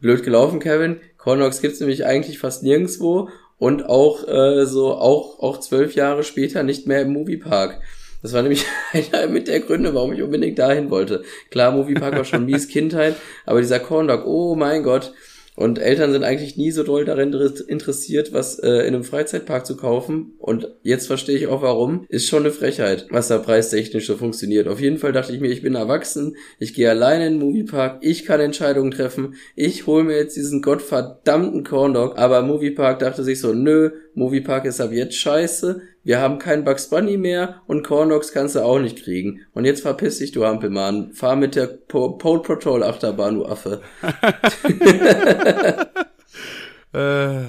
[0.00, 1.00] blöd gelaufen, Kevin.
[1.18, 6.22] Corn Dogs gibt's nämlich eigentlich fast nirgendwo und auch äh, so auch auch zwölf Jahre
[6.22, 7.80] später nicht mehr im Moviepark.
[8.22, 11.24] Das war nämlich einer mit der Gründe, warum ich unbedingt dahin wollte.
[11.50, 15.12] Klar, Moviepark war schon mies Kindheit, aber dieser Corn Dog, oh mein Gott,
[15.56, 17.32] und Eltern sind eigentlich nie so doll darin
[17.68, 20.34] interessiert, was äh, in einem Freizeitpark zu kaufen.
[20.38, 22.06] Und jetzt verstehe ich auch warum.
[22.08, 24.66] Ist schon eine Frechheit, was da preistechnisch so funktioniert.
[24.66, 27.98] Auf jeden Fall dachte ich mir, ich bin erwachsen, ich gehe alleine in den Moviepark,
[28.00, 32.18] ich kann Entscheidungen treffen, ich hole mir jetzt diesen gottverdammten Corndog.
[32.18, 36.88] Aber Moviepark dachte sich so, nö, Moviepark ist ab jetzt scheiße, wir haben keinen Bugs
[36.90, 39.40] Bunny mehr und Cornox kannst du auch nicht kriegen.
[39.52, 41.12] Und jetzt verpiss dich, du Hampelmann.
[41.12, 43.80] Fahr mit der po Pole Patrol Achterbahn, du Affe.
[46.92, 47.44] äh,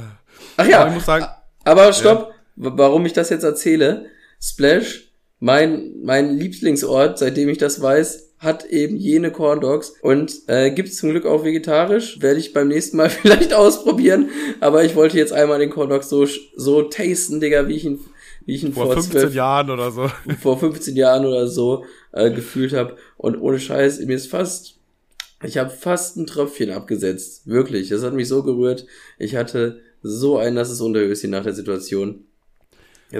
[0.57, 1.26] Ach ja, aber, ich muss sagen,
[1.66, 2.72] aber stopp, ja.
[2.78, 4.05] warum ich das jetzt erzähle.
[4.41, 10.71] Splash, mein, mein Lieblingsort, seitdem ich das weiß, hat eben jene Corn Dogs und äh,
[10.71, 12.21] gibt es zum Glück auch vegetarisch.
[12.21, 14.29] Werde ich beim nächsten Mal vielleicht ausprobieren.
[14.61, 16.25] Aber ich wollte jetzt einmal den Corn Dog so,
[16.55, 17.99] so tasten, Digga, wie ich ihn
[18.45, 20.09] wie ich ihn vor, vor 15 12, Jahren oder so.
[20.41, 22.95] Vor 15 Jahren oder so äh, gefühlt habe.
[23.17, 24.77] Und ohne Scheiß, mir ist fast,
[25.43, 27.47] ich habe fast ein Tröpfchen abgesetzt.
[27.47, 28.85] Wirklich, das hat mich so gerührt.
[29.17, 32.25] Ich hatte so ein nasses Unterhöschen nach der Situation.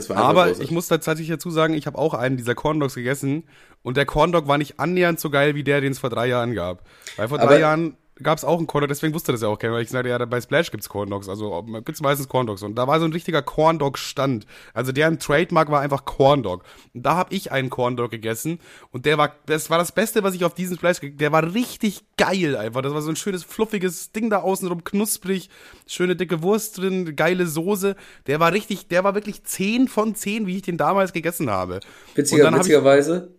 [0.10, 3.44] Aber ich muss tatsächlich dazu sagen, ich habe auch einen dieser Corn Dogs gegessen
[3.82, 6.28] und der Corn Dog war nicht annähernd so geil wie der, den es vor drei
[6.28, 6.84] Jahren gab.
[7.16, 9.50] Weil vor Aber drei Jahren gab es auch einen Corn Dog, deswegen wusste das ja
[9.50, 12.48] auch keiner, weil ich sagte, ja, bei Splash gibt's Corn Dogs, also gibt's meistens Corn
[12.48, 12.64] Dogs.
[12.64, 14.46] Und da war so ein richtiger Corn Dog Stand.
[14.74, 16.64] Also deren Trademark war einfach Corn Dog.
[16.94, 18.60] Und da habe ich einen Corn Dog gegessen
[18.92, 22.06] und der war, das war das Beste, was ich auf diesem Fleisch, der war richtig
[22.18, 22.82] geil einfach.
[22.82, 25.50] Das war so ein schönes, fluffiges Ding da außenrum, knusprig,
[25.86, 27.98] schöne dicke Wurst drin, geile Soße.
[28.28, 31.82] Der war richtig, der war wirklich 10 von 10, wie ich den damals gegessen habe.
[32.16, 33.36] Witziger, witzigerweise,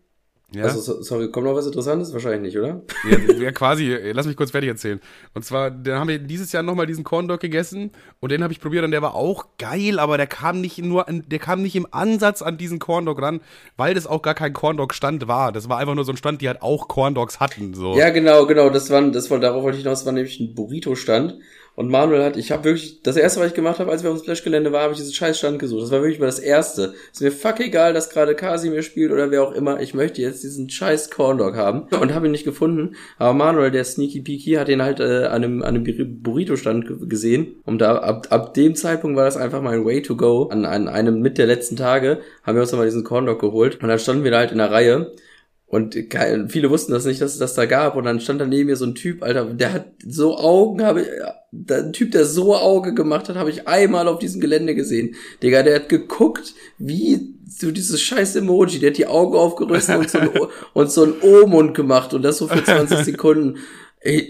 [0.52, 0.62] ja?
[0.62, 2.12] Also, sorry, kommt noch was Interessantes?
[2.12, 2.82] Wahrscheinlich nicht, oder?
[3.10, 3.96] Ja, ja, quasi.
[4.12, 5.00] Lass mich kurz fertig erzählen.
[5.34, 7.90] Und zwar, dann haben wir dieses Jahr nochmal diesen Corn Dog gegessen
[8.20, 11.08] und den habe ich probiert und der war auch geil, aber der kam nicht nur,
[11.08, 13.40] an, der kam nicht im Ansatz an diesen Corn Dog ran,
[13.76, 15.50] weil das auch gar kein Corn Dog Stand war.
[15.50, 17.96] Das war einfach nur so ein Stand, die halt auch Corn Dogs hatten, so.
[17.96, 18.70] Ja, genau, genau.
[18.70, 21.38] Das war, das war, darauf wollte ich noch, das war nämlich ein Burrito Stand
[21.76, 24.16] und Manuel hat, ich habe wirklich, das erste, was ich gemacht habe, als wir auf
[24.16, 25.82] dem Splash-Gelände waren, habe ich diesen scheiß Stand gesucht.
[25.82, 26.94] Das war wirklich mal das erste.
[27.12, 29.78] Ist mir fuck egal, dass gerade Kasimir spielt oder wer auch immer.
[29.80, 31.82] Ich möchte jetzt diesen scheiß Corndog haben.
[32.00, 32.96] Und habe ihn nicht gefunden.
[33.18, 37.56] Aber Manuel, der Sneaky Peaky, hat ihn halt äh, an einem, an einem Burrito-Stand gesehen.
[37.66, 40.44] Und da, ab, ab dem Zeitpunkt war das einfach mein Way to go.
[40.44, 43.82] An, an einem mit der letzten Tage haben wir uns nochmal diesen Corndog geholt.
[43.82, 45.12] Und dann standen wir da halt in der Reihe.
[45.68, 45.94] Und
[46.48, 47.96] viele wussten das nicht, dass es das da gab.
[47.96, 51.02] Und dann stand da neben mir so ein Typ, Alter, der hat so Augen, habe
[51.02, 51.08] ich,
[51.70, 55.16] ein Typ, der so Auge gemacht hat, habe ich einmal auf diesem Gelände gesehen.
[55.42, 60.10] Digga, der hat geguckt, wie so dieses scheiß Emoji, der hat die Augen aufgerüstet und
[60.10, 60.30] so ein,
[60.74, 63.58] und so ein O-Mund gemacht und das so für 20 Sekunden.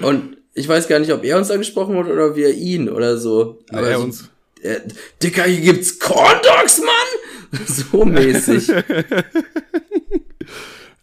[0.03, 3.59] Und ich weiß gar nicht, ob er uns angesprochen hat oder wir ihn oder so.
[3.70, 4.30] Aber er uns.
[4.62, 4.80] Äh,
[5.22, 7.61] Dicker, hier gibt's Corn Dogs, Mann!
[7.66, 8.72] So mäßig.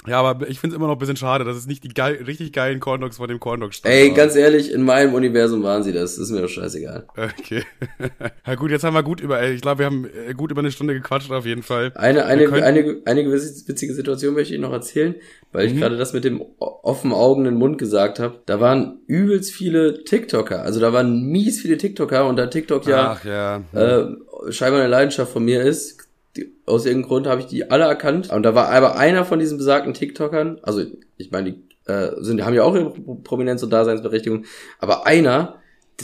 [0.07, 2.21] Ja, aber ich finde es immer noch ein bisschen schade, dass es nicht die geil,
[2.25, 3.93] richtig geilen Corndogs vor dem Corndog stand.
[3.93, 6.17] Ey, ganz ehrlich, in meinem Universum waren sie das.
[6.17, 7.07] Ist mir doch scheißegal.
[7.15, 7.63] Okay.
[8.47, 10.71] ja gut, jetzt haben wir gut über, ich glaube, wir haben äh, gut über eine
[10.71, 11.91] Stunde gequatscht auf jeden Fall.
[11.95, 15.15] Eine, eine, eine, eine witzige Situation möchte ich noch erzählen,
[15.51, 15.79] weil ich mhm.
[15.79, 18.39] gerade das mit dem offen Augenden Mund gesagt habe.
[18.45, 20.61] Da waren übelst viele TikToker.
[20.63, 23.63] Also da waren mies viele TikToker und da TikTok ja, Ach, ja.
[23.73, 26.02] Äh, scheinbar eine Leidenschaft von mir ist,
[26.35, 28.31] die, aus irgendeinem Grund habe ich die alle erkannt.
[28.31, 30.83] Und da war aber einer von diesen besagten TikTokern, also
[31.17, 34.45] ich meine, die äh, sind, haben ja auch ihre Prominenz und Daseinsberechtigung,
[34.79, 35.59] aber einer,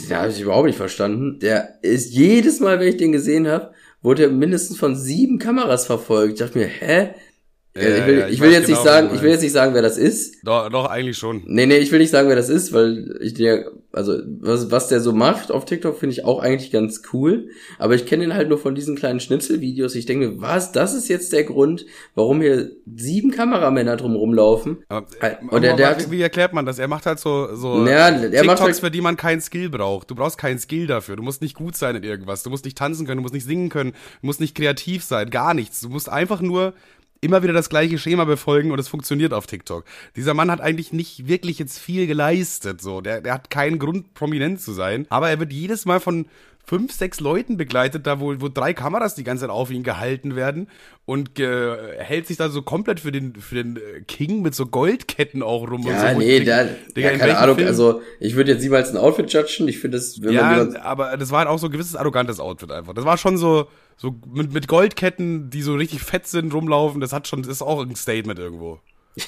[0.10, 3.72] der habe ich überhaupt nicht verstanden, der ist jedes Mal, wenn ich den gesehen habe,
[4.02, 6.34] wurde er mindestens von sieben Kameras verfolgt.
[6.34, 7.10] Ich dachte mir, hä?
[7.76, 9.52] Ja, ich will, ja, ich, ich will jetzt genau, nicht sagen, ich will jetzt nicht
[9.52, 10.38] sagen, wer das ist.
[10.44, 11.44] Doch, doch, eigentlich schon.
[11.46, 14.88] Nee, nee, ich will nicht sagen, wer das ist, weil ich dir, also, was, was
[14.88, 17.50] der so macht auf TikTok finde ich auch eigentlich ganz cool.
[17.78, 19.94] Aber ich kenne ihn halt nur von diesen kleinen Schnitzelvideos.
[19.94, 24.84] Ich denke mir, was, das ist jetzt der Grund, warum hier sieben Kameramänner drum rumlaufen.
[24.90, 26.80] Aber, äh, und der, der hat, wie erklärt man das?
[26.80, 30.10] Er macht halt so, so ja, TikToks, macht halt, für die man keinen Skill braucht.
[30.10, 31.18] Du brauchst keinen Skill dafür.
[31.18, 32.42] Du musst nicht gut sein in irgendwas.
[32.42, 35.30] Du musst nicht tanzen können, du musst nicht singen können, du musst nicht kreativ sein,
[35.30, 35.82] gar nichts.
[35.82, 36.74] Du musst einfach nur
[37.22, 39.86] immer wieder das gleiche Schema befolgen und es funktioniert auf TikTok.
[40.16, 43.02] Dieser Mann hat eigentlich nicht wirklich jetzt viel geleistet, so.
[43.02, 45.06] Der, der hat keinen Grund, prominent zu sein.
[45.10, 46.28] Aber er wird jedes Mal von
[46.70, 50.36] fünf, sechs Leuten begleitet, da wo, wo drei Kameras die ganze Zeit auf ihn gehalten
[50.36, 50.68] werden
[51.06, 54.68] und äh, hält sich da so komplett für den, für den äh, King mit so
[54.68, 55.82] Goldketten auch rum.
[55.88, 56.66] Ja, so, nee, da,
[56.96, 57.68] Digga, ja, keine Ahnung, Film?
[57.68, 61.18] also ich würde jetzt niemals ein Outfit judgen, ich finde das, wenn ja, man aber
[61.18, 62.94] das war halt auch so ein gewisses arrogantes Outfit einfach.
[62.94, 63.68] Das war schon so,
[63.98, 67.62] so mit, mit Goldketten, die so richtig fett sind, rumlaufen, das hat schon, das ist
[67.64, 68.80] auch ein Statement irgendwo.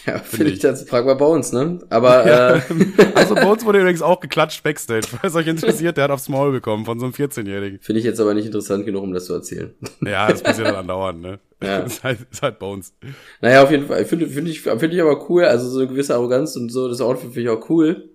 [0.05, 0.83] Ja, finde find ich, das.
[0.83, 1.79] Frag mal Bones, ne?
[1.89, 2.55] Aber, ja.
[2.55, 2.61] äh.
[3.15, 5.07] Also Bones wurde übrigens auch geklatscht Backstage.
[5.21, 7.79] Falls euch interessiert, der hat aufs Maul bekommen von so einem 14-Jährigen.
[7.81, 9.73] Finde ich jetzt aber nicht interessant genug, um das zu erzählen.
[10.01, 11.39] Ja, das passiert dann andauernd, ne?
[11.61, 11.79] Ja.
[11.79, 12.93] Ist halt, ist halt Bones.
[13.41, 14.05] Naja, auf jeden Fall.
[14.05, 15.45] Finde find ich, finde ich aber cool.
[15.45, 18.09] Also so eine gewisse Arroganz und so, das Outfit finde ich auch cool.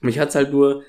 [0.00, 0.82] Mich hat's halt nur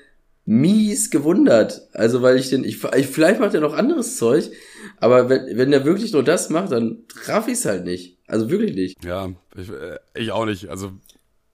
[0.44, 1.88] mies gewundert.
[1.92, 4.50] Also, weil ich den, ich, ich vielleicht macht er noch anderes Zeug,
[4.98, 8.13] aber wenn, wenn der wirklich nur das macht, dann raff ich's halt nicht.
[8.26, 9.04] Also wirklich nicht.
[9.04, 10.68] Ja, ich, äh, ich auch nicht.
[10.68, 10.92] Also,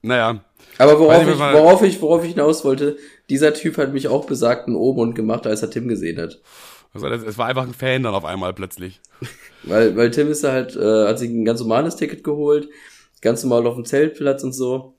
[0.01, 0.43] naja.
[0.77, 2.97] Aber worauf ich, worauf ich, worauf ich hinaus wollte,
[3.29, 6.41] dieser Typ hat mich auch besagten Oben gemacht, als er Tim gesehen hat.
[6.93, 9.01] Also, es war einfach ein Fan dann auf einmal plötzlich.
[9.63, 12.69] weil, weil Tim ist halt, äh, hat sich ein ganz normales Ticket geholt,
[13.21, 14.95] ganz normal auf dem Zeltplatz und so.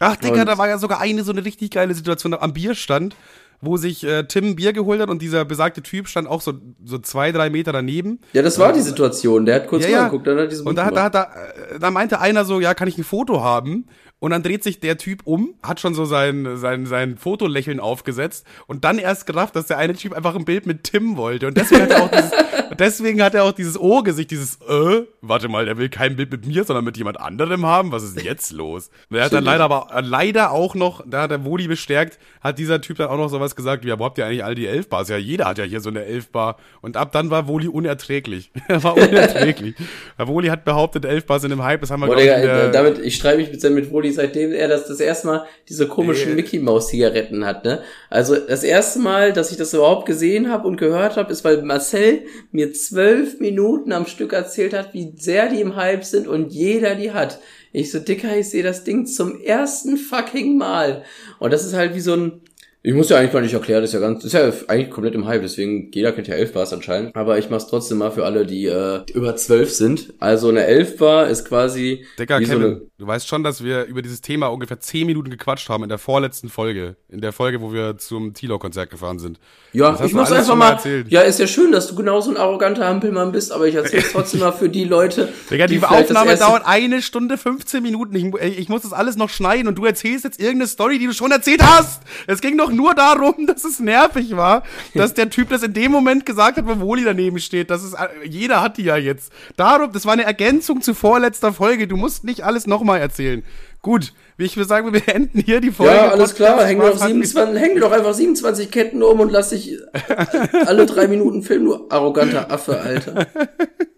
[0.00, 3.14] Ach, Digga, da war ja sogar eine so eine richtig geile Situation am Bierstand
[3.60, 6.54] wo sich äh, Tim Bier geholt hat und dieser besagte Typ stand auch so,
[6.84, 8.20] so zwei, drei Meter daneben.
[8.32, 9.46] Ja, das war die Situation.
[9.46, 10.04] Der hat kurz ja, ja.
[10.04, 12.88] geguckt, dann hat diesen Und da, da, da, äh, da meinte einer so, ja, kann
[12.88, 13.86] ich ein Foto haben?
[14.24, 18.46] Und dann dreht sich der Typ um, hat schon so sein, sein, sein Fotolächeln aufgesetzt
[18.66, 21.46] und dann erst gerafft, dass der eine Typ einfach ein Bild mit Tim wollte.
[21.46, 22.30] Und deswegen hat er auch dieses,
[22.78, 26.46] deswegen hat er auch dieses Ohrgesicht, dieses, äh, warte mal, der will kein Bild mit
[26.46, 27.92] mir, sondern mit jemand anderem haben.
[27.92, 28.88] Was ist jetzt los?
[29.10, 32.58] Der hat dann leider aber, äh, leider auch noch, da hat der Woli bestärkt, hat
[32.58, 34.66] dieser Typ dann auch noch sowas gesagt, wie, ja, wo habt ihr eigentlich all die
[34.66, 35.10] Elfbars?
[35.10, 36.56] Ja, jeder hat ja hier so eine Elfbar.
[36.80, 38.52] Und ab dann war Woli unerträglich.
[38.68, 39.74] er war unerträglich.
[40.16, 43.16] Woli hat behauptet, Elfbars sind im Hype, das haben wir, Boah, Digga, äh, damit, ich
[43.16, 46.34] streite mich mit, mit Woli, seitdem er das, das erste Mal diese komischen Äh.
[46.34, 47.82] Mickey Maus Zigaretten hat, ne?
[48.10, 51.62] Also das erste Mal, dass ich das überhaupt gesehen habe und gehört habe, ist, weil
[51.62, 52.22] Marcel
[52.52, 56.94] mir zwölf Minuten am Stück erzählt hat, wie sehr die im Hype sind und jeder
[56.94, 57.40] die hat.
[57.72, 61.02] Ich so, Dicker, ich sehe das Ding zum ersten fucking Mal.
[61.40, 62.40] Und das ist halt wie so ein,
[62.86, 65.14] ich muss ja eigentlich gar nicht erklären, das ist ja ganz, ist ja eigentlich komplett
[65.14, 67.16] im Hype, deswegen jeder kennt ja 11 Bars anscheinend.
[67.16, 70.12] Aber ich mach's trotzdem mal für alle, die äh, über 12 sind.
[70.20, 73.64] Also eine 11 Bar ist quasi Digga, wie so Kevin, eine, du weißt schon, dass
[73.64, 76.96] wir über dieses Thema ungefähr 10 Minuten gequatscht haben in der vorletzten Folge.
[77.08, 79.40] In der Folge, wo wir zum Tilo-Konzert gefahren sind.
[79.72, 81.08] Ja, ich mach's alles einfach mal erzählt.
[81.10, 84.40] Ja, ist ja schön, dass du genauso ein arroganter Hampelmann bist, aber ich erzähl's trotzdem
[84.40, 85.30] mal für die Leute.
[85.50, 88.14] Digga, die, das Aufnahme erste- dauert eine Stunde 15 Minuten.
[88.14, 91.14] Ich, ich muss das alles noch schneiden und du erzählst jetzt irgendeine Story, die du
[91.14, 92.02] schon erzählt hast.
[92.26, 94.62] Es ging doch nur darum, dass es nervig war,
[94.94, 97.70] dass der Typ das in dem Moment gesagt hat, wo Woli daneben steht.
[97.70, 99.32] Das ist, äh, jeder hat die ja jetzt.
[99.56, 101.86] Darum, das war eine Ergänzung zu vorletzter Folge.
[101.86, 103.42] Du musst nicht alles nochmal erzählen.
[103.82, 105.94] Gut, wie ich würde sagen, wir beenden hier die Folge.
[105.94, 109.20] Ja, alles klar, häng doch, Spaß hat mich- 27, häng doch einfach 27 Ketten um
[109.20, 109.78] und lass dich
[110.66, 113.26] alle drei Minuten filmen, du arroganter Affe, Alter.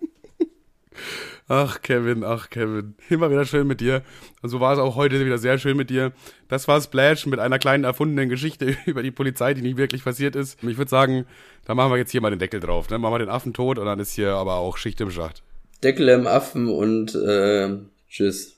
[1.48, 2.96] Ach, Kevin, ach, Kevin.
[3.08, 4.02] Immer wieder schön mit dir.
[4.42, 6.12] Und so war es auch heute wieder sehr schön mit dir.
[6.48, 10.34] Das war Splash mit einer kleinen erfundenen Geschichte über die Polizei, die nicht wirklich passiert
[10.34, 10.60] ist.
[10.62, 11.24] Und ich würde sagen,
[11.64, 12.90] da machen wir jetzt hier mal den Deckel drauf.
[12.90, 12.98] Ne?
[12.98, 15.44] Machen wir den Affen tot und dann ist hier aber auch Schicht im Schacht.
[15.84, 17.76] Deckel im Affen und äh,
[18.08, 18.56] tschüss.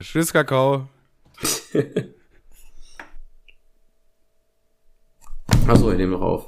[0.00, 0.88] Tschüss, Kakao.
[5.66, 6.46] Achso, ich nehme noch auf.